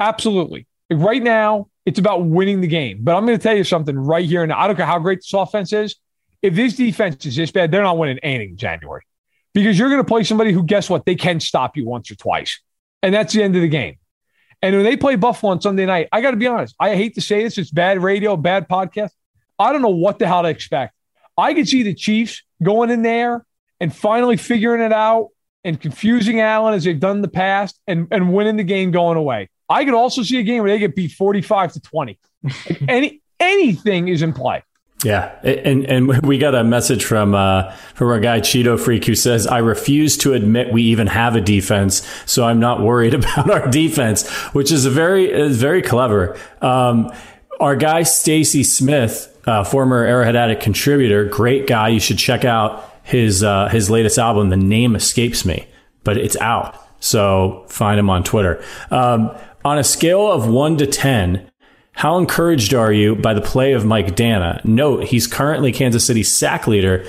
absolutely. 0.00 0.66
Like 0.90 1.04
right 1.04 1.22
now, 1.22 1.68
it's 1.84 1.98
about 1.98 2.24
winning 2.24 2.60
the 2.60 2.66
game. 2.66 2.98
But 3.02 3.16
I'm 3.16 3.26
going 3.26 3.38
to 3.38 3.42
tell 3.42 3.56
you 3.56 3.64
something 3.64 3.96
right 3.96 4.24
here 4.24 4.42
and 4.42 4.50
now. 4.50 4.58
I 4.58 4.66
don't 4.66 4.76
care 4.76 4.86
how 4.86 4.98
great 4.98 5.18
this 5.18 5.32
offense 5.32 5.72
is. 5.72 5.96
If 6.40 6.54
this 6.54 6.76
defense 6.76 7.26
is 7.26 7.34
this 7.34 7.50
bad, 7.50 7.70
they're 7.70 7.82
not 7.82 7.98
winning 7.98 8.18
anything 8.22 8.50
in 8.50 8.56
January 8.56 9.02
because 9.54 9.78
you're 9.78 9.88
going 9.88 10.00
to 10.00 10.06
play 10.06 10.22
somebody 10.22 10.52
who, 10.52 10.62
guess 10.62 10.88
what, 10.88 11.04
they 11.04 11.16
can 11.16 11.40
stop 11.40 11.76
you 11.76 11.84
once 11.84 12.10
or 12.10 12.14
twice, 12.14 12.60
and 13.02 13.12
that's 13.12 13.34
the 13.34 13.42
end 13.42 13.56
of 13.56 13.62
the 13.62 13.68
game. 13.68 13.96
And 14.62 14.74
when 14.74 14.84
they 14.84 14.96
play 14.96 15.14
Buffalo 15.16 15.52
on 15.52 15.60
Sunday 15.60 15.86
night, 15.86 16.08
I 16.10 16.20
got 16.20 16.32
to 16.32 16.36
be 16.36 16.46
honest. 16.46 16.74
I 16.80 16.96
hate 16.96 17.14
to 17.14 17.20
say 17.20 17.44
this. 17.44 17.58
It's 17.58 17.70
bad 17.70 18.02
radio, 18.02 18.36
bad 18.36 18.68
podcast. 18.68 19.10
I 19.58 19.72
don't 19.72 19.82
know 19.82 19.88
what 19.88 20.18
the 20.18 20.26
hell 20.26 20.42
to 20.42 20.48
expect. 20.48 20.94
I 21.36 21.54
could 21.54 21.68
see 21.68 21.82
the 21.82 21.94
Chiefs 21.94 22.42
going 22.62 22.90
in 22.90 23.02
there 23.02 23.46
and 23.80 23.94
finally 23.94 24.36
figuring 24.36 24.82
it 24.82 24.92
out 24.92 25.28
and 25.64 25.80
confusing 25.80 26.40
Allen 26.40 26.74
as 26.74 26.84
they've 26.84 26.98
done 26.98 27.16
in 27.16 27.22
the 27.22 27.28
past 27.28 27.78
and, 27.86 28.08
and 28.10 28.32
winning 28.32 28.56
the 28.56 28.64
game 28.64 28.90
going 28.90 29.16
away. 29.16 29.48
I 29.68 29.84
could 29.84 29.94
also 29.94 30.22
see 30.22 30.38
a 30.38 30.42
game 30.42 30.62
where 30.62 30.72
they 30.72 30.78
get 30.78 30.96
beat 30.96 31.12
45 31.12 31.74
to 31.74 31.80
20. 31.80 32.18
Any 32.88 33.22
anything 33.38 34.08
is 34.08 34.22
in 34.22 34.32
play. 34.32 34.62
Yeah, 35.04 35.32
and 35.44 35.86
and 35.86 36.22
we 36.26 36.38
got 36.38 36.54
a 36.54 36.64
message 36.64 37.04
from 37.04 37.34
uh, 37.34 37.72
from 37.94 38.08
our 38.08 38.20
guy 38.20 38.40
Cheeto 38.40 38.78
Freak 38.78 39.04
who 39.04 39.14
says, 39.14 39.46
"I 39.46 39.58
refuse 39.58 40.16
to 40.18 40.32
admit 40.32 40.72
we 40.72 40.82
even 40.84 41.06
have 41.06 41.36
a 41.36 41.40
defense, 41.40 42.06
so 42.26 42.44
I'm 42.44 42.58
not 42.58 42.80
worried 42.80 43.14
about 43.14 43.50
our 43.50 43.68
defense," 43.70 44.28
which 44.52 44.72
is 44.72 44.86
a 44.86 44.90
very 44.90 45.30
is 45.30 45.56
very 45.60 45.82
clever. 45.82 46.36
Um, 46.60 47.12
our 47.60 47.76
guy 47.76 48.02
Stacy 48.02 48.62
Smith, 48.64 49.36
uh, 49.46 49.64
former 49.64 50.04
Arrowhead 50.04 50.36
Addict 50.36 50.62
contributor, 50.62 51.24
great 51.24 51.66
guy. 51.66 51.88
You 51.88 52.00
should 52.00 52.18
check 52.18 52.44
out 52.44 52.84
his 53.04 53.44
uh, 53.44 53.68
his 53.68 53.90
latest 53.90 54.18
album. 54.18 54.48
The 54.48 54.56
name 54.56 54.96
escapes 54.96 55.44
me, 55.44 55.68
but 56.02 56.16
it's 56.16 56.36
out, 56.38 56.76
so 56.98 57.66
find 57.68 58.00
him 58.00 58.10
on 58.10 58.24
Twitter. 58.24 58.62
Um, 58.90 59.30
on 59.64 59.78
a 59.78 59.84
scale 59.84 60.30
of 60.30 60.48
one 60.48 60.76
to 60.78 60.86
ten, 60.86 61.47
how 61.98 62.16
encouraged 62.16 62.74
are 62.74 62.92
you 62.92 63.16
by 63.16 63.34
the 63.34 63.40
play 63.40 63.72
of 63.72 63.84
Mike 63.84 64.14
Danna? 64.14 64.64
Note 64.64 65.02
he's 65.02 65.26
currently 65.26 65.72
Kansas 65.72 66.06
City's 66.06 66.30
sack 66.30 66.68
leader 66.68 67.04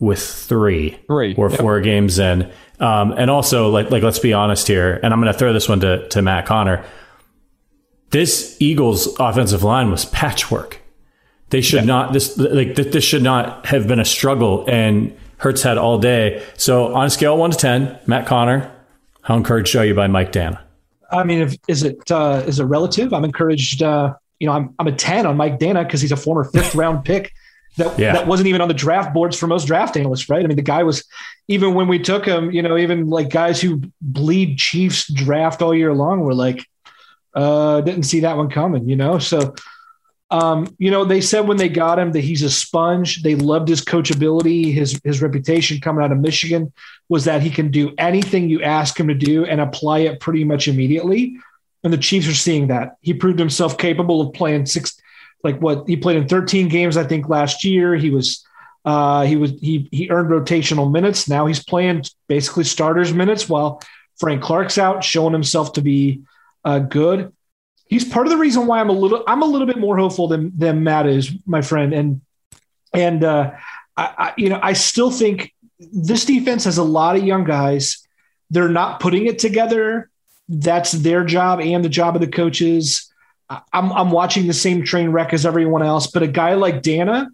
with 0.00 0.20
three, 0.20 0.98
three 1.06 1.36
or 1.36 1.50
yep. 1.50 1.60
four 1.60 1.80
games 1.80 2.18
in. 2.18 2.50
Um, 2.80 3.12
and 3.12 3.30
also, 3.30 3.70
like, 3.70 3.92
like 3.92 4.02
let's 4.02 4.18
be 4.18 4.32
honest 4.32 4.66
here, 4.66 4.98
and 5.04 5.14
I'm 5.14 5.20
going 5.20 5.32
to 5.32 5.38
throw 5.38 5.52
this 5.52 5.68
one 5.68 5.78
to, 5.80 6.08
to 6.08 6.20
Matt 6.20 6.46
Conner. 6.46 6.84
This 8.10 8.56
Eagles 8.58 9.06
offensive 9.20 9.62
line 9.62 9.92
was 9.92 10.04
patchwork. 10.06 10.80
They 11.50 11.60
should 11.60 11.82
yep. 11.82 11.86
not 11.86 12.12
this 12.12 12.36
like 12.36 12.74
this 12.74 13.04
should 13.04 13.22
not 13.22 13.66
have 13.66 13.86
been 13.86 14.00
a 14.00 14.04
struggle, 14.04 14.64
and 14.66 15.16
Hurts 15.36 15.62
had 15.62 15.78
all 15.78 15.98
day. 15.98 16.42
So 16.56 16.92
on 16.92 17.06
a 17.06 17.10
scale 17.10 17.34
of 17.34 17.38
one 17.38 17.52
to 17.52 17.56
ten, 17.56 18.00
Matt 18.08 18.26
Conner, 18.26 18.68
how 19.22 19.36
encouraged 19.36 19.76
are 19.76 19.84
you 19.84 19.94
by 19.94 20.08
Mike 20.08 20.32
Danna? 20.32 20.60
I 21.12 21.22
mean, 21.22 21.42
if, 21.42 21.56
is 21.68 21.84
it 21.84 22.10
uh, 22.10 22.42
is 22.48 22.58
it 22.58 22.64
relative? 22.64 23.14
I'm 23.14 23.24
encouraged. 23.24 23.80
Uh, 23.80 24.14
you 24.40 24.46
know, 24.46 24.52
I'm 24.52 24.74
I'm 24.78 24.86
a 24.86 24.92
ten 24.92 25.26
on 25.26 25.36
Mike 25.36 25.58
Danna 25.58 25.84
because 25.84 26.00
he's 26.00 26.12
a 26.12 26.16
former 26.16 26.44
fifth 26.44 26.74
round 26.74 27.04
pick 27.04 27.32
that 27.76 27.98
yeah. 27.98 28.12
that 28.12 28.26
wasn't 28.26 28.48
even 28.48 28.60
on 28.60 28.68
the 28.68 28.74
draft 28.74 29.12
boards 29.12 29.38
for 29.38 29.46
most 29.46 29.66
draft 29.66 29.96
analysts, 29.96 30.28
right? 30.28 30.44
I 30.44 30.46
mean, 30.46 30.56
the 30.56 30.62
guy 30.62 30.82
was 30.82 31.04
even 31.48 31.74
when 31.74 31.88
we 31.88 31.98
took 31.98 32.24
him, 32.24 32.50
you 32.50 32.62
know, 32.62 32.76
even 32.76 33.08
like 33.08 33.30
guys 33.30 33.60
who 33.60 33.82
bleed 34.00 34.58
Chiefs 34.58 35.12
draft 35.12 35.62
all 35.62 35.74
year 35.74 35.92
long 35.92 36.20
were 36.20 36.34
like, 36.34 36.64
uh, 37.34 37.80
didn't 37.80 38.04
see 38.04 38.20
that 38.20 38.36
one 38.36 38.48
coming, 38.48 38.88
you 38.88 38.96
know. 38.96 39.18
So, 39.18 39.54
um, 40.30 40.74
you 40.78 40.90
know, 40.90 41.04
they 41.04 41.20
said 41.20 41.48
when 41.48 41.56
they 41.56 41.68
got 41.68 41.98
him 41.98 42.12
that 42.12 42.20
he's 42.20 42.42
a 42.42 42.50
sponge. 42.50 43.22
They 43.22 43.34
loved 43.34 43.68
his 43.68 43.84
coachability, 43.84 44.72
his 44.72 45.00
his 45.04 45.20
reputation 45.20 45.80
coming 45.80 46.04
out 46.04 46.12
of 46.12 46.18
Michigan 46.18 46.72
was 47.08 47.24
that 47.24 47.42
he 47.42 47.50
can 47.50 47.70
do 47.70 47.92
anything 47.98 48.48
you 48.48 48.62
ask 48.62 48.98
him 48.98 49.08
to 49.08 49.14
do 49.14 49.44
and 49.44 49.60
apply 49.60 50.00
it 50.00 50.20
pretty 50.20 50.44
much 50.44 50.68
immediately. 50.68 51.36
And 51.84 51.92
the 51.92 51.98
Chiefs 51.98 52.26
are 52.26 52.34
seeing 52.34 52.68
that. 52.68 52.96
He 53.02 53.12
proved 53.14 53.38
himself 53.38 53.76
capable 53.76 54.22
of 54.22 54.32
playing 54.32 54.66
six, 54.66 54.98
like 55.44 55.60
what 55.60 55.86
he 55.86 55.96
played 55.96 56.16
in 56.16 56.26
13 56.26 56.68
games, 56.68 56.96
I 56.96 57.04
think, 57.04 57.28
last 57.28 57.62
year. 57.62 57.94
He 57.94 58.10
was 58.10 58.44
uh, 58.84 59.24
he 59.24 59.36
was 59.36 59.52
he 59.60 59.88
he 59.92 60.10
earned 60.10 60.30
rotational 60.30 60.90
minutes. 60.90 61.28
Now 61.28 61.46
he's 61.46 61.62
playing 61.62 62.04
basically 62.26 62.64
starters 62.64 63.12
minutes 63.12 63.48
while 63.48 63.82
Frank 64.18 64.42
Clark's 64.42 64.78
out, 64.78 65.04
showing 65.04 65.32
himself 65.32 65.74
to 65.74 65.82
be 65.82 66.22
uh, 66.64 66.78
good. 66.80 67.32
He's 67.86 68.04
part 68.04 68.26
of 68.26 68.30
the 68.30 68.38
reason 68.38 68.66
why 68.66 68.80
I'm 68.80 68.88
a 68.88 68.92
little 68.92 69.22
I'm 69.26 69.42
a 69.42 69.46
little 69.46 69.66
bit 69.66 69.78
more 69.78 69.96
hopeful 69.96 70.28
than 70.28 70.52
than 70.56 70.84
Matt 70.84 71.06
is, 71.06 71.30
my 71.46 71.62
friend. 71.62 71.92
And 71.92 72.20
and 72.92 73.24
uh, 73.24 73.52
I, 73.96 74.14
I 74.18 74.34
you 74.36 74.48
know 74.48 74.60
I 74.62 74.72
still 74.72 75.10
think 75.10 75.54
this 75.78 76.24
defense 76.24 76.64
has 76.64 76.78
a 76.78 76.84
lot 76.84 77.16
of 77.16 77.24
young 77.24 77.44
guys. 77.44 78.06
They're 78.50 78.68
not 78.68 79.00
putting 79.00 79.26
it 79.26 79.38
together 79.38 80.10
that's 80.48 80.92
their 80.92 81.24
job 81.24 81.60
and 81.60 81.84
the 81.84 81.88
job 81.88 82.14
of 82.14 82.20
the 82.20 82.28
coaches. 82.28 83.10
I'm, 83.48 83.92
I'm 83.92 84.10
watching 84.10 84.46
the 84.46 84.52
same 84.52 84.84
train 84.84 85.10
wreck 85.10 85.32
as 85.32 85.46
everyone 85.46 85.82
else, 85.82 86.06
but 86.06 86.22
a 86.22 86.28
guy 86.28 86.54
like 86.54 86.82
Danna 86.82 87.28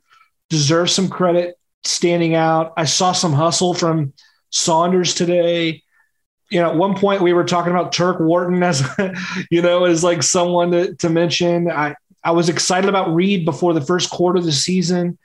deserves 0.49 0.93
some 0.93 1.09
credit 1.09 1.59
standing 1.85 2.35
out. 2.35 2.73
I 2.77 2.85
saw 2.85 3.13
some 3.13 3.33
hustle 3.33 3.75
from 3.75 4.13
Saunders 4.51 5.15
today. 5.15 5.83
You 6.51 6.61
know, 6.61 6.71
at 6.71 6.77
one 6.77 6.97
point 6.97 7.23
we 7.23 7.33
were 7.33 7.45
talking 7.45 7.71
about 7.71 7.93
Turk 7.93 8.19
Wharton 8.19 8.63
as, 8.63 8.83
you 9.51 9.63
know, 9.63 9.85
as 9.85 10.03
like 10.03 10.23
someone 10.23 10.73
to, 10.73 10.95
to 10.97 11.09
mention. 11.09 11.71
I, 11.71 11.95
I 12.25 12.33
was 12.33 12.49
excited 12.49 12.89
about 12.89 13.15
Reed 13.15 13.45
before 13.45 13.73
the 13.73 13.81
first 13.81 14.11
quarter 14.11 14.39
of 14.39 14.45
the 14.45 14.53
season. 14.53 15.17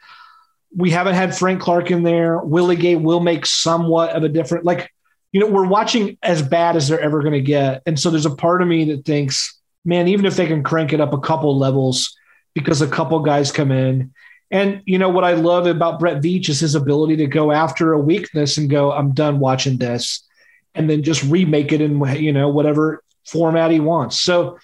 We 0.76 0.92
haven't 0.92 1.16
had 1.16 1.36
Frank 1.36 1.62
Clark 1.62 1.90
in 1.90 2.04
there. 2.04 2.38
Willie 2.40 2.76
Gay 2.76 2.96
will 2.96 3.20
make 3.20 3.46
somewhat 3.46 4.12
of 4.12 4.24
a 4.24 4.30
different, 4.30 4.66
like 4.66 4.92
you 5.36 5.42
know, 5.42 5.48
we're 5.48 5.68
watching 5.68 6.18
as 6.24 6.42
bad 6.42 6.78
as 6.78 6.88
they're 6.88 7.02
ever 7.02 7.20
going 7.20 7.34
to 7.34 7.42
get. 7.42 7.84
And 7.86 8.00
so 8.00 8.10
there's 8.10 8.26
a 8.26 8.34
part 8.34 8.62
of 8.62 8.70
me 8.70 8.86
that 8.86 9.04
thinks, 9.04 9.60
man, 9.84 10.08
even 10.08 10.26
if 10.26 10.38
they 10.38 10.48
can 10.48 10.64
crank 10.64 10.94
it 10.94 11.02
up 11.02 11.12
a 11.12 11.20
couple 11.20 11.58
levels 11.58 12.16
because 12.54 12.82
a 12.82 12.88
couple 12.88 13.20
guys 13.20 13.52
come 13.52 13.70
in. 13.70 14.14
And, 14.50 14.82
you 14.86 14.98
know, 14.98 15.10
what 15.10 15.26
I 15.26 15.34
love 15.34 15.68
about 15.68 16.00
Brett 16.00 16.22
Veach 16.22 16.48
is 16.48 16.62
his 16.62 16.74
ability 16.74 17.18
to 17.18 17.28
go 17.28 17.52
after 17.52 17.92
a 17.92 18.00
weakness 18.00 18.58
and 18.58 18.70
go, 18.70 18.94
I'm 18.94 19.12
done 19.12 19.42
watching 19.42 19.78
this, 19.78 20.26
and 20.74 20.90
then 20.90 21.04
just 21.04 21.22
remake 21.24 21.74
it 21.74 21.82
in, 21.82 22.00
you 22.16 22.32
know, 22.32 22.48
whatever 22.48 23.04
format 23.26 23.72
he 23.72 23.82
wants. 23.82 24.22
So, 24.22 24.58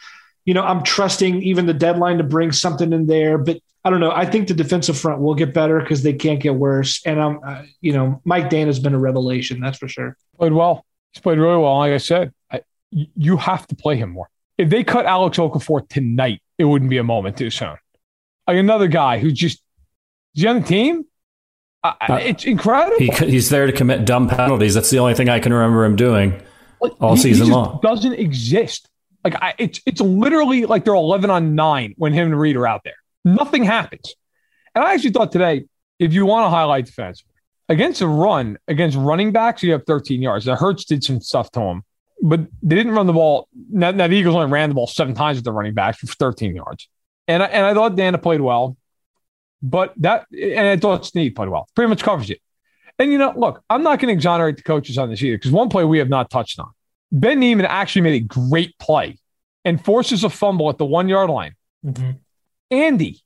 you 0.46 0.54
know, 0.54 0.64
I'm 0.64 0.84
trusting 0.84 1.44
even 1.44 1.66
the 1.66 1.74
deadline 1.74 2.20
to 2.20 2.24
bring 2.24 2.54
something 2.54 2.94
in 2.94 3.08
there. 3.08 3.38
But 3.38 3.60
I 3.84 3.90
don't 3.90 4.00
know. 4.00 4.12
I 4.12 4.26
think 4.26 4.48
the 4.48 4.54
defensive 4.54 4.98
front 4.98 5.22
will 5.22 5.34
get 5.34 5.54
better 5.54 5.80
because 5.80 6.04
they 6.04 6.14
can't 6.14 6.40
get 6.40 6.54
worse. 6.54 7.02
And 7.06 7.20
I'm, 7.20 7.40
uh, 7.44 7.64
you 7.82 7.94
know, 7.94 8.22
Mike 8.26 8.50
Danna 8.50 8.68
has 8.68 8.80
been 8.80 8.94
a 8.94 9.00
revelation. 9.00 9.60
That's 9.60 9.80
for 9.80 9.88
sure. 9.88 10.16
Played 10.38 10.54
well. 10.54 10.86
He's 11.14 11.22
played 11.22 11.40
really 11.40 11.58
well. 11.58 11.78
Like 11.80 11.94
I 11.94 11.98
said, 11.98 12.32
I, 12.52 12.62
you 12.92 13.38
have 13.38 13.66
to 13.68 13.76
play 13.76 13.96
him 13.98 14.12
more. 14.12 14.30
If 14.58 14.70
they 14.70 14.84
cut 14.84 15.06
Alex 15.06 15.38
Okafor 15.38 15.90
tonight, 15.90 16.42
it 16.60 16.66
wouldn't 16.66 16.92
be 16.92 16.98
a 16.98 17.04
moment 17.04 17.38
too 17.38 17.50
soon. 17.50 17.76
Like 18.48 18.58
another 18.58 18.88
guy 18.88 19.18
who 19.18 19.32
just 19.32 19.64
is 20.36 20.44
he 20.44 20.48
on 20.48 20.62
the 20.62 20.68
team? 20.68 21.06
Uh, 21.84 21.96
it's 22.22 22.46
incredible. 22.46 22.98
He, 23.00 23.08
he's 23.08 23.50
there 23.50 23.66
to 23.66 23.74
commit 23.74 24.06
dumb 24.06 24.30
penalties. 24.30 24.76
That's 24.76 24.92
the 24.92 25.00
only 25.00 25.16
thing 25.16 25.30
I 25.30 25.40
can 25.40 25.52
remember 25.52 25.84
him 25.84 25.96
doing 25.96 26.40
like, 26.80 26.94
all 27.02 27.16
he, 27.16 27.22
season 27.22 27.48
he 27.48 27.52
long. 27.52 27.80
Doesn't 27.82 28.14
exist. 28.14 28.88
Like 29.24 29.36
I, 29.42 29.56
it's 29.58 29.82
it's 29.88 30.02
literally 30.02 30.66
like 30.66 30.86
they're 30.86 30.94
eleven 30.94 31.32
on 31.32 31.56
nine 31.56 31.96
when 31.98 32.14
him 32.14 32.28
and 32.28 32.40
Reed 32.40 32.56
are 32.56 32.68
out 32.68 32.82
there. 32.84 32.94
Nothing 33.24 33.64
happens. 33.64 34.16
And 34.74 34.84
I 34.84 34.94
actually 34.94 35.12
thought 35.12 35.32
today, 35.32 35.66
if 36.00 36.14
you 36.14 36.26
want 36.26 36.46
to 36.46 36.50
highlight 36.50 36.86
defense, 36.86 37.24
against 37.70 38.02
a 38.02 38.08
run, 38.08 38.58
against 38.68 38.98
running 38.98 39.32
backs, 39.32 39.64
you 39.64 39.72
have 39.72 39.86
13 39.86 40.22
yards. 40.22 40.46
The 40.46 40.56
Hurts 40.56 40.86
did 40.86 41.04
some 41.04 41.22
stuff 41.22 41.52
to 41.52 41.60
them, 41.60 41.84
but 42.22 42.42
they 42.62 42.76
didn't 42.76 42.94
run 42.94 43.08
the 43.08 43.14
ball. 43.14 43.48
Now, 43.70 43.92
now 43.92 44.08
the 44.08 44.16
Eagles 44.16 44.36
only 44.36 44.52
ran 44.52 44.70
the 44.70 44.76
ball 44.76 44.88
seven 44.88 45.14
times 45.14 45.38
with 45.38 45.46
the 45.46 45.52
running 45.52 45.74
backs 45.74 45.98
for 45.98 46.08
13 46.08 46.56
yards. 46.56 46.90
And 47.28 47.44
I, 47.44 47.46
and 47.48 47.66
I 47.66 47.74
thought 47.74 47.96
Danna 47.96 48.22
played 48.22 48.42
well, 48.42 48.76
but 49.62 49.94
that, 49.98 50.26
and 50.32 50.68
I 50.68 50.78
thought 50.78 51.06
Sneed 51.06 51.36
played 51.36 51.50
well. 51.50 51.68
Pretty 51.76 51.90
much 51.90 52.04
covers 52.04 52.30
it. 52.30 52.42
And, 53.00 53.12
you 53.12 53.18
know, 53.18 53.34
look, 53.36 53.64
I'm 53.70 53.84
not 53.84 54.00
going 54.00 54.08
to 54.08 54.14
exonerate 54.14 54.58
the 54.58 54.64
coaches 54.64 54.98
on 54.98 55.10
this 55.10 55.24
either 55.24 55.38
because 55.38 55.52
one 55.52 55.70
play 55.70 55.84
we 55.84 56.00
have 56.00 56.10
not 56.10 56.30
touched 56.30 56.60
on. 56.60 56.72
Ben 57.12 57.40
Niemann 57.40 57.66
actually 57.66 58.02
made 58.02 58.22
a 58.22 58.26
great 58.26 58.78
play 58.80 59.18
and 59.66 59.84
forces 59.84 60.24
a 60.24 60.30
fumble 60.30 60.70
at 60.70 60.78
the 60.78 60.86
one 60.86 61.10
yard 61.10 61.30
line. 61.30 61.56
Mm-hmm. 61.86 62.12
Andy, 62.72 63.22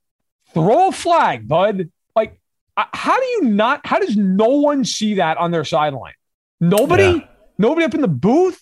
throw 0.54 0.90
a 0.90 0.92
flag, 0.92 1.48
bud. 1.48 1.90
Like, 2.16 2.40
how 2.76 3.18
do 3.18 3.26
you 3.26 3.42
not? 3.44 3.86
How 3.86 4.00
does 4.00 4.18
no 4.18 4.50
one 4.50 4.84
see 4.84 5.16
that 5.16 5.38
on 5.38 5.52
their 5.52 5.64
sideline? 5.64 6.14
Nobody, 6.60 7.04
yeah. 7.04 7.28
nobody 7.58 7.86
up 7.86 7.94
in 7.94 8.02
the 8.02 8.08
booth. 8.08 8.60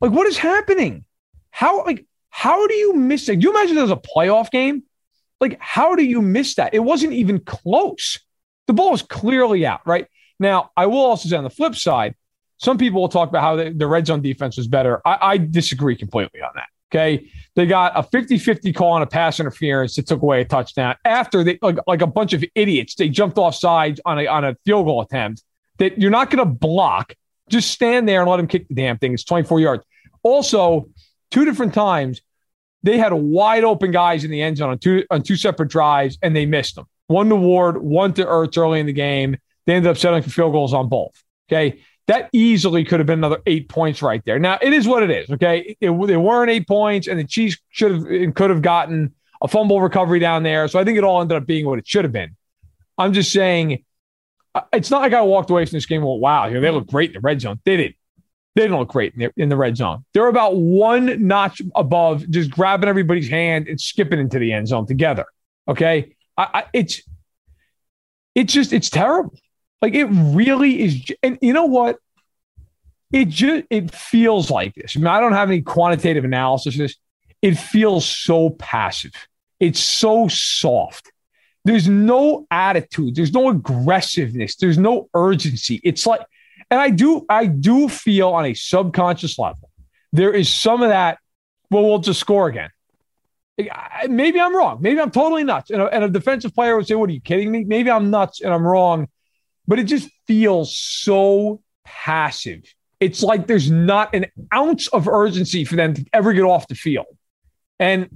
Like, 0.00 0.10
what 0.10 0.26
is 0.26 0.36
happening? 0.36 1.04
How 1.50 1.84
like 1.84 2.04
how 2.36 2.66
do 2.66 2.74
you 2.74 2.94
miss 2.94 3.28
it? 3.28 3.38
Do 3.38 3.44
you 3.44 3.50
imagine 3.50 3.76
there 3.76 3.84
was 3.84 3.92
a 3.92 3.96
playoff 3.96 4.50
game? 4.50 4.82
Like, 5.40 5.56
how 5.60 5.94
do 5.94 6.04
you 6.04 6.20
miss 6.20 6.56
that? 6.56 6.74
It 6.74 6.80
wasn't 6.80 7.12
even 7.12 7.38
close. 7.38 8.18
The 8.66 8.72
ball 8.72 8.90
was 8.90 9.02
clearly 9.02 9.64
out, 9.64 9.86
right? 9.86 10.08
Now, 10.40 10.72
I 10.76 10.86
will 10.86 10.98
also 10.98 11.28
say 11.28 11.36
on 11.36 11.44
the 11.44 11.50
flip 11.50 11.76
side, 11.76 12.16
some 12.56 12.76
people 12.76 13.00
will 13.00 13.08
talk 13.08 13.28
about 13.28 13.42
how 13.42 13.54
the, 13.54 13.70
the 13.70 13.86
red 13.86 14.08
zone 14.08 14.20
defense 14.20 14.56
was 14.56 14.66
better. 14.66 15.00
I, 15.06 15.18
I 15.20 15.38
disagree 15.38 15.96
completely 15.96 16.42
on 16.42 16.50
that. 16.56 16.66
Okay. 16.94 17.28
They 17.56 17.66
got 17.66 17.92
a 17.94 18.02
50 18.02 18.38
50 18.38 18.72
call 18.72 18.92
on 18.92 19.02
a 19.02 19.06
pass 19.06 19.40
interference 19.40 19.96
that 19.96 20.06
took 20.06 20.22
away 20.22 20.40
a 20.40 20.44
touchdown 20.44 20.96
after 21.04 21.44
they, 21.44 21.58
like, 21.62 21.78
like 21.86 22.02
a 22.02 22.06
bunch 22.06 22.32
of 22.32 22.44
idiots, 22.54 22.94
they 22.94 23.08
jumped 23.08 23.38
off 23.38 23.54
sides 23.54 24.00
on 24.04 24.18
a, 24.18 24.26
on 24.26 24.44
a 24.44 24.56
field 24.64 24.86
goal 24.86 25.00
attempt 25.00 25.42
that 25.78 26.00
you're 26.00 26.10
not 26.10 26.30
going 26.30 26.44
to 26.44 26.52
block. 26.52 27.14
Just 27.48 27.70
stand 27.70 28.08
there 28.08 28.22
and 28.22 28.30
let 28.30 28.38
them 28.38 28.46
kick 28.46 28.68
the 28.68 28.74
damn 28.74 28.98
thing. 28.98 29.12
It's 29.12 29.24
24 29.24 29.60
yards. 29.60 29.84
Also, 30.22 30.88
two 31.30 31.44
different 31.44 31.74
times, 31.74 32.22
they 32.82 32.98
had 32.98 33.12
wide 33.12 33.64
open 33.64 33.90
guys 33.90 34.24
in 34.24 34.30
the 34.30 34.42
end 34.42 34.56
zone 34.56 34.70
on 34.70 34.78
two, 34.78 35.04
on 35.10 35.22
two 35.22 35.36
separate 35.36 35.68
drives 35.68 36.18
and 36.22 36.34
they 36.34 36.46
missed 36.46 36.74
them. 36.74 36.86
One 37.06 37.28
to 37.28 37.36
Ward, 37.36 37.78
one 37.82 38.14
to 38.14 38.24
Ertz 38.24 38.56
early 38.56 38.80
in 38.80 38.86
the 38.86 38.92
game. 38.92 39.36
They 39.66 39.74
ended 39.74 39.90
up 39.90 39.98
settling 39.98 40.22
for 40.22 40.30
field 40.30 40.52
goals 40.52 40.72
on 40.72 40.88
both. 40.88 41.22
Okay. 41.50 41.80
That 42.06 42.28
easily 42.32 42.84
could 42.84 43.00
have 43.00 43.06
been 43.06 43.20
another 43.20 43.40
eight 43.46 43.68
points 43.68 44.02
right 44.02 44.22
there. 44.24 44.38
Now 44.38 44.58
it 44.60 44.72
is 44.72 44.86
what 44.86 45.02
it 45.02 45.10
is. 45.10 45.30
Okay, 45.30 45.76
it, 45.80 45.88
it, 45.88 46.06
they 46.06 46.16
weren't 46.16 46.50
eight 46.50 46.68
points, 46.68 47.06
and 47.08 47.18
the 47.18 47.24
Chiefs 47.24 47.58
should 47.70 47.92
have 47.92 48.04
and 48.04 48.34
could 48.34 48.50
have 48.50 48.62
gotten 48.62 49.14
a 49.42 49.48
fumble 49.48 49.80
recovery 49.80 50.18
down 50.18 50.42
there. 50.42 50.68
So 50.68 50.78
I 50.78 50.84
think 50.84 50.98
it 50.98 51.04
all 51.04 51.20
ended 51.20 51.36
up 51.36 51.46
being 51.46 51.66
what 51.66 51.78
it 51.78 51.86
should 51.86 52.04
have 52.04 52.12
been. 52.12 52.36
I'm 52.98 53.12
just 53.12 53.32
saying, 53.32 53.84
uh, 54.54 54.62
it's 54.72 54.90
not 54.90 55.00
like 55.00 55.14
I 55.14 55.22
walked 55.22 55.50
away 55.50 55.64
from 55.64 55.76
this 55.76 55.86
game. 55.86 56.02
Well, 56.02 56.18
wow, 56.18 56.48
know, 56.48 56.60
they 56.60 56.70
look 56.70 56.86
great 56.86 57.10
in 57.10 57.14
the 57.14 57.20
red 57.20 57.40
zone. 57.40 57.60
They 57.64 57.76
did. 57.76 57.94
They 58.54 58.62
didn't 58.62 58.78
look 58.78 58.90
great 58.90 59.14
in 59.14 59.20
the, 59.20 59.42
in 59.42 59.48
the 59.48 59.56
red 59.56 59.76
zone. 59.76 60.04
They're 60.12 60.28
about 60.28 60.56
one 60.56 61.26
notch 61.26 61.60
above, 61.74 62.28
just 62.30 62.50
grabbing 62.50 62.88
everybody's 62.88 63.28
hand 63.28 63.66
and 63.66 63.80
skipping 63.80 64.20
into 64.20 64.38
the 64.38 64.52
end 64.52 64.68
zone 64.68 64.86
together. 64.86 65.24
Okay, 65.66 66.14
I, 66.36 66.48
I, 66.54 66.64
it's 66.72 67.02
It's 68.34 68.52
just 68.52 68.72
it's 68.72 68.90
terrible. 68.90 69.34
Like 69.84 69.94
it 69.94 70.06
really 70.06 70.80
is. 70.80 71.04
And 71.22 71.38
you 71.42 71.52
know 71.52 71.66
what? 71.66 71.98
It 73.12 73.28
just 73.28 73.64
it 73.68 73.94
feels 73.94 74.50
like 74.50 74.74
this. 74.74 74.96
I 74.96 74.98
mean, 74.98 75.08
I 75.08 75.20
don't 75.20 75.34
have 75.34 75.50
any 75.50 75.60
quantitative 75.60 76.24
analysis 76.24 76.74
of 76.76 76.78
this. 76.78 76.96
It 77.42 77.56
feels 77.56 78.06
so 78.06 78.48
passive. 78.48 79.12
It's 79.60 79.80
so 79.80 80.26
soft. 80.28 81.12
There's 81.66 81.86
no 81.86 82.46
attitude. 82.50 83.14
There's 83.14 83.34
no 83.34 83.50
aggressiveness. 83.50 84.56
There's 84.56 84.78
no 84.78 85.10
urgency. 85.12 85.82
It's 85.84 86.06
like, 86.06 86.22
and 86.70 86.80
I 86.80 86.88
do, 86.88 87.26
I 87.28 87.44
do 87.44 87.90
feel 87.90 88.30
on 88.30 88.46
a 88.46 88.54
subconscious 88.54 89.38
level, 89.38 89.68
there 90.14 90.32
is 90.32 90.48
some 90.48 90.80
of 90.80 90.88
that. 90.88 91.18
Well, 91.70 91.82
we'll 91.82 91.98
just 91.98 92.20
score 92.20 92.48
again. 92.48 92.70
Maybe 94.08 94.40
I'm 94.40 94.56
wrong. 94.56 94.78
Maybe 94.80 94.98
I'm 94.98 95.10
totally 95.10 95.44
nuts. 95.44 95.68
And 95.68 95.82
a, 95.82 95.86
and 95.88 96.04
a 96.04 96.08
defensive 96.08 96.54
player 96.54 96.74
would 96.74 96.86
say, 96.86 96.94
"What 96.94 97.10
are 97.10 97.12
you 97.12 97.20
kidding 97.20 97.52
me?" 97.52 97.64
Maybe 97.64 97.90
I'm 97.90 98.10
nuts 98.10 98.40
and 98.40 98.50
I'm 98.50 98.66
wrong, 98.66 99.08
but 99.66 99.78
it 99.78 99.84
just 99.84 100.08
feels 100.26 100.76
so 100.76 101.60
passive. 101.84 102.62
It's 103.00 103.22
like 103.22 103.46
there's 103.46 103.70
not 103.70 104.14
an 104.14 104.26
ounce 104.52 104.88
of 104.88 105.08
urgency 105.08 105.64
for 105.64 105.76
them 105.76 105.94
to 105.94 106.04
ever 106.12 106.32
get 106.32 106.42
off 106.42 106.68
the 106.68 106.74
field. 106.74 107.06
And 107.78 108.08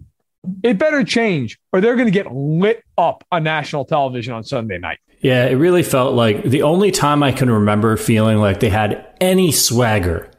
it 0.63 0.79
better 0.79 1.05
change 1.05 1.59
or 1.73 1.81
they're 1.81 1.97
going 1.97 2.07
to 2.07 2.13
get 2.13 2.33
lit 2.33 2.83
up 2.97 3.25
on 3.31 3.43
national 3.43 3.85
television 3.85 4.33
on 4.33 4.45
Sunday 4.45 4.79
night. 4.79 4.99
Yeah, 5.21 5.47
it 5.47 5.55
really 5.55 5.83
felt 5.83 6.15
like 6.15 6.45
the 6.45 6.63
only 6.63 6.91
time 6.91 7.23
I 7.23 7.33
can 7.33 7.51
remember 7.51 7.97
feeling 7.97 8.39
like 8.39 8.61
they 8.61 8.69
had 8.69 9.05
any 9.21 9.51
swagger 9.51 10.31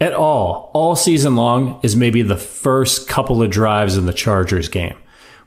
at 0.00 0.12
all, 0.12 0.72
all 0.74 0.96
season 0.96 1.36
long, 1.36 1.78
is 1.84 1.94
maybe 1.94 2.20
the 2.22 2.36
first 2.36 3.08
couple 3.08 3.42
of 3.42 3.50
drives 3.50 3.96
in 3.96 4.06
the 4.06 4.12
Chargers 4.12 4.68
game 4.68 4.96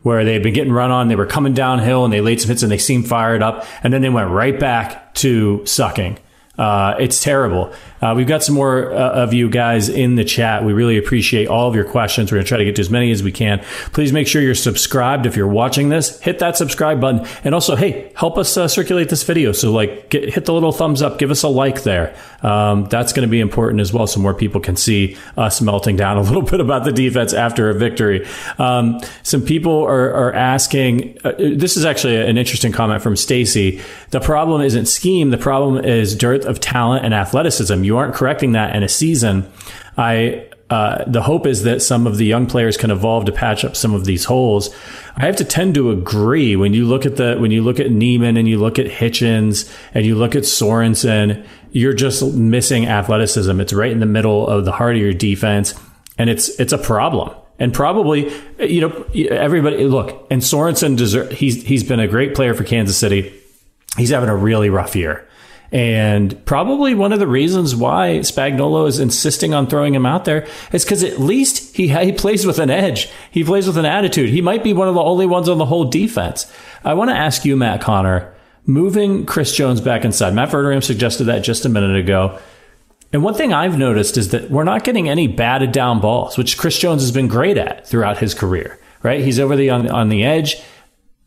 where 0.01 0.23
they'd 0.23 0.43
been 0.43 0.53
getting 0.53 0.73
run 0.73 0.91
on. 0.91 1.07
They 1.07 1.15
were 1.15 1.25
coming 1.25 1.53
downhill 1.53 2.03
and 2.03 2.13
they 2.13 2.21
laid 2.21 2.41
some 2.41 2.49
hits 2.49 2.63
and 2.63 2.71
they 2.71 2.77
seemed 2.77 3.07
fired 3.07 3.41
up. 3.41 3.65
And 3.83 3.93
then 3.93 4.01
they 4.01 4.09
went 4.09 4.29
right 4.29 4.57
back 4.59 5.13
to 5.15 5.65
sucking. 5.65 6.19
Uh, 6.57 6.95
it's 6.99 7.21
terrible. 7.21 7.71
Uh, 8.01 8.13
we've 8.15 8.27
got 8.27 8.43
some 8.43 8.55
more 8.55 8.91
uh, 8.91 9.23
of 9.23 9.33
you 9.33 9.49
guys 9.49 9.89
in 9.89 10.15
the 10.15 10.23
chat. 10.23 10.63
We 10.63 10.73
really 10.73 10.97
appreciate 10.97 11.47
all 11.47 11.67
of 11.67 11.75
your 11.75 11.85
questions. 11.85 12.31
We're 12.31 12.37
going 12.37 12.45
to 12.45 12.49
try 12.49 12.57
to 12.57 12.65
get 12.65 12.75
to 12.77 12.81
as 12.81 12.89
many 12.89 13.11
as 13.11 13.23
we 13.23 13.31
can. 13.31 13.59
Please 13.93 14.11
make 14.11 14.27
sure 14.27 14.41
you're 14.41 14.55
subscribed 14.55 15.25
if 15.25 15.35
you're 15.35 15.47
watching 15.47 15.89
this. 15.89 16.19
Hit 16.19 16.39
that 16.39 16.57
subscribe 16.57 16.99
button, 16.99 17.27
and 17.43 17.53
also, 17.53 17.75
hey, 17.75 18.11
help 18.15 18.37
us 18.37 18.57
uh, 18.57 18.67
circulate 18.67 19.09
this 19.09 19.23
video. 19.23 19.51
So, 19.51 19.71
like, 19.71 20.09
get, 20.09 20.33
hit 20.33 20.45
the 20.45 20.53
little 20.53 20.71
thumbs 20.71 21.01
up, 21.01 21.19
give 21.19 21.31
us 21.31 21.43
a 21.43 21.47
like 21.47 21.83
there. 21.83 22.15
Um, 22.41 22.85
that's 22.85 23.13
going 23.13 23.27
to 23.27 23.31
be 23.31 23.39
important 23.39 23.81
as 23.81 23.91
well, 23.91 24.07
so 24.07 24.19
more 24.19 24.33
people 24.33 24.61
can 24.61 24.75
see 24.75 25.17
us 25.35 25.61
melting 25.61 25.95
down 25.95 26.17
a 26.17 26.21
little 26.27 26.43
bit 26.43 26.59
about 26.59 26.85
the 26.85 26.91
defense 26.91 27.33
after 27.33 27.69
a 27.69 27.73
victory. 27.73 28.27
Um, 28.57 28.99
some 29.23 29.41
people 29.41 29.83
are, 29.83 30.13
are 30.13 30.33
asking. 30.33 31.17
Uh, 31.23 31.33
this 31.37 31.77
is 31.77 31.85
actually 31.85 32.17
an 32.17 32.37
interesting 32.37 32.71
comment 32.71 33.01
from 33.01 33.15
Stacy. 33.15 33.81
The 34.09 34.19
problem 34.19 34.61
isn't 34.61 34.85
scheme. 34.85 35.31
The 35.31 35.37
problem 35.37 35.83
is 35.83 36.15
dearth 36.15 36.46
of 36.47 36.59
talent 36.59 37.05
and 37.05 37.13
athleticism 37.13 37.83
you 37.83 37.97
aren't 37.97 38.15
correcting 38.15 38.53
that 38.53 38.75
in 38.75 38.83
a 38.83 38.89
season, 38.89 39.51
I 39.97 40.47
uh, 40.69 41.05
the 41.07 41.21
hope 41.21 41.47
is 41.47 41.63
that 41.63 41.81
some 41.81 42.05
of 42.05 42.17
the 42.17 42.25
young 42.25 42.45
players 42.45 42.75
can 42.75 42.91
evolve 42.91 43.23
to 43.25 43.31
patch 43.31 43.63
up 43.63 43.75
some 43.75 43.93
of 43.93 44.03
these 44.03 44.25
holes. 44.25 44.69
I 45.15 45.25
have 45.25 45.37
to 45.37 45.45
tend 45.45 45.75
to 45.75 45.91
agree 45.91 46.57
when 46.57 46.73
you 46.73 46.85
look 46.85 47.05
at 47.05 47.15
the 47.15 47.37
when 47.39 47.51
you 47.51 47.63
look 47.63 47.79
at 47.79 47.89
Niemann 47.89 48.35
and 48.35 48.49
you 48.49 48.57
look 48.57 48.77
at 48.77 48.87
Hitchens 48.87 49.71
and 49.93 50.05
you 50.05 50.15
look 50.15 50.35
at 50.35 50.43
Sorensen, 50.43 51.45
you're 51.71 51.93
just 51.93 52.21
missing 52.33 52.85
athleticism. 52.85 53.61
It's 53.61 53.71
right 53.71 53.91
in 53.91 54.01
the 54.01 54.05
middle 54.05 54.45
of 54.45 54.65
the 54.65 54.73
heart 54.73 54.95
of 54.95 55.01
your 55.01 55.13
defense, 55.13 55.73
and 56.17 56.29
it's 56.29 56.49
it's 56.59 56.73
a 56.73 56.77
problem. 56.77 57.33
And 57.59 57.73
probably, 57.73 58.31
you 58.59 58.81
know, 58.81 59.05
everybody 59.31 59.83
look. 59.85 60.27
And 60.29 60.41
Sorensen 60.41 60.97
deserve. 60.97 61.31
He's 61.31 61.63
he's 61.63 61.83
been 61.83 62.01
a 62.01 62.07
great 62.07 62.35
player 62.35 62.53
for 62.53 62.65
Kansas 62.65 62.97
City. 62.97 63.33
He's 63.97 64.09
having 64.09 64.29
a 64.29 64.35
really 64.35 64.69
rough 64.69 64.95
year. 64.97 65.27
And 65.71 66.43
probably 66.45 66.95
one 66.95 67.11
of 67.11 67.19
the 67.19 67.27
reasons 67.27 67.75
why 67.75 68.19
Spagnuolo 68.19 68.87
is 68.87 68.99
insisting 68.99 69.53
on 69.53 69.67
throwing 69.67 69.93
him 69.93 70.05
out 70.05 70.25
there 70.25 70.47
is 70.71 70.85
because 70.85 71.03
at 71.03 71.19
least 71.19 71.75
he, 71.75 71.87
he 72.05 72.11
plays 72.11 72.45
with 72.45 72.59
an 72.59 72.69
edge. 72.69 73.09
He 73.31 73.43
plays 73.43 73.67
with 73.67 73.77
an 73.77 73.85
attitude. 73.85 74.29
He 74.29 74.41
might 74.41 74.63
be 74.63 74.73
one 74.73 74.87
of 74.87 74.95
the 74.95 75.01
only 75.01 75.25
ones 75.25 75.49
on 75.49 75.57
the 75.57 75.65
whole 75.65 75.85
defense. 75.85 76.51
I 76.83 76.93
want 76.93 77.09
to 77.09 77.15
ask 77.15 77.43
you, 77.43 77.57
Matt 77.57 77.81
Conner, 77.81 78.33
moving 78.65 79.25
Chris 79.25 79.53
Jones 79.55 79.81
back 79.81 80.05
inside. 80.05 80.33
Matt 80.33 80.49
Verderame 80.49 80.83
suggested 80.83 81.25
that 81.25 81.39
just 81.39 81.65
a 81.65 81.69
minute 81.69 81.97
ago. 81.97 82.39
And 83.13 83.23
one 83.23 83.33
thing 83.33 83.53
I've 83.53 83.77
noticed 83.77 84.17
is 84.17 84.29
that 84.29 84.51
we're 84.51 84.65
not 84.65 84.83
getting 84.83 85.07
any 85.07 85.27
batted 85.27 85.71
down 85.71 86.01
balls, 86.01 86.37
which 86.37 86.57
Chris 86.57 86.77
Jones 86.77 87.01
has 87.01 87.11
been 87.11 87.27
great 87.29 87.57
at 87.57 87.87
throughout 87.87 88.17
his 88.17 88.33
career, 88.33 88.79
right? 89.01 89.21
He's 89.21 89.39
over 89.39 89.55
the 89.55 89.69
on, 89.69 89.89
on 89.89 90.09
the 90.09 90.23
edge. 90.25 90.61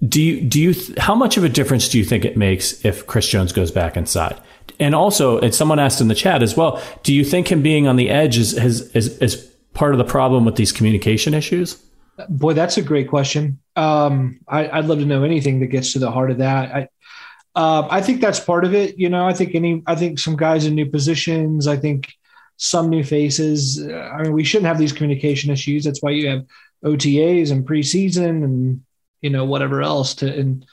Do 0.07 0.22
you 0.22 0.40
do 0.40 0.61
you 0.61 0.74
how 0.98 1.14
much 1.14 1.36
of 1.36 1.44
a 1.44 1.48
difference 1.48 1.88
do 1.88 1.98
you 1.98 2.05
think 2.05 2.24
it 2.24 2.36
makes 2.36 2.84
if 2.84 3.07
Chris 3.07 3.28
Jones 3.28 3.53
goes 3.53 3.70
back 3.70 3.96
inside? 3.96 4.40
And 4.78 4.94
also, 4.94 5.38
and 5.40 5.55
someone 5.55 5.78
asked 5.78 6.01
in 6.01 6.09
the 6.09 6.14
chat 6.14 6.42
as 6.42 6.57
well, 6.57 6.82
do 7.03 7.12
you 7.12 7.22
think 7.22 7.53
him 7.53 7.61
being 7.61 7.86
on 7.86 7.96
the 7.96 8.09
edge 8.09 8.38
is 8.38 8.55
is 8.55 8.90
is, 8.96 9.18
is 9.18 9.36
part 9.74 9.92
of 9.92 9.98
the 9.98 10.05
problem 10.05 10.44
with 10.44 10.57
these 10.57 10.72
communication 10.72 11.34
issues? 11.34 11.82
Boy, 12.28 12.55
that's 12.55 12.76
a 12.76 12.82
great 12.82 13.09
question. 13.09 13.59
Um, 13.76 14.40
I, 14.48 14.80
would 14.80 14.88
love 14.88 14.98
to 14.98 15.07
know 15.07 15.22
anything 15.22 15.61
that 15.61 15.68
gets 15.68 15.92
to 15.94 15.98
the 15.98 16.11
heart 16.11 16.30
of 16.30 16.38
that. 16.38 16.74
I, 16.74 16.88
uh, 17.55 17.88
I 17.90 18.03
think 18.03 18.20
that's 18.20 18.40
part 18.40 18.64
of 18.64 18.74
it. 18.74 18.98
You 18.98 19.09
know, 19.09 19.26
I 19.26 19.32
think 19.32 19.55
any, 19.55 19.82
I 19.86 19.94
think 19.94 20.18
some 20.18 20.36
guys 20.36 20.66
in 20.66 20.74
new 20.74 20.86
positions. 20.86 21.66
I 21.66 21.76
think 21.76 22.12
some 22.57 22.90
new 22.90 23.03
faces. 23.03 23.82
I 23.82 24.22
mean, 24.22 24.32
we 24.32 24.44
shouldn't 24.44 24.66
have 24.66 24.78
these 24.78 24.92
communication 24.92 25.51
issues. 25.51 25.84
That's 25.84 26.03
why 26.03 26.11
you 26.11 26.28
have 26.28 26.44
OTAs 26.84 27.51
and 27.51 27.66
preseason 27.66 28.44
and 28.44 28.82
you 29.21 29.31
know 29.31 29.45
whatever 29.45 29.83
else 29.83 30.14
to 30.16 30.33
and 30.33 30.66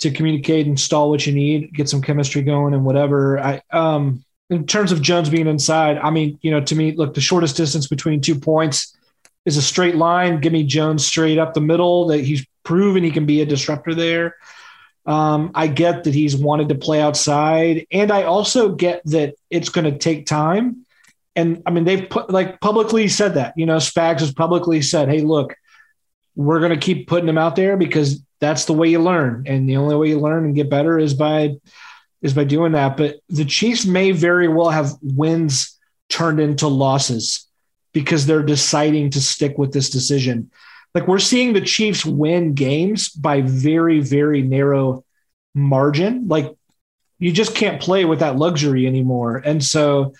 to 0.00 0.10
communicate, 0.10 0.66
install 0.66 1.08
what 1.08 1.26
you 1.26 1.32
need, 1.32 1.72
get 1.72 1.88
some 1.88 2.02
chemistry 2.02 2.42
going, 2.42 2.74
and 2.74 2.84
whatever. 2.84 3.38
I 3.38 3.62
um 3.72 4.24
in 4.50 4.66
terms 4.66 4.92
of 4.92 5.02
Jones 5.02 5.28
being 5.28 5.48
inside, 5.48 5.98
I 5.98 6.10
mean, 6.10 6.38
you 6.40 6.50
know, 6.50 6.60
to 6.60 6.74
me, 6.76 6.92
look, 6.92 7.14
the 7.14 7.20
shortest 7.20 7.56
distance 7.56 7.88
between 7.88 8.20
two 8.20 8.38
points 8.38 8.96
is 9.44 9.56
a 9.56 9.62
straight 9.62 9.96
line. 9.96 10.40
Give 10.40 10.52
me 10.52 10.64
Jones 10.64 11.04
straight 11.04 11.38
up 11.38 11.54
the 11.54 11.60
middle. 11.60 12.08
That 12.08 12.18
he's 12.18 12.46
proven 12.62 13.02
he 13.02 13.10
can 13.10 13.26
be 13.26 13.40
a 13.40 13.46
disruptor 13.46 13.94
there. 13.94 14.36
Um, 15.06 15.52
I 15.54 15.68
get 15.68 16.04
that 16.04 16.14
he's 16.14 16.36
wanted 16.36 16.68
to 16.68 16.74
play 16.74 17.00
outside, 17.00 17.86
and 17.92 18.10
I 18.10 18.24
also 18.24 18.74
get 18.74 19.02
that 19.06 19.34
it's 19.50 19.68
going 19.68 19.90
to 19.90 19.98
take 19.98 20.26
time. 20.26 20.84
And 21.36 21.62
I 21.64 21.70
mean, 21.70 21.84
they've 21.84 22.08
put 22.08 22.30
like 22.30 22.60
publicly 22.60 23.08
said 23.08 23.34
that. 23.34 23.54
You 23.56 23.66
know, 23.66 23.76
Spags 23.76 24.20
has 24.20 24.32
publicly 24.32 24.82
said, 24.82 25.08
"Hey, 25.08 25.20
look, 25.20 25.54
we're 26.36 26.60
going 26.60 26.78
to 26.78 26.84
keep 26.84 27.08
putting 27.08 27.26
them 27.26 27.38
out 27.38 27.56
there 27.56 27.76
because 27.76 28.20
that's 28.40 28.66
the 28.66 28.74
way 28.74 28.88
you 28.88 29.00
learn. 29.00 29.44
And 29.46 29.68
the 29.68 29.78
only 29.78 29.96
way 29.96 30.08
you 30.08 30.20
learn 30.20 30.44
and 30.44 30.54
get 30.54 30.70
better 30.70 30.98
is 30.98 31.14
by 31.14 31.56
is 32.22 32.34
by 32.34 32.44
doing 32.44 32.72
that. 32.72 32.96
But 32.96 33.16
the 33.28 33.44
chiefs 33.44 33.84
may 33.84 34.12
very 34.12 34.48
well 34.48 34.70
have 34.70 34.92
wins 35.02 35.78
turned 36.08 36.38
into 36.38 36.68
losses 36.68 37.46
because 37.92 38.26
they're 38.26 38.42
deciding 38.42 39.10
to 39.10 39.20
stick 39.20 39.56
with 39.58 39.72
this 39.72 39.90
decision. 39.90 40.50
Like 40.94 41.08
we're 41.08 41.18
seeing 41.18 41.52
the 41.52 41.60
chiefs 41.60 42.04
win 42.04 42.54
games 42.54 43.08
by 43.08 43.40
very 43.42 44.00
very 44.00 44.42
narrow 44.42 45.04
margin. 45.54 46.28
Like 46.28 46.54
you 47.18 47.32
just 47.32 47.54
can't 47.54 47.80
play 47.80 48.04
with 48.04 48.20
that 48.20 48.36
luxury 48.36 48.86
anymore. 48.86 49.38
And 49.38 49.64
so 49.64 50.14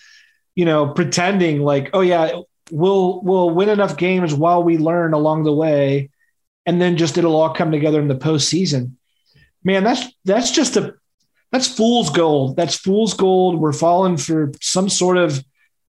you 0.54 0.64
know 0.64 0.88
pretending 0.88 1.60
like 1.60 1.90
oh 1.92 2.00
yeah 2.00 2.40
we'll 2.70 3.20
we'll 3.22 3.50
win 3.50 3.68
enough 3.68 3.96
games 3.96 4.34
while 4.34 4.62
we 4.62 4.78
learn 4.78 5.12
along 5.12 5.44
the 5.44 5.54
way, 5.54 6.10
and 6.64 6.80
then 6.80 6.96
just 6.96 7.18
it'll 7.18 7.36
all 7.36 7.54
come 7.54 7.70
together 7.70 8.00
in 8.00 8.08
the 8.08 8.14
postseason. 8.16 8.92
Man, 9.62 9.84
that's 9.84 10.04
that's 10.24 10.50
just 10.50 10.76
a 10.76 10.94
that's 11.52 11.68
fool's 11.68 12.10
gold. 12.10 12.56
That's 12.56 12.76
fool's 12.76 13.14
gold. 13.14 13.58
We're 13.60 13.72
falling 13.72 14.16
for 14.16 14.52
some 14.60 14.88
sort 14.88 15.16
of 15.16 15.44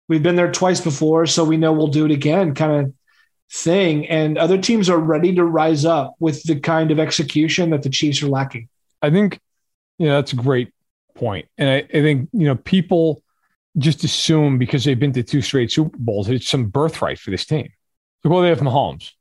we've 0.08 0.24
been 0.24 0.36
there 0.36 0.52
twice 0.52 0.82
before, 0.82 1.26
so 1.26 1.44
we 1.44 1.58
know 1.58 1.74
we'll 1.74 1.88
do 1.88 2.06
it 2.06 2.12
again 2.12 2.56
kind 2.56 2.86
of 2.86 2.94
thing. 3.52 4.08
And 4.08 4.38
other 4.38 4.58
teams 4.58 4.90
are 4.90 4.98
ready 4.98 5.36
to 5.36 5.44
rise 5.44 5.86
up 5.86 6.16
with 6.20 6.44
the 6.44 6.60
kind 6.60 6.92
of 6.92 7.00
execution 7.00 7.70
that 7.72 7.84
the 7.84 7.90
Chiefs 7.90 8.22
are 8.24 8.28
lacking. 8.28 8.70
I 9.02 9.10
think, 9.10 9.40
yeah, 9.98 10.16
that's 10.16 10.34
a 10.34 10.38
great 10.38 10.74
point. 11.16 11.48
And 11.58 11.70
I, 11.70 11.78
I 11.78 12.02
think, 12.02 12.30
you 12.34 12.46
know, 12.46 12.56
people 12.56 13.24
just 13.78 14.04
assume 14.04 14.58
because 14.58 14.84
they've 14.84 15.00
been 15.00 15.14
to 15.14 15.24
two 15.24 15.42
straight 15.42 15.72
Super 15.72 15.98
Bowls, 15.98 16.30
it's 16.30 16.48
some 16.48 16.66
birthright 16.66 17.20
for 17.20 17.32
this 17.32 17.46
team. 17.46 17.70
Like, 18.24 18.32
well, 18.32 18.42
they 18.42 18.50
have 18.50 18.60
Mahomes. 18.60 19.12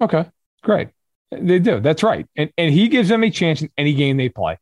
Okay, 0.00 0.24
great. 0.62 0.88
They 1.30 1.58
do. 1.58 1.80
That's 1.80 2.02
right. 2.02 2.26
And, 2.36 2.50
and 2.58 2.72
he 2.72 2.88
gives 2.88 3.08
them 3.08 3.22
a 3.22 3.30
chance 3.30 3.62
in 3.62 3.70
any 3.78 3.94
game 3.94 4.16
they 4.16 4.28
play. 4.28 4.58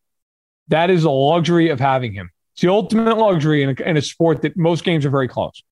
That 0.68 0.90
is 0.90 1.04
the 1.04 1.10
luxury 1.10 1.70
of 1.70 1.80
having 1.80 2.12
him. 2.12 2.30
It's 2.52 2.62
the 2.62 2.68
ultimate 2.68 3.16
luxury 3.16 3.62
in 3.62 3.70
a, 3.70 3.82
in 3.88 3.96
a 3.96 4.02
sport 4.02 4.42
that 4.42 4.56
most 4.56 4.84
games 4.84 5.06
are 5.06 5.10
very 5.10 5.28
close. 5.28 5.62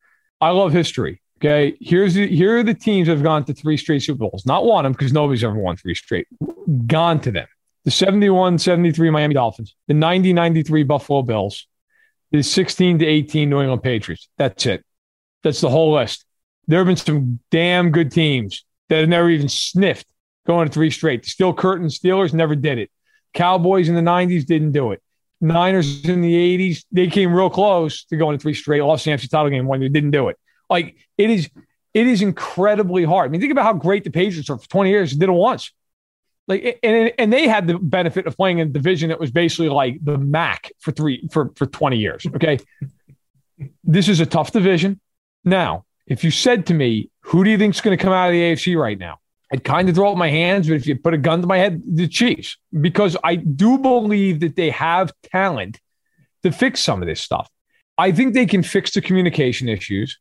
I 0.40 0.50
love 0.50 0.72
history. 0.72 1.20
Okay. 1.38 1.76
Here's 1.80 2.14
the, 2.14 2.26
here 2.28 2.58
are 2.58 2.62
the 2.62 2.74
teams 2.74 3.08
that 3.08 3.14
have 3.14 3.22
gone 3.22 3.44
to 3.44 3.52
three 3.54 3.76
straight 3.76 4.02
Super 4.02 4.20
Bowls. 4.20 4.46
Not 4.46 4.64
won 4.64 4.84
them 4.84 4.92
because 4.92 5.12
nobody's 5.12 5.44
ever 5.44 5.54
won 5.54 5.76
three 5.76 5.94
straight. 5.94 6.26
Gone 6.86 7.20
to 7.20 7.30
them. 7.30 7.46
The 7.84 7.90
71 7.90 8.58
73 8.58 9.10
Miami 9.10 9.34
Dolphins, 9.34 9.76
the 9.86 9.94
90 9.94 10.32
93 10.32 10.82
Buffalo 10.82 11.22
Bills, 11.22 11.68
the 12.36 12.42
16 12.42 13.00
to 13.00 13.06
18 13.06 13.50
New 13.50 13.60
England 13.60 13.82
Patriots. 13.82 14.28
That's 14.38 14.66
it. 14.66 14.84
That's 15.42 15.60
the 15.60 15.70
whole 15.70 15.94
list. 15.94 16.24
There 16.66 16.78
have 16.78 16.86
been 16.86 16.96
some 16.96 17.40
damn 17.50 17.90
good 17.90 18.10
teams 18.10 18.64
that 18.88 19.00
have 19.00 19.08
never 19.08 19.30
even 19.30 19.48
sniffed 19.48 20.06
going 20.46 20.68
to 20.68 20.72
three 20.72 20.90
straight. 20.90 21.22
The 21.22 21.30
Steel 21.30 21.54
Curtain 21.54 21.88
Steelers 21.88 22.32
never 22.32 22.54
did 22.54 22.78
it. 22.78 22.90
Cowboys 23.34 23.88
in 23.88 23.94
the 23.94 24.00
90s 24.00 24.46
didn't 24.46 24.72
do 24.72 24.92
it. 24.92 25.02
Niners 25.40 26.04
in 26.04 26.22
the 26.22 26.32
80s, 26.58 26.84
they 26.90 27.08
came 27.08 27.32
real 27.32 27.50
close 27.50 28.04
to 28.06 28.16
going 28.16 28.38
to 28.38 28.42
three 28.42 28.54
straight, 28.54 28.80
lost 28.80 29.04
the 29.04 29.10
NFC 29.10 29.28
title 29.28 29.50
game 29.50 29.66
one 29.66 29.80
they 29.80 29.88
didn't 29.88 30.12
do 30.12 30.28
it. 30.28 30.36
Like 30.70 30.96
it 31.18 31.30
is, 31.30 31.50
it 31.92 32.06
is 32.06 32.22
incredibly 32.22 33.04
hard. 33.04 33.28
I 33.28 33.30
mean, 33.30 33.40
think 33.40 33.52
about 33.52 33.64
how 33.64 33.74
great 33.74 34.04
the 34.04 34.10
Patriots 34.10 34.48
are 34.48 34.58
for 34.58 34.68
20 34.68 34.90
years, 34.90 35.12
did 35.12 35.28
it 35.28 35.32
once. 35.32 35.72
Like 36.48 36.78
and 36.82 37.12
and 37.18 37.32
they 37.32 37.48
had 37.48 37.66
the 37.66 37.78
benefit 37.78 38.26
of 38.26 38.36
playing 38.36 38.58
in 38.58 38.68
a 38.68 38.70
division 38.70 39.08
that 39.08 39.18
was 39.18 39.30
basically 39.30 39.68
like 39.68 39.98
the 40.02 40.16
MAC 40.16 40.70
for 40.78 40.92
three 40.92 41.28
for 41.30 41.52
for 41.56 41.66
20 41.66 41.96
years. 41.96 42.26
Okay. 42.36 42.58
this 43.82 44.08
is 44.08 44.20
a 44.20 44.26
tough 44.26 44.52
division. 44.52 45.00
Now, 45.44 45.86
if 46.06 46.22
you 46.22 46.30
said 46.30 46.66
to 46.66 46.74
me, 46.74 47.10
who 47.20 47.42
do 47.42 47.50
you 47.50 47.58
think 47.58 47.74
is 47.74 47.80
going 47.80 47.96
to 47.96 48.02
come 48.02 48.12
out 48.12 48.28
of 48.28 48.32
the 48.32 48.40
AFC 48.40 48.78
right 48.78 48.98
now? 48.98 49.18
I'd 49.52 49.64
kind 49.64 49.88
of 49.88 49.94
throw 49.94 50.10
up 50.10 50.18
my 50.18 50.28
hands, 50.28 50.68
but 50.68 50.74
if 50.74 50.86
you 50.86 50.96
put 50.96 51.14
a 51.14 51.18
gun 51.18 51.40
to 51.40 51.46
my 51.46 51.58
head, 51.58 51.82
the 51.86 52.08
Chiefs, 52.08 52.58
because 52.80 53.16
I 53.22 53.36
do 53.36 53.78
believe 53.78 54.40
that 54.40 54.56
they 54.56 54.70
have 54.70 55.12
talent 55.22 55.80
to 56.42 56.50
fix 56.50 56.82
some 56.82 57.00
of 57.00 57.08
this 57.08 57.20
stuff. 57.20 57.48
I 57.98 58.12
think 58.12 58.34
they 58.34 58.46
can 58.46 58.62
fix 58.62 58.92
the 58.92 59.00
communication 59.00 59.68
issues. 59.68 60.18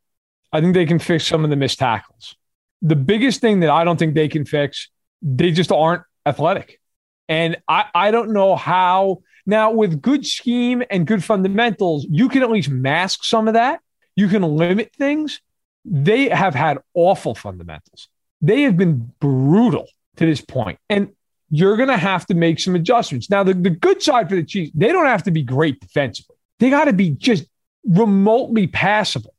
I 0.54 0.62
think 0.62 0.74
they 0.74 0.86
can 0.86 1.00
fix 1.00 1.28
some 1.28 1.44
of 1.44 1.50
the 1.50 1.56
missed 1.56 1.80
tackles. 1.80 2.36
The 2.82 2.96
biggest 2.96 3.42
thing 3.42 3.60
that 3.62 3.70
I 3.70 3.84
don't 3.84 3.98
think 3.98 4.14
they 4.16 4.28
can 4.28 4.46
fix, 4.46 4.90
they 5.22 5.52
just 5.52 5.72
aren't 5.72 6.04
athletic. 6.26 6.80
And 7.28 7.58
I, 7.68 7.86
I 7.94 8.12
don't 8.12 8.34
know 8.34 8.56
how. 8.56 9.22
Now, 9.46 9.72
with 9.72 10.02
good 10.02 10.26
scheme 10.26 10.84
and 10.90 11.06
good 11.06 11.24
fundamentals, 11.24 12.06
you 12.10 12.30
can 12.30 12.42
at 12.42 12.52
least 12.52 12.70
mask 12.70 13.24
some 13.24 13.48
of 13.48 13.54
that. 13.54 13.80
You 14.16 14.28
can 14.28 14.42
limit 14.42 14.94
things. 14.96 15.42
They 15.84 16.30
have 16.30 16.56
had 16.56 16.80
awful 16.94 17.36
fundamentals 17.36 18.10
they 18.46 18.62
have 18.62 18.78
been 18.78 19.12
brutal 19.20 19.88
to 20.18 20.26
this 20.26 20.42
point. 20.42 20.78
And 20.90 21.10
you're 21.50 21.78
going 21.78 21.90
to 21.90 21.98
have 21.98 22.26
to 22.28 22.34
make 22.34 22.60
some 22.60 22.76
adjustments. 22.76 23.30
Now, 23.30 23.44
the, 23.44 23.54
the 23.54 23.70
good 23.70 24.02
side 24.02 24.30
for 24.30 24.36
the 24.36 24.44
Chiefs, 24.44 24.72
they 24.76 24.92
don't 24.92 25.06
have 25.06 25.24
to 25.24 25.32
be 25.32 25.44
great 25.44 25.80
defensively. 25.80 26.36
They 26.60 26.70
got 26.70 26.86
to 26.86 26.94
be 26.94 27.12
just 27.12 27.46
remotely 27.84 28.68
passable. 28.68 29.34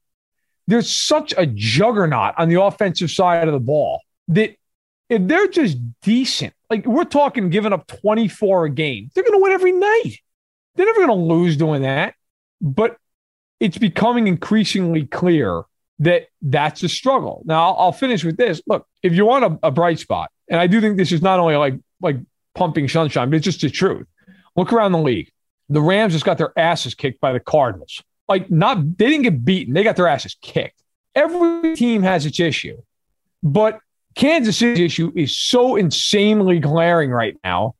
There's 0.67 0.91
such 0.91 1.35
a 1.37 1.47
juggernaut 1.47 2.35
on 2.37 2.49
the 2.49 2.61
offensive 2.61 3.11
side 3.11 3.47
of 3.47 3.53
the 3.53 3.61
ball 3.61 4.01
that 4.29 4.57
if 5.09 5.27
they're 5.27 5.49
just 5.49 5.79
decent, 6.03 6.55
like 6.69 6.87
we're 6.87 7.05
talking 7.05 7.51
giving 7.51 7.73
up 7.73 7.87
24 7.87 8.67
a 8.67 8.71
game, 8.71 9.11
they're 9.15 9.25
going 9.25 9.39
to 9.39 9.43
win 9.43 9.53
every 9.53 9.73
night. 9.73 10.19
They're 10.75 10.87
never 10.87 11.07
going 11.07 11.19
to 11.19 11.35
lose 11.35 11.57
doing 11.57 11.83
that. 11.83 12.15
But 12.61 12.97
it's 13.61 13.79
becoming 13.79 14.27
increasingly 14.27 15.07
clear 15.07 15.63
that 16.01 16.27
that's 16.43 16.83
a 16.83 16.89
struggle. 16.89 17.43
Now, 17.47 17.69
I'll, 17.69 17.77
I'll 17.79 17.93
finish 17.93 18.25
with 18.25 18.37
this. 18.37 18.61
Look, 18.67 18.87
if 19.03 19.15
you 19.15 19.25
want 19.25 19.45
a, 19.45 19.69
a, 19.69 19.71
bright 19.71 19.99
spot, 19.99 20.31
and 20.49 20.61
I 20.61 20.67
do 20.67 20.81
think 20.81 20.97
this 20.97 21.13
is 21.13 21.23
not 21.23 21.41
only 21.41 21.57
like 21.57 21.75
like 22.01 22.17
pumping 22.55 22.89
sunshine, 22.89 23.31
but 23.31 23.37
it's 23.37 23.45
just 23.45 23.63
the 23.63 23.71
truth. 23.71 24.07
Look 24.57 24.73
around 24.73 24.93
the 24.93 24.99
league. 24.99 25.31
The 25.69 25.81
Rams 25.81 26.13
just 26.13 26.25
got 26.25 26.39
their 26.39 26.57
asses 26.59 26.95
kicked 26.95 27.21
by 27.21 27.33
the 27.33 27.41
Cardinals. 27.41 28.03
Like, 28.29 28.51
not 28.51 28.99
they 28.99 29.09
didn't 29.09 29.23
get 29.23 29.45
beaten; 29.45 29.73
they 29.73 29.85
got 29.85 29.97
their 29.97 30.09
asses 30.09 30.37
kicked. 30.43 30.83
Every 31.15 31.75
team 31.77 32.03
has 32.03 32.27
its 32.27 32.39
issue, 32.41 32.77
but 33.43 33.81
Kansas 34.17 34.57
City's 34.57 34.81
issue 34.81 35.13
is 35.15 35.37
so 35.37 35.77
insanely 35.77 36.59
glaring 36.59 37.11
right 37.11 37.37
now. 37.45 37.75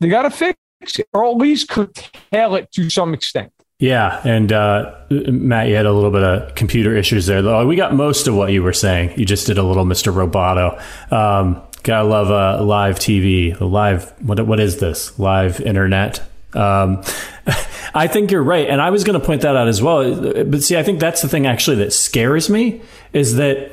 They 0.00 0.08
got 0.08 0.22
to 0.22 0.30
fix 0.30 0.56
it, 0.98 1.08
or 1.12 1.24
at 1.26 1.36
least 1.36 1.68
curtail 1.68 2.56
it 2.56 2.72
to 2.72 2.90
some 2.90 3.14
extent. 3.14 3.52
Yeah, 3.78 4.20
and 4.24 4.52
uh, 4.52 4.94
Matt, 5.10 5.68
you 5.68 5.74
had 5.74 5.86
a 5.86 5.92
little 5.92 6.10
bit 6.10 6.22
of 6.22 6.54
computer 6.54 6.96
issues 6.96 7.26
there. 7.26 7.42
Though 7.42 7.66
we 7.66 7.76
got 7.76 7.94
most 7.94 8.26
of 8.26 8.34
what 8.34 8.50
you 8.52 8.62
were 8.62 8.72
saying. 8.72 9.18
You 9.18 9.26
just 9.26 9.46
did 9.46 9.58
a 9.58 9.62
little 9.62 9.84
Mr. 9.84 10.12
Roboto. 10.12 10.80
Um, 11.12 11.60
gotta 11.82 12.08
love 12.08 12.30
uh, 12.30 12.64
live 12.64 12.98
TV, 12.98 13.58
live. 13.60 14.12
What 14.22 14.46
what 14.46 14.60
is 14.60 14.78
this? 14.78 15.18
Live 15.18 15.60
internet. 15.60 16.20
Um, 16.54 17.02
I 17.94 18.06
think 18.06 18.30
you're 18.30 18.42
right, 18.42 18.68
and 18.68 18.80
I 18.80 18.90
was 18.90 19.04
going 19.04 19.20
to 19.20 19.24
point 19.24 19.42
that 19.42 19.54
out 19.54 19.68
as 19.68 19.82
well. 19.82 20.44
But 20.44 20.62
see, 20.62 20.76
I 20.76 20.82
think 20.82 20.98
that's 21.00 21.20
the 21.20 21.28
thing 21.28 21.46
actually 21.46 21.76
that 21.76 21.92
scares 21.92 22.48
me 22.48 22.80
is 23.12 23.36
that 23.36 23.70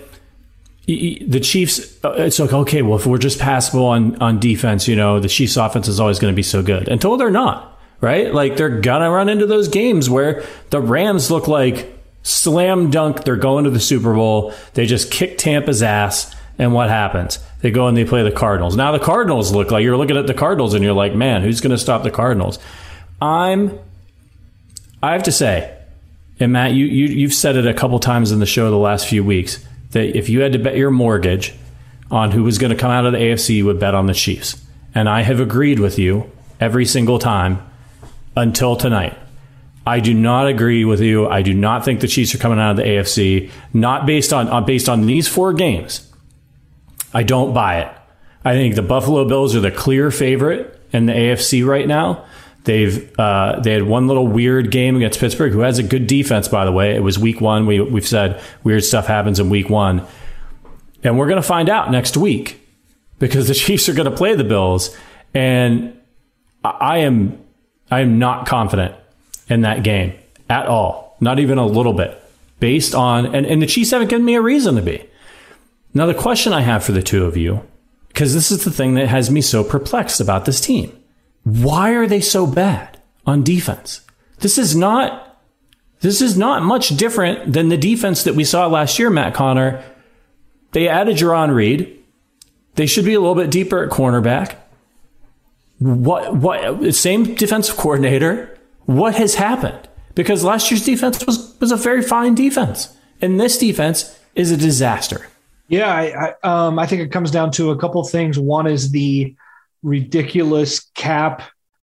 the 0.85 1.39
Chiefs. 1.39 2.03
Uh, 2.03 2.11
it's 2.13 2.39
like 2.39 2.53
okay, 2.53 2.81
well, 2.81 2.97
if 2.97 3.05
we're 3.05 3.17
just 3.17 3.39
passable 3.39 3.85
on 3.85 4.21
on 4.21 4.39
defense, 4.39 4.87
you 4.87 4.95
know, 4.95 5.19
the 5.19 5.29
Chiefs' 5.29 5.57
offense 5.57 5.87
is 5.87 5.99
always 5.99 6.19
going 6.19 6.33
to 6.33 6.35
be 6.35 6.43
so 6.43 6.61
good 6.61 6.87
until 6.87 7.17
they're 7.17 7.31
not 7.31 7.69
right? 8.01 8.33
Like 8.33 8.57
they're 8.57 8.81
gonna 8.81 9.11
run 9.11 9.29
into 9.29 9.45
those 9.45 9.67
games 9.67 10.09
where 10.09 10.43
the 10.71 10.81
Rams 10.81 11.29
look 11.29 11.47
like 11.47 12.01
slam 12.23 12.89
dunk. 12.89 13.23
They're 13.23 13.35
going 13.35 13.63
to 13.63 13.69
the 13.69 13.79
Super 13.79 14.13
Bowl. 14.13 14.53
They 14.73 14.85
just 14.85 15.11
kick 15.11 15.37
Tampa's 15.37 15.81
ass. 15.81 16.35
And 16.57 16.73
what 16.73 16.89
happens? 16.89 17.39
They 17.61 17.71
go 17.71 17.87
and 17.87 17.97
they 17.97 18.05
play 18.05 18.21
the 18.23 18.31
Cardinals. 18.31 18.75
Now 18.75 18.91
the 18.91 18.99
Cardinals 18.99 19.51
look 19.51 19.71
like 19.71 19.83
you're 19.83 19.97
looking 19.97 20.17
at 20.17 20.27
the 20.27 20.33
Cardinals 20.33 20.73
and 20.73 20.83
you're 20.83 20.93
like, 20.93 21.15
man, 21.15 21.41
who's 21.41 21.59
going 21.59 21.71
to 21.71 21.77
stop 21.77 22.03
the 22.03 22.11
Cardinals? 22.11 22.59
I'm, 23.19 23.79
I 25.01 25.13
have 25.13 25.23
to 25.23 25.31
say, 25.31 25.75
and 26.39 26.51
Matt, 26.51 26.73
you, 26.73 26.85
you 26.85 27.05
you've 27.07 27.33
said 27.33 27.55
it 27.55 27.65
a 27.65 27.73
couple 27.73 27.97
times 27.99 28.31
in 28.31 28.39
the 28.39 28.45
show 28.45 28.69
the 28.69 28.77
last 28.77 29.07
few 29.07 29.23
weeks 29.23 29.65
that 29.91 30.17
if 30.17 30.29
you 30.29 30.41
had 30.41 30.53
to 30.53 30.59
bet 30.59 30.75
your 30.75 30.91
mortgage 30.91 31.53
on 32.09 32.31
who 32.31 32.43
was 32.43 32.57
going 32.57 32.71
to 32.71 32.77
come 32.77 32.91
out 32.91 33.05
of 33.05 33.13
the 33.13 33.17
AFC, 33.17 33.55
you 33.55 33.65
would 33.65 33.79
bet 33.79 33.95
on 33.95 34.07
the 34.07 34.13
Chiefs. 34.13 34.61
And 34.93 35.07
I 35.07 35.21
have 35.21 35.39
agreed 35.39 35.79
with 35.79 35.97
you 35.97 36.29
every 36.59 36.85
single 36.85 37.19
time 37.19 37.61
until 38.35 38.75
tonight. 38.75 39.17
I 39.85 39.99
do 39.99 40.13
not 40.13 40.47
agree 40.47 40.85
with 40.85 41.01
you. 41.01 41.27
I 41.27 41.41
do 41.41 41.53
not 41.53 41.83
think 41.83 42.01
the 42.01 42.07
Chiefs 42.07 42.35
are 42.35 42.37
coming 42.37 42.59
out 42.59 42.71
of 42.71 42.77
the 42.77 42.83
AFC. 42.83 43.49
Not 43.73 44.05
based 44.05 44.31
on 44.31 44.47
uh, 44.47 44.61
based 44.61 44.87
on 44.87 45.05
these 45.05 45.27
four 45.27 45.53
games. 45.53 46.07
I 47.13 47.23
don't 47.23 47.53
buy 47.53 47.81
it. 47.81 47.91
I 48.45 48.53
think 48.53 48.75
the 48.75 48.81
Buffalo 48.81 49.25
Bills 49.25 49.55
are 49.55 49.59
the 49.59 49.71
clear 49.71 50.11
favorite 50.11 50.79
in 50.91 51.07
the 51.07 51.13
AFC 51.13 51.65
right 51.65 51.87
now. 51.87 52.25
They've 52.63 53.19
uh, 53.19 53.59
they 53.59 53.73
had 53.73 53.83
one 53.83 54.07
little 54.07 54.27
weird 54.27 54.69
game 54.69 54.95
against 54.95 55.19
Pittsburgh, 55.19 55.51
who 55.51 55.61
has 55.61 55.79
a 55.79 55.83
good 55.83 56.05
defense, 56.05 56.47
by 56.47 56.63
the 56.63 56.71
way. 56.71 56.95
It 56.95 57.01
was 57.01 57.17
Week 57.17 57.41
One. 57.41 57.65
We 57.65 57.81
we've 57.81 58.07
said 58.07 58.41
weird 58.63 58.83
stuff 58.83 59.07
happens 59.07 59.39
in 59.39 59.49
Week 59.49 59.69
One, 59.69 60.05
and 61.03 61.17
we're 61.17 61.27
going 61.27 61.41
to 61.41 61.47
find 61.47 61.69
out 61.69 61.89
next 61.89 62.17
week 62.17 62.61
because 63.17 63.47
the 63.47 63.53
Chiefs 63.55 63.89
are 63.89 63.93
going 63.93 64.09
to 64.09 64.15
play 64.15 64.35
the 64.35 64.43
Bills, 64.43 64.95
and 65.33 65.99
I 66.63 66.99
am 66.99 67.43
I 67.89 68.01
am 68.01 68.19
not 68.19 68.45
confident 68.45 68.95
in 69.49 69.61
that 69.61 69.81
game 69.83 70.13
at 70.47 70.67
all, 70.67 71.17
not 71.19 71.39
even 71.39 71.57
a 71.57 71.65
little 71.65 71.93
bit, 71.93 72.21
based 72.59 72.93
on, 72.93 73.33
and, 73.33 73.45
and 73.45 73.61
the 73.61 73.65
Chiefs 73.65 73.91
haven't 73.91 74.09
given 74.09 74.25
me 74.25 74.35
a 74.35 74.41
reason 74.41 74.75
to 74.75 74.81
be. 74.81 75.03
Now, 75.93 76.05
the 76.05 76.13
question 76.13 76.53
I 76.53 76.61
have 76.61 76.83
for 76.83 76.93
the 76.93 77.01
two 77.01 77.25
of 77.25 77.35
you, 77.35 77.67
because 78.09 78.33
this 78.33 78.51
is 78.51 78.63
the 78.63 78.71
thing 78.71 78.93
that 78.93 79.07
has 79.07 79.31
me 79.31 79.41
so 79.41 79.63
perplexed 79.63 80.21
about 80.21 80.45
this 80.45 80.61
team 80.61 80.95
why 81.43 81.91
are 81.91 82.07
they 82.07 82.21
so 82.21 82.45
bad 82.45 82.99
on 83.25 83.43
defense? 83.43 84.01
This 84.39 84.57
is 84.57 84.75
not. 84.75 85.27
This 86.01 86.19
is 86.19 86.35
not 86.35 86.63
much 86.63 86.89
different 86.97 87.53
than 87.53 87.69
the 87.69 87.77
defense 87.77 88.23
that 88.23 88.33
we 88.33 88.43
saw 88.43 88.65
last 88.65 88.97
year, 88.97 89.11
Matt 89.11 89.35
Conner. 89.35 89.83
They 90.71 90.87
added 90.87 91.17
Jarran 91.17 91.53
Reed. 91.53 92.03
They 92.73 92.87
should 92.87 93.05
be 93.05 93.13
a 93.13 93.19
little 93.19 93.35
bit 93.35 93.51
deeper 93.51 93.83
at 93.83 93.91
cornerback. 93.91 94.55
What 95.77 96.35
what 96.35 96.95
same 96.95 97.35
defensive 97.35 97.77
coordinator? 97.77 98.57
What 98.85 99.15
has 99.15 99.35
happened? 99.35 99.87
Because 100.15 100.43
last 100.43 100.71
year's 100.71 100.83
defense 100.83 101.25
was 101.25 101.55
was 101.59 101.71
a 101.71 101.75
very 101.75 102.01
fine 102.01 102.35
defense, 102.35 102.95
and 103.21 103.39
this 103.39 103.57
defense 103.57 104.19
is 104.35 104.51
a 104.51 104.57
disaster. 104.57 105.27
Yeah, 105.67 105.91
I 105.91 106.33
I, 106.43 106.67
um, 106.67 106.79
I 106.79 106.85
think 106.87 107.01
it 107.01 107.11
comes 107.11 107.31
down 107.31 107.51
to 107.51 107.71
a 107.71 107.77
couple 107.77 108.03
things. 108.03 108.39
One 108.39 108.67
is 108.67 108.91
the 108.91 109.35
ridiculous 109.83 110.89
cap 110.95 111.43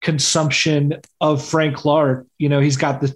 consumption 0.01 1.01
of 1.21 1.45
Frank 1.45 1.77
Clark. 1.77 2.27
You 2.39 2.49
know, 2.49 2.61
he's 2.61 2.77
got 2.77 3.01
the 3.01 3.15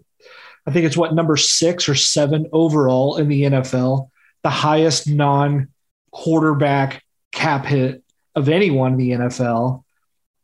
I 0.67 0.71
think 0.71 0.87
it's 0.87 0.97
what 0.97 1.15
number 1.15 1.37
six 1.37 1.89
or 1.89 1.95
seven 1.95 2.47
overall 2.53 3.17
in 3.17 3.29
the 3.29 3.43
NFL, 3.43 4.11
the 4.43 4.51
highest 4.51 5.09
non 5.09 5.69
quarterback 6.13 7.03
cap 7.33 7.65
hit 7.65 8.03
of 8.35 8.49
anyone 8.49 8.93
in 8.93 8.99
the 8.99 9.11
NFL. 9.11 9.83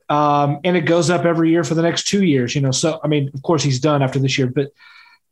Um, 0.08 0.60
and 0.64 0.76
it 0.76 0.82
goes 0.82 1.10
up 1.10 1.24
every 1.24 1.50
year 1.50 1.64
for 1.64 1.74
the 1.74 1.82
next 1.82 2.08
two 2.08 2.24
years. 2.24 2.54
You 2.54 2.62
know, 2.62 2.70
so 2.70 2.98
I 3.02 3.08
mean, 3.08 3.30
of 3.34 3.42
course, 3.42 3.62
he's 3.62 3.80
done 3.80 4.02
after 4.02 4.18
this 4.18 4.38
year, 4.38 4.48
but 4.48 4.68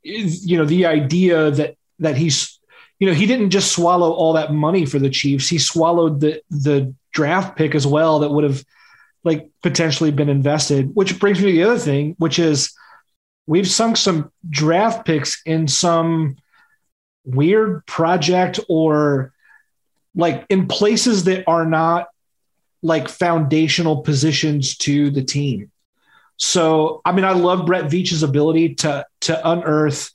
you 0.03 0.57
know, 0.57 0.65
the 0.65 0.87
idea 0.87 1.51
that 1.51 1.77
that 1.99 2.17
he's, 2.17 2.61
you 3.01 3.09
know, 3.09 3.15
he 3.15 3.27
didn't 3.27 3.51
just 3.51 3.73
swallow 3.73 4.13
all 4.13 4.35
that 4.35 4.53
money 4.53 4.87
for 4.87 4.99
the 4.99 5.11
Chiefs; 5.11 5.49
he 5.49 5.59
swallowed 5.59 6.21
the 6.21 6.43
the 6.51 6.95
draft 7.13 7.57
pick 7.57 7.75
as 7.75 7.87
well 7.87 8.21
that 8.21 8.31
would 8.31 8.45
have 8.45 8.63
like 9.27 9.51
potentially 9.61 10.13
been 10.13 10.29
invested. 10.29 10.95
Which 10.95 11.19
brings 11.19 11.41
me 11.41 11.47
to 11.47 11.53
the 11.53 11.65
other 11.65 11.79
thing, 11.79 12.15
which 12.19 12.39
is 12.39 12.73
we've 13.47 13.69
sunk 13.69 13.97
some 13.97 14.31
draft 14.49 15.05
picks 15.05 15.43
in 15.45 15.67
some 15.67 16.37
weird 17.25 17.85
project 17.87 18.61
or 18.69 19.33
like 20.15 20.47
in 20.49 20.69
places 20.69 21.25
that 21.25 21.43
are 21.49 21.67
not 21.67 22.07
like 22.83 23.09
foundational 23.09 24.03
positions 24.03 24.77
to 24.79 25.11
the 25.11 25.25
team. 25.25 25.73
So, 26.37 27.01
I 27.05 27.11
mean, 27.11 27.25
I 27.25 27.33
love 27.33 27.67
Brett 27.67 27.91
Veach's 27.91 28.23
ability 28.23 28.77
to 28.77 29.05
to 29.23 29.51
unearth 29.51 30.13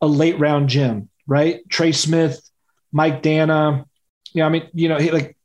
a 0.00 0.06
late 0.06 0.38
round 0.38 0.68
gem, 0.68 1.08
right? 1.26 1.68
Trey 1.68 1.90
Smith, 1.90 2.40
Mike 2.92 3.22
Danna. 3.22 3.86
Yeah, 4.34 4.46
I 4.46 4.50
mean, 4.50 4.68
you 4.72 4.88
know, 4.88 4.98
he 4.98 5.10
like 5.10 5.36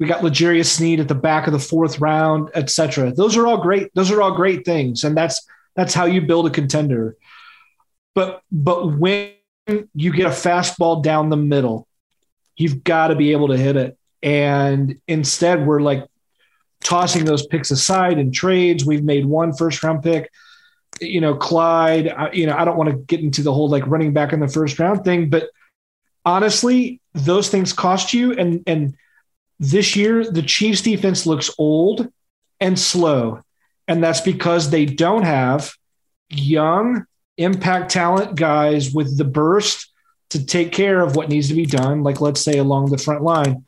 We 0.00 0.06
got 0.06 0.24
L'Jarius 0.24 0.64
Sneed 0.66 0.98
at 0.98 1.08
the 1.08 1.14
back 1.14 1.46
of 1.46 1.52
the 1.52 1.58
fourth 1.58 2.00
round, 2.00 2.48
etc. 2.54 3.12
Those 3.12 3.36
are 3.36 3.46
all 3.46 3.58
great. 3.58 3.94
Those 3.94 4.10
are 4.10 4.22
all 4.22 4.34
great 4.34 4.64
things, 4.64 5.04
and 5.04 5.14
that's 5.14 5.46
that's 5.76 5.92
how 5.92 6.06
you 6.06 6.22
build 6.22 6.46
a 6.46 6.50
contender. 6.50 7.16
But 8.14 8.40
but 8.50 8.98
when 8.98 9.32
you 9.94 10.12
get 10.12 10.26
a 10.26 10.30
fastball 10.30 11.02
down 11.02 11.28
the 11.28 11.36
middle, 11.36 11.86
you've 12.56 12.82
got 12.82 13.08
to 13.08 13.14
be 13.14 13.32
able 13.32 13.48
to 13.48 13.58
hit 13.58 13.76
it. 13.76 13.98
And 14.22 14.98
instead, 15.06 15.66
we're 15.66 15.80
like 15.80 16.06
tossing 16.82 17.26
those 17.26 17.46
picks 17.46 17.70
aside 17.70 18.18
in 18.18 18.32
trades. 18.32 18.86
We've 18.86 19.04
made 19.04 19.26
one 19.26 19.52
first 19.52 19.82
round 19.82 20.02
pick. 20.02 20.30
You 20.98 21.20
know, 21.20 21.34
Clyde. 21.34 22.08
I, 22.08 22.32
you 22.32 22.46
know, 22.46 22.56
I 22.56 22.64
don't 22.64 22.78
want 22.78 22.88
to 22.88 22.96
get 22.96 23.20
into 23.20 23.42
the 23.42 23.52
whole 23.52 23.68
like 23.68 23.86
running 23.86 24.14
back 24.14 24.32
in 24.32 24.40
the 24.40 24.48
first 24.48 24.78
round 24.78 25.04
thing, 25.04 25.28
but 25.28 25.50
honestly, 26.24 27.00
those 27.12 27.50
things 27.50 27.74
cost 27.74 28.14
you. 28.14 28.32
And 28.32 28.62
and 28.66 28.96
this 29.60 29.94
year, 29.94 30.24
the 30.24 30.42
Chiefs 30.42 30.80
defense 30.80 31.26
looks 31.26 31.50
old 31.58 32.10
and 32.58 32.78
slow, 32.78 33.42
and 33.86 34.02
that's 34.02 34.22
because 34.22 34.70
they 34.70 34.86
don't 34.86 35.22
have 35.24 35.72
young 36.30 37.04
impact 37.36 37.90
talent 37.90 38.36
guys 38.36 38.92
with 38.92 39.16
the 39.18 39.24
burst 39.24 39.92
to 40.30 40.44
take 40.44 40.72
care 40.72 41.00
of 41.00 41.14
what 41.14 41.28
needs 41.28 41.48
to 41.48 41.54
be 41.54 41.66
done, 41.66 42.02
like 42.02 42.20
let's 42.20 42.40
say 42.40 42.58
along 42.58 42.90
the 42.90 42.98
front 42.98 43.22
line. 43.22 43.64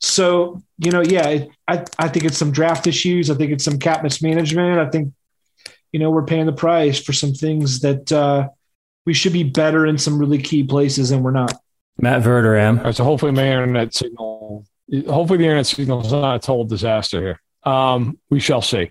So, 0.00 0.62
you 0.78 0.90
know, 0.90 1.02
yeah, 1.02 1.44
I, 1.66 1.84
I 1.98 2.08
think 2.08 2.24
it's 2.24 2.36
some 2.36 2.52
draft 2.52 2.86
issues. 2.86 3.30
I 3.30 3.34
think 3.34 3.52
it's 3.52 3.64
some 3.64 3.78
cap 3.78 4.02
mismanagement. 4.02 4.78
I 4.78 4.90
think, 4.90 5.12
you 5.92 6.00
know, 6.00 6.10
we're 6.10 6.24
paying 6.24 6.46
the 6.46 6.52
price 6.52 7.00
for 7.00 7.12
some 7.12 7.32
things 7.32 7.80
that 7.80 8.12
uh, 8.12 8.48
we 9.06 9.14
should 9.14 9.32
be 9.32 9.44
better 9.44 9.86
in 9.86 9.98
some 9.98 10.18
really 10.18 10.42
key 10.42 10.64
places 10.64 11.10
and 11.10 11.24
we're 11.24 11.30
not. 11.30 11.54
Matt 11.98 12.22
Verderame. 12.22 12.78
All 12.78 12.84
right, 12.84 12.94
so 12.94 13.04
hopefully 13.04 13.32
my 13.32 13.46
internet 13.46 13.94
signal, 13.94 14.31
hopefully 14.92 15.38
the 15.38 15.44
internet 15.44 15.66
signal 15.66 16.04
is 16.04 16.12
not 16.12 16.36
a 16.36 16.38
total 16.38 16.64
disaster 16.64 17.20
here. 17.20 17.40
Um, 17.64 18.18
we 18.30 18.40
shall 18.40 18.62
see. 18.62 18.90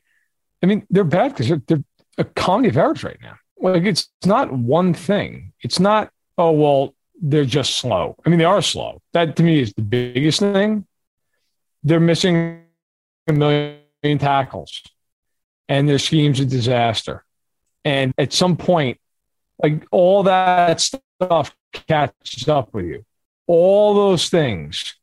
I 0.64 0.66
mean, 0.66 0.86
they're 0.90 1.04
bad 1.04 1.32
because 1.32 1.50
they're, 1.50 1.62
they're 1.68 1.84
a 2.18 2.24
comedy 2.24 2.70
of 2.70 2.78
errors 2.78 3.04
right 3.04 3.20
now. 3.22 3.36
Like 3.60 3.84
it's 3.84 4.10
not 4.26 4.52
one 4.52 4.94
thing. 4.94 5.54
It's 5.62 5.80
not, 5.80 6.12
oh, 6.38 6.52
well, 6.52 6.96
they're 7.22 7.46
just 7.46 7.76
slow. 7.76 8.16
I 8.26 8.30
mean, 8.30 8.40
they 8.40 8.46
are 8.46 8.62
slow. 8.62 9.02
That 9.14 9.36
to 9.36 9.44
me 9.44 9.60
is 9.62 9.74
the 9.74 9.84
biggest 9.84 10.40
thing. 10.40 10.88
They're 11.84 12.00
missing 12.00 12.64
a 13.28 13.34
million 13.34 14.18
tackles 14.18 14.82
and 15.70 15.88
their 15.88 16.00
scheme's 16.00 16.40
a 16.40 16.46
disaster. 16.46 17.24
And 17.86 18.14
at 18.18 18.34
some 18.34 18.58
point, 18.58 19.00
like 19.62 19.86
all 19.92 20.24
that 20.24 20.82
stuff 20.82 21.56
catches 21.88 22.48
up 22.48 22.74
with 22.74 22.86
you. 22.86 23.06
All 23.48 23.94
those 23.94 24.30
things, 24.30 24.96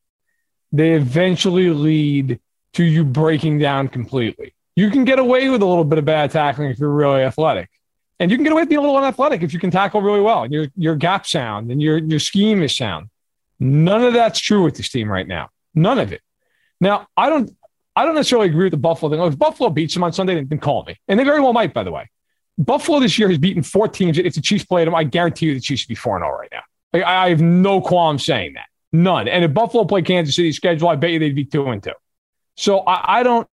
they 0.72 0.92
eventually 0.92 1.70
lead 1.70 2.40
to 2.74 2.84
you 2.84 3.04
breaking 3.04 3.58
down 3.58 3.88
completely. 3.88 4.54
You 4.76 4.90
can 4.90 5.04
get 5.04 5.18
away 5.18 5.48
with 5.48 5.62
a 5.62 5.66
little 5.66 5.84
bit 5.84 5.98
of 5.98 6.04
bad 6.04 6.30
tackling 6.30 6.70
if 6.70 6.78
you're 6.78 6.90
really 6.90 7.22
athletic. 7.22 7.70
And 8.20 8.30
you 8.30 8.36
can 8.36 8.44
get 8.44 8.52
away 8.52 8.62
with 8.62 8.68
being 8.68 8.78
a 8.78 8.82
little 8.82 8.96
unathletic 8.96 9.42
if 9.42 9.52
you 9.52 9.60
can 9.60 9.70
tackle 9.70 10.02
really 10.02 10.20
well 10.20 10.42
and 10.42 10.52
your 10.52 10.66
your 10.76 10.96
gap 10.96 11.26
sound 11.26 11.70
and 11.70 11.80
your 11.80 11.98
your 11.98 12.18
scheme 12.18 12.62
is 12.62 12.76
sound. 12.76 13.08
None 13.60 14.04
of 14.04 14.12
that's 14.12 14.40
true 14.40 14.62
with 14.64 14.76
this 14.76 14.88
team 14.88 15.10
right 15.10 15.26
now. 15.26 15.50
None 15.74 15.98
of 15.98 16.12
it. 16.12 16.20
Now, 16.80 17.06
I 17.16 17.28
don't 17.28 17.50
I 17.96 18.04
don't 18.04 18.14
necessarily 18.14 18.48
agree 18.48 18.64
with 18.64 18.72
the 18.72 18.76
Buffalo 18.76 19.10
thing. 19.10 19.20
If 19.20 19.38
Buffalo 19.38 19.70
beats 19.70 19.94
them 19.94 20.04
on 20.04 20.12
Sunday, 20.12 20.42
then 20.42 20.58
call 20.58 20.84
me. 20.84 20.96
And 21.08 21.18
they 21.18 21.24
very 21.24 21.40
well 21.40 21.52
might, 21.52 21.74
by 21.74 21.82
the 21.82 21.90
way. 21.90 22.08
Buffalo 22.56 23.00
this 23.00 23.18
year 23.18 23.28
has 23.28 23.38
beaten 23.38 23.62
four 23.62 23.88
teams. 23.88 24.18
If 24.18 24.34
the 24.34 24.40
Chiefs 24.40 24.64
played 24.64 24.86
them, 24.86 24.94
I 24.94 25.04
guarantee 25.04 25.46
you 25.46 25.54
the 25.54 25.60
Chiefs 25.60 25.82
should 25.82 25.88
be 25.88 25.94
4 25.94 26.20
0 26.20 26.30
right 26.30 26.48
now. 26.52 26.62
Like, 26.92 27.02
I 27.04 27.28
have 27.28 27.40
no 27.40 27.80
qualm 27.80 28.18
saying 28.18 28.54
that. 28.54 28.66
None. 28.92 29.28
And 29.28 29.44
if 29.44 29.52
Buffalo 29.52 29.84
played 29.84 30.06
Kansas 30.06 30.36
City 30.36 30.52
schedule, 30.52 30.88
I 30.88 30.96
bet 30.96 31.10
you 31.10 31.18
they'd 31.18 31.34
be 31.34 31.44
2 31.44 31.68
and 31.68 31.82
2. 31.82 31.90
So 32.56 32.80
I, 32.80 33.20
I 33.20 33.22
don't, 33.22 33.46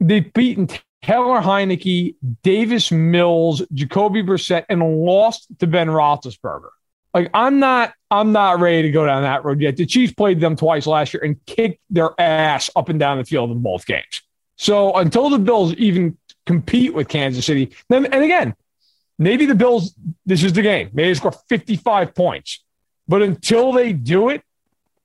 they've 0.00 0.32
beaten 0.32 0.68
Taylor 1.02 1.40
Heinicke, 1.40 2.14
Davis 2.42 2.90
Mills, 2.90 3.62
Jacoby 3.72 4.22
Brissett, 4.22 4.64
and 4.68 4.82
lost 5.04 5.46
to 5.58 5.66
Ben 5.66 5.88
Roethlisberger. 5.88 6.70
Like 7.12 7.30
I'm 7.34 7.58
not, 7.58 7.92
I'm 8.10 8.32
not 8.32 8.60
ready 8.60 8.82
to 8.82 8.90
go 8.90 9.04
down 9.04 9.22
that 9.22 9.44
road 9.44 9.60
yet. 9.60 9.76
The 9.76 9.84
Chiefs 9.84 10.14
played 10.14 10.40
them 10.40 10.56
twice 10.56 10.86
last 10.86 11.12
year 11.12 11.22
and 11.22 11.44
kicked 11.44 11.80
their 11.90 12.18
ass 12.18 12.70
up 12.74 12.88
and 12.88 12.98
down 12.98 13.18
the 13.18 13.24
field 13.24 13.50
in 13.50 13.60
both 13.60 13.84
games. 13.84 14.22
So 14.56 14.94
until 14.94 15.28
the 15.28 15.38
Bills 15.38 15.74
even 15.74 16.16
compete 16.46 16.94
with 16.94 17.08
Kansas 17.08 17.44
City, 17.44 17.74
then 17.88 18.06
and 18.06 18.24
again, 18.24 18.54
maybe 19.18 19.44
the 19.44 19.54
Bills, 19.54 19.94
this 20.24 20.42
is 20.42 20.54
the 20.54 20.62
game. 20.62 20.90
Maybe 20.92 21.10
they 21.10 21.14
score 21.14 21.32
55 21.32 22.14
points. 22.14 22.64
But 23.08 23.22
until 23.22 23.72
they 23.72 23.92
do 23.92 24.30
it, 24.30 24.42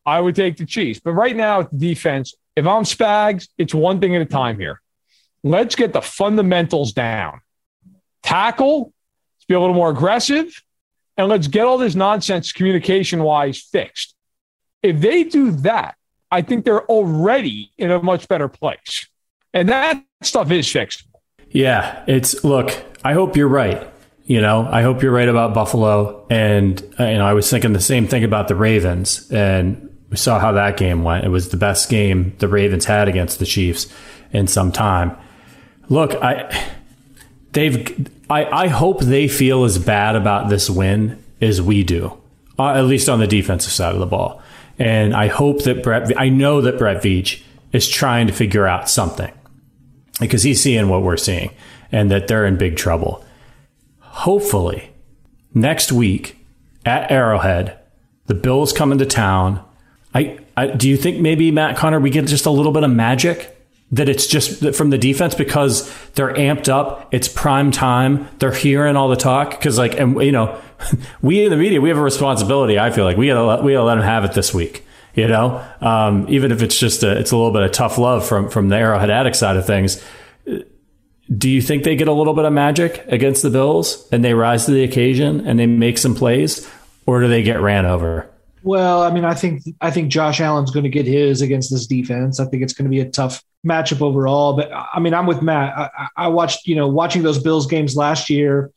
I 0.07 0.21
would 0.21 0.35
take 0.35 0.55
the 0.55 0.65
Chiefs. 0.65 1.01
But 1.03 1.11
right 1.11 1.35
now, 1.35 1.63
the 1.63 1.77
defense, 1.77 2.33
if 2.55 2.65
I'm 2.65 2.83
Spags, 2.83 3.49
it's 3.57 3.73
one 3.73 3.99
thing 3.99 4.15
at 4.15 4.21
a 4.21 4.25
time 4.25 4.57
here. 4.57 4.81
Let's 5.43 5.75
get 5.75 5.91
the 5.91 6.01
fundamentals 6.01 6.93
down. 6.93 7.41
Tackle, 8.23 8.93
let's 9.35 9.45
be 9.47 9.53
a 9.53 9.59
little 9.59 9.75
more 9.75 9.89
aggressive, 9.89 10.63
and 11.17 11.27
let's 11.27 11.47
get 11.47 11.65
all 11.65 11.77
this 11.77 11.93
nonsense 11.93 12.53
communication 12.53 13.21
wise 13.21 13.59
fixed. 13.59 14.15
If 14.81 15.01
they 15.01 15.25
do 15.25 15.51
that, 15.51 15.95
I 16.31 16.41
think 16.41 16.65
they're 16.65 16.85
already 16.85 17.71
in 17.77 17.91
a 17.91 18.01
much 18.01 18.27
better 18.27 18.47
place. 18.47 19.07
And 19.53 19.69
that 19.69 20.03
stuff 20.21 20.51
is 20.51 20.71
fixed. 20.71 21.03
Yeah, 21.49 22.03
it's 22.07 22.43
look, 22.43 22.83
I 23.03 23.13
hope 23.13 23.35
you're 23.35 23.47
right. 23.47 23.87
You 24.25 24.41
know, 24.41 24.67
I 24.69 24.81
hope 24.81 25.01
you're 25.01 25.13
right 25.13 25.29
about 25.29 25.53
Buffalo. 25.53 26.27
And, 26.29 26.81
you 26.99 27.17
know, 27.17 27.25
I 27.25 27.33
was 27.33 27.49
thinking 27.49 27.71
the 27.71 27.79
same 27.79 28.07
thing 28.07 28.25
about 28.25 28.49
the 28.49 28.55
Ravens. 28.55 29.31
And 29.31 29.86
we 30.09 30.17
saw 30.17 30.39
how 30.39 30.53
that 30.53 30.77
game 30.77 31.03
went. 31.03 31.25
It 31.25 31.29
was 31.29 31.49
the 31.49 31.57
best 31.57 31.89
game 31.89 32.35
the 32.39 32.47
Ravens 32.47 32.85
had 32.85 33.07
against 33.07 33.39
the 33.39 33.45
Chiefs 33.45 33.87
in 34.31 34.47
some 34.47 34.71
time. 34.71 35.17
Look, 35.89 36.13
I 36.15 36.71
they've 37.53 38.09
I, 38.29 38.45
I 38.45 38.67
hope 38.67 39.01
they 39.01 39.27
feel 39.27 39.63
as 39.63 39.77
bad 39.77 40.15
about 40.15 40.49
this 40.49 40.69
win 40.69 41.23
as 41.41 41.61
we 41.61 41.83
do, 41.83 42.17
uh, 42.59 42.73
at 42.73 42.85
least 42.85 43.09
on 43.09 43.19
the 43.19 43.27
defensive 43.27 43.71
side 43.71 43.93
of 43.93 43.99
the 43.99 44.05
ball. 44.05 44.41
And 44.79 45.15
I 45.15 45.27
hope 45.27 45.63
that 45.63 45.81
Brett, 45.81 46.11
I 46.19 46.29
know 46.29 46.61
that 46.61 46.77
Brett 46.77 47.01
Veach 47.01 47.41
is 47.71 47.87
trying 47.87 48.27
to 48.27 48.33
figure 48.33 48.67
out 48.67 48.89
something 48.89 49.31
because 50.19 50.43
he's 50.43 50.61
seeing 50.61 50.89
what 50.89 51.01
we're 51.01 51.17
seeing 51.17 51.51
and 51.91 52.11
that 52.11 52.27
they're 52.27 52.45
in 52.45 52.57
big 52.57 52.75
trouble. 52.75 53.23
Hopefully, 53.99 54.91
next 55.53 55.91
week 55.91 56.37
at 56.85 57.11
Arrowhead, 57.11 57.77
the 58.25 58.33
Bills 58.33 58.73
come 58.73 58.91
into 58.91 59.05
town. 59.05 59.63
I, 60.17 60.39
I 60.55 60.67
do 60.67 60.89
you 60.89 60.97
think 60.97 61.19
maybe 61.19 61.51
Matt 61.51 61.77
Conner 61.77 61.99
we 61.99 62.09
get 62.09 62.25
just 62.25 62.45
a 62.45 62.51
little 62.51 62.71
bit 62.71 62.83
of 62.83 62.91
magic? 62.91 63.53
that 63.91 64.09
it's 64.09 64.27
just 64.27 64.75
from 64.75 64.89
the 64.89 64.97
defense 64.97 65.33
because 65.33 65.89
they're 66.15 66.33
amped 66.33 66.67
up. 66.67 67.07
It's 67.13 67.27
prime 67.27 67.71
time. 67.71 68.27
They're 68.39 68.51
hearing 68.51 68.97
all 68.97 69.07
the 69.07 69.15
talk 69.15 69.51
because, 69.51 69.77
like, 69.77 69.97
and 69.97 70.21
you 70.21 70.31
know, 70.31 70.59
we 71.21 71.43
in 71.43 71.51
the 71.51 71.57
media 71.57 71.79
we 71.79 71.89
have 71.89 71.97
a 71.97 72.01
responsibility. 72.01 72.77
I 72.77 72.91
feel 72.91 73.05
like 73.05 73.17
we 73.17 73.27
gotta 73.27 73.63
we 73.63 73.73
gotta 73.73 73.85
let 73.85 73.95
them 73.95 74.03
have 74.03 74.25
it 74.25 74.33
this 74.33 74.53
week. 74.53 74.85
You 75.13 75.27
know, 75.27 75.65
um, 75.81 76.27
even 76.29 76.51
if 76.51 76.61
it's 76.61 76.77
just 76.77 77.01
a 77.01 77.17
it's 77.17 77.31
a 77.31 77.37
little 77.37 77.53
bit 77.53 77.63
of 77.63 77.71
tough 77.71 77.97
love 77.97 78.27
from 78.27 78.49
from 78.49 78.69
the 78.69 78.75
Arrowhead 78.75 79.09
Addict 79.09 79.35
side 79.35 79.55
of 79.55 79.65
things. 79.65 80.03
Do 81.35 81.49
you 81.49 81.61
think 81.61 81.83
they 81.83 81.95
get 81.95 82.07
a 82.07 82.13
little 82.13 82.33
bit 82.33 82.45
of 82.45 82.53
magic 82.53 83.03
against 83.07 83.41
the 83.41 83.49
Bills 83.49 84.07
and 84.11 84.23
they 84.23 84.33
rise 84.33 84.65
to 84.65 84.71
the 84.71 84.83
occasion 84.83 85.45
and 85.45 85.59
they 85.59 85.65
make 85.65 85.97
some 85.97 86.15
plays, 86.15 86.69
or 87.05 87.21
do 87.21 87.27
they 87.27 87.41
get 87.41 87.61
ran 87.61 87.85
over? 87.85 88.29
Well, 88.67 89.01
I 89.01 89.11
mean, 89.11 89.23
I 89.23 89.33
think 89.33 89.63
I 89.79 89.91
think 89.91 90.09
Josh 90.09 90.41
Allen's 90.41 90.71
going 90.71 90.83
to 90.83 90.89
get 90.89 91.05
his 91.05 91.41
against 91.41 91.71
this 91.71 91.87
defense. 91.87 92.37
I 92.41 92.45
think 92.45 92.63
it's 92.63 92.73
going 92.73 92.83
to 92.83 92.89
be 92.89 92.99
a 92.99 93.09
tough 93.09 93.41
matchup 93.65 94.01
overall. 94.01 94.57
But 94.57 94.69
I 94.73 94.99
mean, 94.99 95.13
I'm 95.13 95.25
with 95.25 95.41
Matt. 95.41 95.73
I, 95.77 96.07
I 96.17 96.27
watched, 96.27 96.67
you 96.67 96.75
know, 96.75 96.89
watching 96.89 97.23
those 97.23 97.41
Bills 97.41 97.65
games 97.65 97.95
last 97.95 98.29
year. 98.29 98.73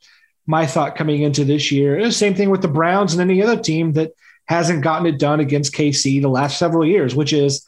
My 0.47 0.65
thought 0.65 0.95
coming 0.95 1.23
into 1.23 1.43
this 1.43 1.73
year, 1.73 2.01
the 2.01 2.11
same 2.13 2.35
thing 2.35 2.49
with 2.49 2.61
the 2.61 2.69
Browns 2.69 3.11
and 3.13 3.21
any 3.21 3.43
other 3.43 3.61
team 3.61 3.91
that 3.93 4.13
hasn't 4.45 4.81
gotten 4.81 5.07
it 5.07 5.19
done 5.19 5.41
against 5.41 5.73
KC 5.73 6.21
the 6.21 6.29
last 6.29 6.57
several 6.57 6.85
years, 6.85 7.13
which 7.13 7.33
is, 7.33 7.65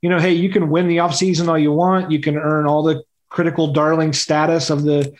you 0.00 0.08
know, 0.08 0.18
hey, 0.18 0.32
you 0.32 0.48
can 0.48 0.70
win 0.70 0.88
the 0.88 0.96
offseason 0.96 1.46
all 1.46 1.58
you 1.58 1.72
want, 1.72 2.10
you 2.10 2.20
can 2.20 2.38
earn 2.38 2.66
all 2.66 2.84
the 2.84 3.02
critical 3.28 3.74
darling 3.74 4.14
status 4.14 4.70
of 4.70 4.82
the 4.82 5.14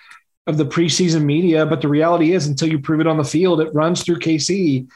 of 0.46 0.56
the 0.56 0.64
preseason 0.64 1.24
media, 1.24 1.66
but 1.66 1.82
the 1.82 1.88
reality 1.88 2.32
is, 2.32 2.46
until 2.46 2.68
you 2.68 2.78
prove 2.78 3.00
it 3.00 3.06
on 3.06 3.18
the 3.18 3.24
field, 3.24 3.60
it 3.60 3.74
runs 3.74 4.02
through 4.02 4.20
KC 4.20 4.88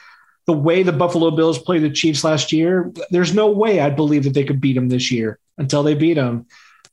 the 0.47 0.53
way 0.53 0.83
the 0.83 0.91
Buffalo 0.91 1.31
Bills 1.31 1.59
played 1.59 1.83
the 1.83 1.89
Chiefs 1.89 2.23
last 2.23 2.51
year, 2.51 2.91
there's 3.11 3.33
no 3.33 3.51
way 3.51 3.79
I'd 3.79 3.95
believe 3.95 4.23
that 4.23 4.33
they 4.33 4.43
could 4.43 4.59
beat 4.59 4.73
them 4.73 4.89
this 4.89 5.11
year 5.11 5.39
until 5.57 5.83
they 5.83 5.93
beat 5.93 6.15
them. 6.15 6.47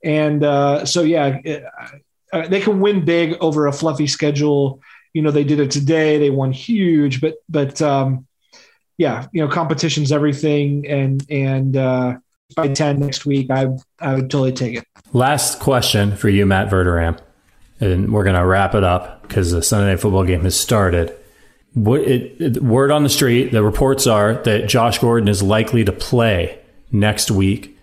And 0.04 0.44
uh, 0.44 0.84
so, 0.84 1.02
yeah, 1.02 1.38
uh, 2.32 2.48
they 2.48 2.60
can 2.60 2.80
win 2.80 3.04
big 3.04 3.36
over 3.40 3.66
a 3.66 3.72
fluffy 3.72 4.06
schedule. 4.06 4.80
You 5.14 5.22
know, 5.22 5.30
they 5.30 5.44
did 5.44 5.60
it 5.60 5.70
today. 5.70 6.18
They 6.18 6.30
won 6.30 6.52
huge, 6.52 7.20
but 7.20 7.36
but 7.48 7.80
um, 7.80 8.26
yeah, 8.98 9.26
you 9.32 9.40
know, 9.40 9.48
competition's 9.50 10.12
everything. 10.12 10.86
And 10.86 11.24
and 11.30 11.76
uh, 11.76 12.16
by 12.54 12.68
ten 12.68 13.00
next 13.00 13.24
week, 13.26 13.50
I 13.50 13.68
I 13.98 14.14
would 14.14 14.30
totally 14.30 14.52
take 14.52 14.76
it. 14.76 14.84
Last 15.12 15.58
question 15.60 16.16
for 16.16 16.28
you, 16.28 16.44
Matt 16.44 16.68
Verderame, 16.70 17.18
and 17.80 18.12
we're 18.12 18.24
gonna 18.24 18.46
wrap 18.46 18.74
it 18.74 18.84
up 18.84 19.22
because 19.22 19.50
the 19.50 19.62
Sunday 19.62 19.90
Night 19.90 20.00
Football 20.00 20.24
game 20.24 20.42
has 20.42 20.58
started. 20.58 21.17
It, 21.86 22.40
it, 22.40 22.62
word 22.62 22.90
on 22.90 23.02
the 23.02 23.08
street, 23.08 23.52
the 23.52 23.62
reports 23.62 24.06
are 24.06 24.34
that 24.42 24.68
Josh 24.68 24.98
Gordon 24.98 25.28
is 25.28 25.42
likely 25.42 25.84
to 25.84 25.92
play 25.92 26.58
next 26.90 27.30
week. 27.30 27.78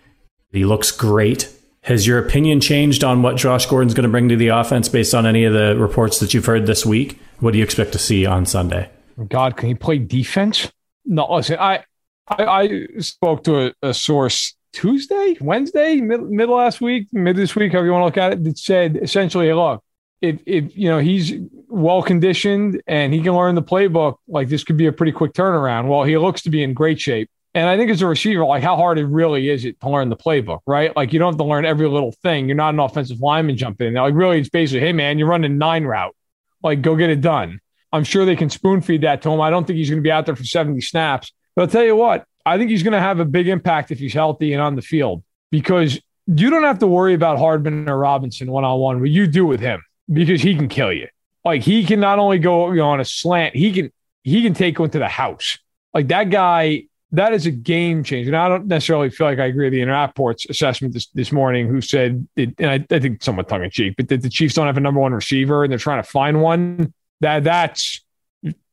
He 0.51 0.65
looks 0.65 0.91
great. 0.91 1.51
Has 1.81 2.07
your 2.07 2.17
opinion 2.17 2.61
changed 2.61 3.03
on 3.03 3.21
what 3.21 3.37
Josh 3.37 3.67
Gordon's 3.67 3.93
going 3.93 4.03
to 4.05 4.09
bring 4.09 4.29
to 4.29 4.35
the 4.35 4.47
offense 4.47 4.89
based 4.89 5.13
on 5.13 5.25
any 5.25 5.45
of 5.45 5.53
the 5.53 5.75
reports 5.77 6.19
that 6.19 6.33
you've 6.33 6.45
heard 6.45 6.65
this 6.65 6.85
week? 6.85 7.19
What 7.39 7.51
do 7.51 7.57
you 7.57 7.63
expect 7.63 7.91
to 7.91 7.99
see 7.99 8.25
on 8.25 8.45
Sunday? 8.45 8.89
God, 9.27 9.55
can 9.55 9.69
he 9.69 9.75
play 9.75 9.99
defense? 9.99 10.71
No, 11.05 11.31
listen, 11.31 11.57
I 11.59 11.83
I, 12.27 12.43
I 12.43 12.87
spoke 12.99 13.43
to 13.43 13.67
a, 13.67 13.73
a, 13.89 13.93
source 13.93 14.55
Tuesday, 14.73 15.37
Wednesday, 15.39 16.01
mid, 16.01 16.23
mid 16.23 16.49
last 16.49 16.81
week, 16.81 17.07
mid 17.11 17.35
this 17.35 17.55
week, 17.55 17.71
however 17.71 17.85
you 17.85 17.93
want 17.93 18.01
to 18.01 18.05
look 18.05 18.17
at 18.17 18.33
it, 18.33 18.43
that 18.43 18.57
said 18.57 18.97
essentially, 18.97 19.53
look, 19.53 19.83
if 20.29 20.41
if 20.45 20.77
you 20.77 20.89
know 20.89 20.99
he's 20.99 21.33
well 21.67 22.01
conditioned 22.01 22.81
and 22.87 23.13
he 23.13 23.21
can 23.21 23.33
learn 23.33 23.55
the 23.55 23.63
playbook, 23.63 24.15
like 24.27 24.49
this 24.49 24.63
could 24.63 24.77
be 24.77 24.87
a 24.87 24.91
pretty 24.91 25.11
quick 25.11 25.33
turnaround. 25.33 25.87
Well, 25.87 26.03
he 26.03 26.17
looks 26.17 26.41
to 26.43 26.49
be 26.49 26.63
in 26.63 26.73
great 26.73 26.99
shape. 26.99 27.29
And 27.53 27.69
I 27.69 27.77
think 27.77 27.89
as 27.89 28.01
a 28.01 28.07
receiver, 28.07 28.43
like 28.45 28.63
how 28.63 28.75
hard 28.75 28.97
it 28.97 29.05
really 29.05 29.49
is 29.49 29.63
it 29.63 29.79
to 29.79 29.89
learn 29.89 30.09
the 30.09 30.17
playbook, 30.17 30.59
right? 30.67 30.93
Like 30.93 31.13
you 31.13 31.19
don't 31.19 31.33
have 31.33 31.37
to 31.37 31.45
learn 31.45 31.65
every 31.65 31.87
little 31.87 32.11
thing. 32.11 32.47
You're 32.47 32.57
not 32.57 32.73
an 32.73 32.81
offensive 32.81 33.21
lineman 33.21 33.55
jumping 33.55 33.87
in. 33.87 33.93
Like 33.93 34.13
really, 34.13 34.39
it's 34.39 34.49
basically, 34.49 34.81
hey 34.81 34.91
man, 34.91 35.17
you're 35.17 35.29
running 35.29 35.57
nine 35.57 35.85
route. 35.85 36.15
Like 36.63 36.81
go 36.81 36.95
get 36.95 37.09
it 37.09 37.21
done. 37.21 37.61
I'm 37.93 38.03
sure 38.03 38.25
they 38.25 38.35
can 38.35 38.49
spoon 38.49 38.81
feed 38.81 39.01
that 39.01 39.21
to 39.21 39.29
him. 39.31 39.39
I 39.39 39.49
don't 39.49 39.65
think 39.65 39.77
he's 39.77 39.89
going 39.89 40.01
to 40.01 40.03
be 40.03 40.11
out 40.11 40.25
there 40.25 40.35
for 40.35 40.43
70 40.43 40.81
snaps. 40.81 41.31
But 41.55 41.61
I'll 41.61 41.67
tell 41.69 41.85
you 41.85 41.95
what, 41.95 42.25
I 42.45 42.57
think 42.57 42.71
he's 42.71 42.83
going 42.83 42.91
to 42.93 42.99
have 42.99 43.21
a 43.21 43.25
big 43.25 43.47
impact 43.47 43.89
if 43.89 43.99
he's 43.99 44.13
healthy 44.13 44.51
and 44.51 44.61
on 44.61 44.75
the 44.75 44.81
field 44.81 45.23
because 45.49 46.01
you 46.27 46.49
don't 46.49 46.63
have 46.63 46.79
to 46.79 46.87
worry 46.87 47.13
about 47.13 47.37
Hardman 47.37 47.87
or 47.87 47.97
Robinson 47.97 48.51
one 48.51 48.65
on 48.65 48.79
one, 48.79 48.99
but 48.99 49.09
you 49.09 49.27
do 49.27 49.45
with 49.45 49.61
him 49.61 49.81
because 50.11 50.41
he 50.41 50.55
can 50.55 50.67
kill 50.67 50.91
you. 50.91 51.07
Like 51.43 51.61
he 51.61 51.85
can 51.85 51.99
not 51.99 52.19
only 52.19 52.39
go 52.39 52.79
on 52.81 52.99
a 52.99 53.05
slant, 53.05 53.55
he 53.55 53.71
can 53.71 53.91
he 54.23 54.41
can 54.41 54.53
take 54.53 54.79
one 54.79 54.89
to 54.91 54.99
the 54.99 55.07
house. 55.07 55.59
Like 55.93 56.07
that 56.07 56.29
guy 56.29 56.85
that 57.11 57.33
is 57.33 57.45
a 57.45 57.51
game 57.51 58.03
changer. 58.03 58.29
And 58.29 58.37
I 58.37 58.47
don't 58.47 58.67
necessarily 58.67 59.09
feel 59.09 59.27
like 59.27 59.39
I 59.39 59.45
agree 59.45 59.65
with 59.65 59.73
the 59.73 59.79
Ian 59.79 59.89
Rapoport's 59.89 60.45
assessment 60.49 60.93
this, 60.93 61.07
this 61.07 61.31
morning, 61.31 61.67
who 61.67 61.79
said, 61.79 62.27
it, 62.35 62.53
and 62.59 62.69
I, 62.69 62.95
I, 62.95 62.99
think 62.99 63.23
somewhat 63.23 63.47
tongue 63.47 63.63
in 63.63 63.69
cheek, 63.69 63.95
but 63.95 64.09
that 64.09 64.21
the 64.21 64.29
Chiefs 64.29 64.55
don't 64.55 64.65
have 64.65 64.77
a 64.77 64.81
number 64.81 64.99
one 64.99 65.13
receiver 65.13 65.63
and 65.63 65.71
they're 65.71 65.79
trying 65.79 66.01
to 66.03 66.09
find 66.09 66.41
one. 66.41 66.93
That 67.21 67.43
that's 67.43 68.03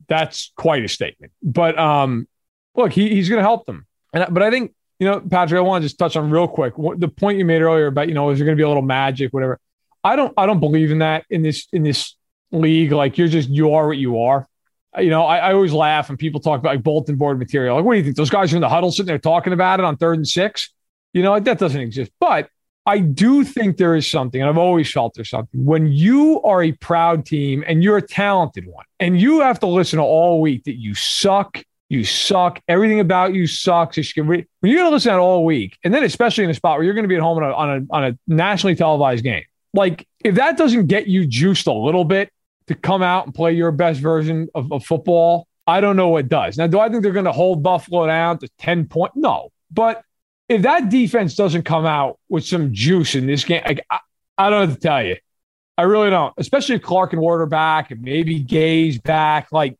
that's 0.08 0.52
quite 0.56 0.84
a 0.84 0.88
statement. 0.88 1.32
But 1.42 1.78
um, 1.78 2.26
look, 2.74 2.92
he, 2.92 3.10
he's 3.10 3.28
going 3.28 3.38
to 3.38 3.44
help 3.44 3.66
them. 3.66 3.86
And 4.12 4.26
but 4.30 4.42
I 4.42 4.50
think 4.50 4.74
you 4.98 5.06
know, 5.06 5.20
Patrick, 5.20 5.58
I 5.58 5.62
want 5.62 5.82
to 5.82 5.88
just 5.88 5.98
touch 5.98 6.16
on 6.16 6.30
real 6.30 6.48
quick 6.48 6.74
the 6.96 7.08
point 7.08 7.38
you 7.38 7.44
made 7.44 7.62
earlier 7.62 7.86
about 7.86 8.08
you 8.08 8.14
know, 8.14 8.30
is 8.30 8.38
there 8.38 8.44
going 8.44 8.56
to 8.56 8.60
be 8.60 8.64
a 8.64 8.68
little 8.68 8.82
magic, 8.82 9.32
whatever. 9.32 9.58
I 10.04 10.16
don't 10.16 10.32
I 10.36 10.46
don't 10.46 10.60
believe 10.60 10.90
in 10.90 10.98
that 10.98 11.24
in 11.30 11.42
this 11.42 11.68
in 11.72 11.82
this 11.82 12.16
league. 12.50 12.92
Like 12.92 13.18
you're 13.18 13.28
just 13.28 13.48
you 13.48 13.74
are 13.74 13.86
what 13.86 13.98
you 13.98 14.22
are 14.22 14.46
you 14.98 15.08
know, 15.08 15.24
I, 15.24 15.38
I, 15.38 15.52
always 15.54 15.72
laugh 15.72 16.08
when 16.08 16.18
people 16.18 16.40
talk 16.40 16.60
about 16.60 16.74
like 16.74 16.82
bulletin 16.82 17.16
board 17.16 17.38
material. 17.38 17.76
Like, 17.76 17.84
what 17.84 17.92
do 17.94 17.98
you 17.98 18.04
think? 18.04 18.16
Those 18.16 18.30
guys 18.30 18.52
are 18.52 18.56
in 18.56 18.62
the 18.62 18.68
huddle 18.68 18.90
sitting 18.90 19.06
there 19.06 19.18
talking 19.18 19.52
about 19.52 19.80
it 19.80 19.84
on 19.84 19.96
third 19.96 20.18
and 20.18 20.28
six? 20.28 20.72
You 21.14 21.22
know, 21.22 21.38
that 21.38 21.58
doesn't 21.58 21.80
exist. 21.80 22.10
But 22.20 22.48
I 22.84 22.98
do 22.98 23.44
think 23.44 23.76
there 23.76 23.94
is 23.94 24.10
something, 24.10 24.40
and 24.40 24.50
I've 24.50 24.58
always 24.58 24.90
felt 24.90 25.14
there's 25.14 25.30
something. 25.30 25.64
When 25.64 25.86
you 25.86 26.42
are 26.42 26.62
a 26.62 26.72
proud 26.72 27.24
team 27.24 27.64
and 27.66 27.82
you're 27.82 27.96
a 27.96 28.06
talented 28.06 28.66
one, 28.66 28.84
and 29.00 29.18
you 29.18 29.40
have 29.40 29.60
to 29.60 29.66
listen 29.66 29.98
to 29.98 30.02
all 30.02 30.40
week 30.40 30.64
that 30.64 30.78
you 30.78 30.94
suck, 30.94 31.62
you 31.88 32.04
suck, 32.04 32.60
everything 32.68 33.00
about 33.00 33.34
you 33.34 33.46
sucks. 33.46 33.96
When 34.16 34.46
you're 34.62 34.76
going 34.76 34.90
to 34.90 34.90
listen 34.90 35.12
to 35.12 35.18
all 35.18 35.44
week, 35.44 35.78
and 35.84 35.94
then 35.94 36.02
especially 36.02 36.44
in 36.44 36.50
a 36.50 36.54
spot 36.54 36.76
where 36.76 36.84
you're 36.84 36.94
going 36.94 37.04
to 37.04 37.08
be 37.08 37.16
at 37.16 37.22
home 37.22 37.38
on 37.38 37.44
a, 37.44 37.52
on 37.54 37.70
a, 37.70 37.94
on 37.94 38.04
a 38.04 38.18
nationally 38.26 38.74
televised 38.74 39.22
game, 39.22 39.44
like 39.74 40.06
if 40.24 40.36
that 40.36 40.56
doesn't 40.56 40.86
get 40.86 41.06
you 41.06 41.26
juiced 41.26 41.66
a 41.66 41.72
little 41.72 42.04
bit, 42.04 42.30
to 42.66 42.74
come 42.74 43.02
out 43.02 43.26
and 43.26 43.34
play 43.34 43.52
your 43.52 43.72
best 43.72 44.00
version 44.00 44.48
of, 44.54 44.72
of 44.72 44.84
football, 44.84 45.46
I 45.66 45.80
don't 45.80 45.96
know 45.96 46.08
what 46.08 46.28
does. 46.28 46.58
Now, 46.58 46.66
do 46.66 46.80
I 46.80 46.88
think 46.88 47.02
they're 47.02 47.12
going 47.12 47.24
to 47.26 47.32
hold 47.32 47.62
Buffalo 47.62 48.06
down 48.06 48.38
to 48.38 48.48
10 48.58 48.86
points? 48.86 49.16
No. 49.16 49.50
But 49.70 50.02
if 50.48 50.62
that 50.62 50.88
defense 50.88 51.34
doesn't 51.34 51.62
come 51.62 51.86
out 51.86 52.18
with 52.28 52.44
some 52.44 52.72
juice 52.72 53.14
in 53.14 53.26
this 53.26 53.44
game, 53.44 53.62
like, 53.66 53.84
I, 53.90 53.98
I 54.38 54.50
don't 54.50 54.68
have 54.68 54.74
to 54.78 54.80
tell 54.80 55.04
you. 55.04 55.16
I 55.78 55.82
really 55.82 56.10
don't, 56.10 56.34
especially 56.36 56.76
if 56.76 56.82
Clark 56.82 57.12
and 57.12 57.22
Ward 57.22 57.40
are 57.40 57.46
back 57.46 57.90
and 57.90 58.02
maybe 58.02 58.40
Gay's 58.40 58.98
back. 58.98 59.50
Like, 59.52 59.78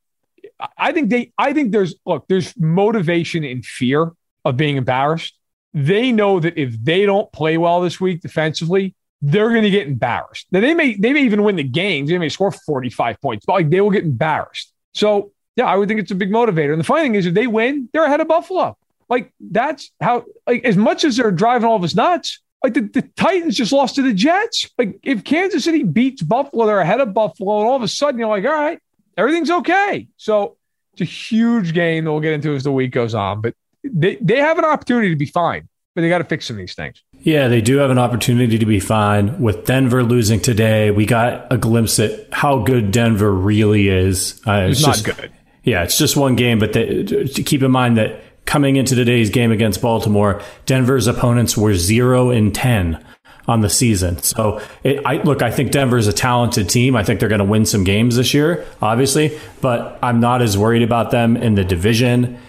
I 0.79 0.93
think 0.93 1.11
they, 1.11 1.33
I 1.37 1.53
think 1.53 1.73
there's, 1.73 1.95
look, 2.07 2.27
there's 2.29 2.57
motivation 2.57 3.45
and 3.45 3.65
fear 3.65 4.13
of 4.45 4.57
being 4.57 4.77
embarrassed. 4.77 5.37
They 5.75 6.13
know 6.13 6.41
that 6.41 6.57
if 6.57 6.83
they 6.83 7.05
don't 7.05 7.31
play 7.33 7.59
well 7.59 7.81
this 7.81 8.01
week 8.01 8.21
defensively, 8.21 8.95
they're 9.23 9.51
going 9.51 9.63
to 9.63 9.71
get 9.71 9.87
embarrassed. 9.87 10.49
Now 10.51 10.61
they 10.61 10.75
may 10.75 10.95
they 10.95 11.13
may 11.13 11.23
even 11.23 11.45
win 11.45 11.57
the 11.57 11.63
games. 11.63 12.11
They 12.11 12.19
may 12.19 12.29
score 12.29 12.51
45 12.51 13.21
points, 13.21 13.47
but 13.47 13.55
like 13.55 13.71
they 13.71 13.81
will 13.81 13.91
get 13.91 14.05
embarrassed. 14.05 14.73
So 14.95 15.33
yeah, 15.57 15.67
I 15.67 15.77
would 15.77 15.89
think 15.89 16.01
it's 16.01 16.11
a 16.11 16.17
big 16.17 16.31
motivator. 16.31 16.73
And 16.73 16.81
the 16.81 16.85
funny 16.85 17.03
thing 17.03 17.15
is, 17.15 17.27
if 17.27 17.35
they 17.35 17.47
win, 17.47 17.89
they're 17.93 18.05
ahead 18.05 18.21
of 18.21 18.29
Buffalo. 18.29 18.77
Like 19.09 19.33
that's 19.41 19.91
how 20.01 20.25
like 20.47 20.65
as 20.65 20.77
much 20.77 21.05
as 21.05 21.17
they're 21.17 21.31
driving 21.31 21.69
all 21.69 21.77
of 21.77 21.85
us 21.85 21.95
nuts. 21.95 22.41
Like 22.65 22.75
the, 22.75 22.83
the 22.83 23.03
Titans 23.17 23.57
just 23.57 23.73
lost 23.73 23.97
to 23.97 24.03
the 24.03 24.15
Jets. 24.15 24.71
Like 24.79 24.99
if 25.03 25.25
Kansas 25.25 25.65
City 25.65 25.83
beats 25.83 26.23
Buffalo, 26.23 26.67
they're 26.67 26.79
ahead 26.79 27.01
of 27.01 27.13
Buffalo, 27.13 27.61
and 27.61 27.69
all 27.69 27.77
of 27.77 27.83
a 27.83 27.89
sudden 27.89 28.21
you're 28.21 28.29
like, 28.29 28.45
all 28.45 28.53
right, 28.53 28.79
everything's 29.17 29.51
okay. 29.51 30.07
So 30.17 30.57
it's 30.93 31.03
a 31.03 31.05
huge 31.05 31.75
game 31.75 32.05
that 32.05 32.13
we'll 32.13 32.21
get 32.21 32.35
into 32.35 32.55
as 32.55 32.63
the 32.63 32.73
week 32.73 32.93
goes 32.93 33.15
on. 33.15 33.41
But 33.41 33.55
they, 33.83 34.17
they 34.21 34.39
have 34.39 34.59
an 34.59 34.65
opportunity 34.65 35.11
to 35.11 35.17
be 35.17 35.27
fine, 35.27 35.69
but 35.95 36.03
they 36.03 36.09
got 36.09 36.19
to 36.19 36.25
fix 36.25 36.47
some 36.47 36.55
of 36.55 36.59
these 36.59 36.75
things. 36.75 37.03
Yeah, 37.25 37.47
they 37.47 37.61
do 37.61 37.77
have 37.79 37.91
an 37.91 37.99
opportunity 37.99 38.59
to 38.59 38.67
be 38.67 38.81
fine. 38.81 39.41
With 39.41 39.65
Denver 39.65 40.03
losing 40.03 40.41
today, 40.41 40.91
we 40.91 41.07
got 41.07 41.53
a 41.53 41.57
glimpse 41.57 42.01
at 42.01 42.33
how 42.33 42.59
good 42.59 42.91
Denver 42.91 43.33
really 43.33 43.89
is. 43.89 44.41
Uh, 44.47 44.67
it's, 44.69 44.81
it's 44.81 44.87
not 44.87 44.97
just, 44.97 45.05
good. 45.05 45.33
Yeah, 45.63 45.85
it's 45.85 45.97
just 45.97 46.17
one 46.17 46.35
game, 46.35 46.59
but 46.59 46.73
they, 46.73 47.05
to 47.05 47.43
keep 47.45 47.63
in 47.63 47.71
mind 47.71 47.97
that 47.97 48.21
coming 48.45 48.75
into 48.75 48.97
today's 48.97 49.31
game 49.31 49.53
against 49.53 49.81
Baltimore, 49.81 50.43
Denver's 50.67 51.07
opponents 51.07 51.57
were 51.57 51.75
zero 51.75 52.31
and 52.31 52.53
ten 52.53 53.05
on 53.47 53.61
the 53.61 53.71
season. 53.71 54.19
So, 54.19 54.61
it, 54.83 55.01
I 55.07 55.23
look. 55.23 55.43
I 55.43 55.53
think 55.53 55.71
Denver's 55.71 56.09
a 56.09 56.13
talented 56.13 56.69
team. 56.69 56.97
I 56.97 57.05
think 57.05 57.21
they're 57.21 57.29
going 57.29 57.39
to 57.39 57.45
win 57.45 57.67
some 57.67 57.85
games 57.85 58.17
this 58.17 58.35
year, 58.35 58.67
obviously, 58.81 59.39
but 59.61 59.97
I'm 60.03 60.19
not 60.19 60.43
as 60.43 60.59
worried 60.59 60.83
about 60.83 61.13
them 61.13 61.37
in 61.37 61.55
the 61.55 61.65
division 61.65 62.41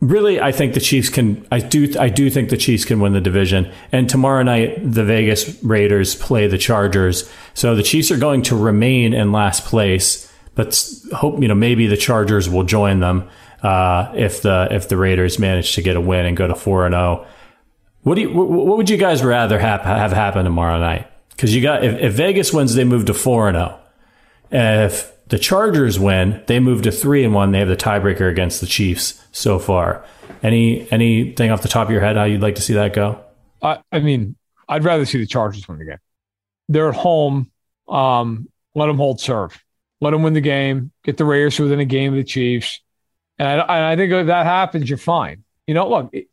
really, 0.00 0.40
I 0.40 0.52
think 0.52 0.74
the 0.74 0.80
Chiefs 0.80 1.08
can. 1.08 1.46
I 1.50 1.60
do. 1.60 1.94
I 1.98 2.08
do 2.08 2.30
think 2.30 2.50
the 2.50 2.56
Chiefs 2.56 2.84
can 2.84 3.00
win 3.00 3.12
the 3.12 3.20
division. 3.20 3.72
And 3.92 4.08
tomorrow 4.08 4.42
night, 4.42 4.78
the 4.80 5.04
Vegas 5.04 5.62
Raiders 5.62 6.14
play 6.14 6.46
the 6.46 6.58
Chargers. 6.58 7.30
So 7.54 7.74
the 7.74 7.82
Chiefs 7.82 8.10
are 8.10 8.18
going 8.18 8.42
to 8.42 8.56
remain 8.56 9.12
in 9.14 9.32
last 9.32 9.64
place, 9.64 10.32
but 10.54 10.90
hope 11.12 11.40
you 11.40 11.48
know 11.48 11.54
maybe 11.54 11.86
the 11.86 11.96
Chargers 11.96 12.48
will 12.48 12.64
join 12.64 13.00
them 13.00 13.28
uh, 13.62 14.12
if 14.14 14.42
the 14.42 14.68
if 14.70 14.88
the 14.88 14.96
Raiders 14.96 15.38
manage 15.38 15.74
to 15.74 15.82
get 15.82 15.96
a 15.96 16.00
win 16.00 16.26
and 16.26 16.36
go 16.36 16.46
to 16.46 16.54
four 16.54 16.86
and 16.86 16.92
zero. 16.92 17.24
Oh. 17.24 17.26
What 18.02 18.14
do 18.14 18.22
you? 18.22 18.32
What 18.32 18.76
would 18.76 18.88
you 18.88 18.96
guys 18.96 19.22
rather 19.22 19.58
have 19.58 19.82
have 19.82 20.12
happen 20.12 20.44
tomorrow 20.44 20.78
night? 20.78 21.10
Because 21.30 21.54
you 21.54 21.62
got 21.62 21.84
if, 21.84 21.98
if 22.00 22.12
Vegas 22.14 22.52
wins, 22.52 22.74
they 22.74 22.84
move 22.84 23.06
to 23.06 23.14
four 23.14 23.48
and 23.48 23.56
zero. 23.56 23.78
Oh. 23.78 23.84
If 24.50 25.12
the 25.28 25.38
Chargers 25.38 25.98
win, 25.98 26.42
they 26.46 26.60
move 26.60 26.82
to 26.82 26.90
three 26.90 27.24
and 27.24 27.34
one. 27.34 27.52
They 27.52 27.58
have 27.58 27.68
the 27.68 27.76
tiebreaker 27.76 28.30
against 28.30 28.60
the 28.60 28.66
Chiefs 28.66 29.22
so 29.32 29.58
far. 29.58 30.04
Any 30.42 30.90
anything 30.92 31.50
off 31.50 31.62
the 31.62 31.68
top 31.68 31.88
of 31.88 31.92
your 31.92 32.00
head 32.00 32.16
how 32.16 32.24
you'd 32.24 32.42
like 32.42 32.54
to 32.56 32.62
see 32.62 32.74
that 32.74 32.92
go? 32.92 33.20
I, 33.62 33.78
I 33.90 34.00
mean, 34.00 34.36
I'd 34.68 34.84
rather 34.84 35.04
see 35.04 35.18
the 35.18 35.26
Chargers 35.26 35.66
win 35.68 35.78
the 35.78 35.84
game. 35.84 35.98
They're 36.68 36.90
at 36.90 36.94
home. 36.94 37.50
Um, 37.88 38.48
let 38.74 38.86
them 38.86 38.96
hold 38.96 39.20
serve. 39.20 39.62
Let 40.00 40.10
them 40.10 40.22
win 40.22 40.34
the 40.34 40.40
game. 40.40 40.92
Get 41.04 41.16
the 41.16 41.24
Raiders 41.24 41.58
within 41.58 41.80
a 41.80 41.84
game 41.84 42.12
of 42.12 42.18
the 42.18 42.24
Chiefs. 42.24 42.80
And 43.38 43.60
I, 43.62 43.92
I 43.92 43.96
think 43.96 44.12
if 44.12 44.26
that 44.26 44.46
happens, 44.46 44.88
you're 44.88 44.98
fine. 44.98 45.44
You 45.66 45.74
know, 45.74 45.88
look, 45.88 46.10
it, 46.12 46.28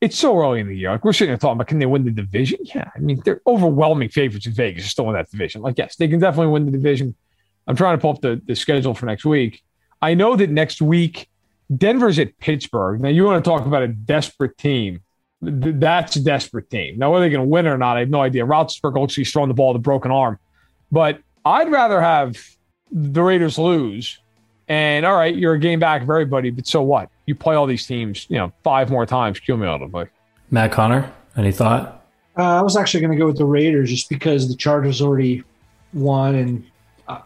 it's 0.00 0.16
so 0.16 0.36
early 0.38 0.60
in 0.60 0.68
the 0.68 0.76
year. 0.76 0.90
Like 0.90 1.04
we're 1.04 1.12
sitting 1.12 1.30
here 1.30 1.38
talking 1.38 1.56
about, 1.56 1.68
can 1.68 1.78
they 1.78 1.86
win 1.86 2.04
the 2.04 2.10
division? 2.10 2.58
Yeah, 2.62 2.90
I 2.94 2.98
mean, 2.98 3.20
they're 3.24 3.40
overwhelming 3.46 4.08
favorites 4.08 4.46
in 4.46 4.52
Vegas. 4.52 4.86
Still 4.86 5.08
in 5.08 5.14
that 5.14 5.30
division. 5.30 5.62
Like, 5.62 5.78
yes, 5.78 5.96
they 5.96 6.08
can 6.08 6.20
definitely 6.20 6.52
win 6.52 6.66
the 6.66 6.72
division. 6.72 7.14
I'm 7.66 7.76
trying 7.76 7.96
to 7.96 8.00
pull 8.00 8.10
up 8.10 8.20
the, 8.20 8.40
the 8.44 8.54
schedule 8.56 8.94
for 8.94 9.06
next 9.06 9.24
week. 9.24 9.62
I 10.00 10.14
know 10.14 10.36
that 10.36 10.50
next 10.50 10.82
week 10.82 11.28
Denver's 11.76 12.18
at 12.18 12.36
Pittsburgh. 12.38 13.00
Now 13.00 13.08
you 13.08 13.24
want 13.24 13.44
to 13.44 13.48
talk 13.48 13.66
about 13.66 13.82
a 13.82 13.88
desperate 13.88 14.58
team. 14.58 15.00
That's 15.40 16.16
a 16.16 16.22
desperate 16.22 16.70
team. 16.70 16.98
Now 16.98 17.12
whether 17.12 17.24
they're 17.24 17.36
going 17.36 17.46
to 17.46 17.50
win 17.50 17.66
or 17.66 17.78
not, 17.78 17.96
I 17.96 18.00
have 18.00 18.10
no 18.10 18.20
idea. 18.20 18.44
Roethlisberger 18.44 19.00
looks 19.00 19.12
like 19.12 19.16
he's 19.16 19.32
throwing 19.32 19.48
the 19.48 19.54
ball 19.54 19.72
with 19.72 19.80
a 19.80 19.82
broken 19.82 20.10
arm, 20.10 20.38
but 20.90 21.20
I'd 21.44 21.70
rather 21.70 22.00
have 22.00 22.36
the 22.90 23.22
Raiders 23.22 23.58
lose. 23.58 24.18
And 24.68 25.04
all 25.04 25.16
right, 25.16 25.34
you're 25.34 25.54
a 25.54 25.58
game 25.58 25.80
back 25.80 26.02
of 26.02 26.08
everybody, 26.08 26.50
but 26.50 26.66
so 26.66 26.82
what? 26.82 27.10
You 27.26 27.34
play 27.34 27.54
all 27.54 27.66
these 27.66 27.86
teams, 27.86 28.26
you 28.28 28.38
know, 28.38 28.52
five 28.62 28.90
more 28.90 29.04
times 29.06 29.40
cumulatively. 29.40 30.06
Matt 30.50 30.72
Conner, 30.72 31.12
any 31.36 31.52
thought? 31.52 32.06
Uh, 32.38 32.58
I 32.58 32.62
was 32.62 32.76
actually 32.76 33.00
going 33.00 33.12
to 33.12 33.18
go 33.18 33.26
with 33.26 33.38
the 33.38 33.44
Raiders 33.44 33.90
just 33.90 34.08
because 34.08 34.48
the 34.48 34.56
Chargers 34.56 35.02
already 35.02 35.42
won, 35.92 36.34
and 36.34 36.64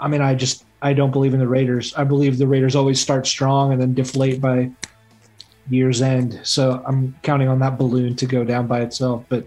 I 0.00 0.08
mean, 0.08 0.20
I 0.20 0.34
just 0.34 0.64
I 0.82 0.92
don't 0.92 1.10
believe 1.10 1.34
in 1.34 1.40
the 1.40 1.48
Raiders. 1.48 1.94
I 1.94 2.04
believe 2.04 2.38
the 2.38 2.46
Raiders 2.46 2.76
always 2.76 3.00
start 3.00 3.26
strong 3.26 3.72
and 3.72 3.80
then 3.80 3.94
deflate 3.94 4.40
by 4.40 4.70
year's 5.68 6.02
end. 6.02 6.40
So 6.44 6.82
I'm 6.86 7.16
counting 7.22 7.48
on 7.48 7.58
that 7.60 7.78
balloon 7.78 8.16
to 8.16 8.26
go 8.26 8.44
down 8.44 8.66
by 8.66 8.80
itself. 8.80 9.24
But 9.28 9.46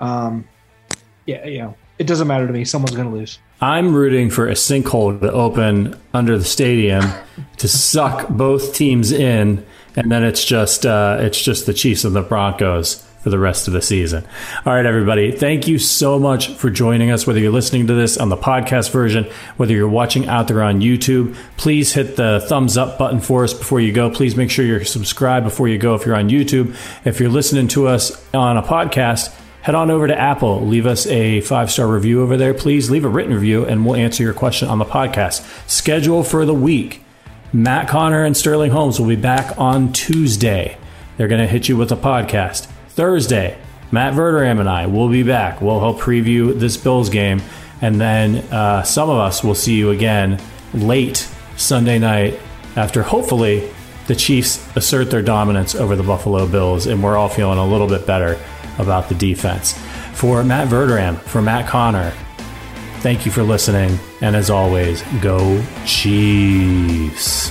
um, 0.00 0.48
yeah, 1.26 1.44
you 1.46 1.58
know, 1.58 1.76
it 1.98 2.06
doesn't 2.06 2.26
matter 2.26 2.46
to 2.46 2.52
me. 2.52 2.64
Someone's 2.64 2.96
going 2.96 3.10
to 3.10 3.14
lose. 3.14 3.38
I'm 3.60 3.94
rooting 3.94 4.30
for 4.30 4.48
a 4.48 4.52
sinkhole 4.52 5.20
to 5.20 5.32
open 5.32 5.98
under 6.12 6.36
the 6.36 6.44
stadium 6.44 7.04
to 7.58 7.68
suck 7.68 8.28
both 8.28 8.74
teams 8.74 9.12
in, 9.12 9.64
and 9.96 10.10
then 10.10 10.24
it's 10.24 10.44
just 10.44 10.84
uh, 10.84 11.18
it's 11.20 11.40
just 11.40 11.66
the 11.66 11.74
Chiefs 11.74 12.04
and 12.04 12.14
the 12.14 12.22
Broncos 12.22 13.03
for 13.24 13.30
the 13.30 13.38
rest 13.38 13.66
of 13.66 13.72
the 13.72 13.80
season. 13.80 14.22
All 14.66 14.74
right, 14.74 14.84
everybody. 14.84 15.32
Thank 15.32 15.66
you 15.66 15.78
so 15.78 16.18
much 16.18 16.48
for 16.48 16.68
joining 16.68 17.10
us. 17.10 17.26
Whether 17.26 17.40
you're 17.40 17.50
listening 17.50 17.86
to 17.86 17.94
this 17.94 18.18
on 18.18 18.28
the 18.28 18.36
podcast 18.36 18.92
version, 18.92 19.24
whether 19.56 19.72
you're 19.72 19.88
watching 19.88 20.28
out 20.28 20.46
there 20.46 20.62
on 20.62 20.82
YouTube, 20.82 21.34
please 21.56 21.94
hit 21.94 22.16
the 22.16 22.44
thumbs 22.46 22.76
up 22.76 22.98
button 22.98 23.20
for 23.20 23.42
us 23.42 23.54
before 23.54 23.80
you 23.80 23.94
go. 23.94 24.10
Please 24.10 24.36
make 24.36 24.50
sure 24.50 24.66
you're 24.66 24.84
subscribed 24.84 25.44
before 25.44 25.68
you 25.68 25.78
go 25.78 25.94
if 25.94 26.04
you're 26.04 26.14
on 26.14 26.28
YouTube. 26.28 26.76
If 27.06 27.18
you're 27.18 27.30
listening 27.30 27.66
to 27.68 27.88
us 27.88 28.12
on 28.34 28.58
a 28.58 28.62
podcast, 28.62 29.34
head 29.62 29.74
on 29.74 29.90
over 29.90 30.06
to 30.06 30.20
Apple, 30.20 30.66
leave 30.66 30.84
us 30.84 31.06
a 31.06 31.40
five 31.40 31.70
star 31.70 31.88
review 31.88 32.20
over 32.20 32.36
there. 32.36 32.52
Please 32.52 32.90
leave 32.90 33.06
a 33.06 33.08
written 33.08 33.32
review 33.32 33.64
and 33.64 33.86
we'll 33.86 33.96
answer 33.96 34.22
your 34.22 34.34
question 34.34 34.68
on 34.68 34.78
the 34.78 34.84
podcast. 34.84 35.42
Schedule 35.66 36.24
for 36.24 36.44
the 36.44 36.52
week. 36.52 37.00
Matt 37.54 37.88
Conner 37.88 38.22
and 38.22 38.36
Sterling 38.36 38.72
Holmes 38.72 39.00
will 39.00 39.08
be 39.08 39.16
back 39.16 39.58
on 39.58 39.94
Tuesday. 39.94 40.76
They're 41.16 41.28
going 41.28 41.40
to 41.40 41.46
hit 41.46 41.70
you 41.70 41.78
with 41.78 41.90
a 41.90 41.96
podcast. 41.96 42.68
Thursday, 42.94 43.58
Matt 43.90 44.14
Verderame 44.14 44.60
and 44.60 44.68
I 44.68 44.86
will 44.86 45.08
be 45.08 45.24
back. 45.24 45.60
We'll 45.60 45.80
help 45.80 45.98
preview 45.98 46.56
this 46.56 46.76
Bills 46.76 47.08
game. 47.10 47.42
And 47.80 48.00
then 48.00 48.36
uh, 48.52 48.84
some 48.84 49.10
of 49.10 49.18
us 49.18 49.42
will 49.42 49.56
see 49.56 49.74
you 49.74 49.90
again 49.90 50.40
late 50.72 51.28
Sunday 51.56 51.98
night 51.98 52.38
after 52.76 53.02
hopefully 53.02 53.68
the 54.06 54.14
Chiefs 54.14 54.64
assert 54.76 55.10
their 55.10 55.22
dominance 55.22 55.74
over 55.74 55.96
the 55.96 56.04
Buffalo 56.04 56.46
Bills 56.46 56.86
and 56.86 57.02
we're 57.02 57.16
all 57.16 57.28
feeling 57.28 57.58
a 57.58 57.66
little 57.66 57.88
bit 57.88 58.06
better 58.06 58.38
about 58.78 59.08
the 59.08 59.14
defense. 59.16 59.72
For 60.12 60.44
Matt 60.44 60.68
Verderame, 60.68 61.18
for 61.18 61.42
Matt 61.42 61.68
Conner, 61.68 62.12
thank 63.00 63.26
you 63.26 63.32
for 63.32 63.42
listening. 63.42 63.98
And 64.20 64.36
as 64.36 64.50
always, 64.50 65.02
go 65.20 65.64
Chiefs. 65.84 67.50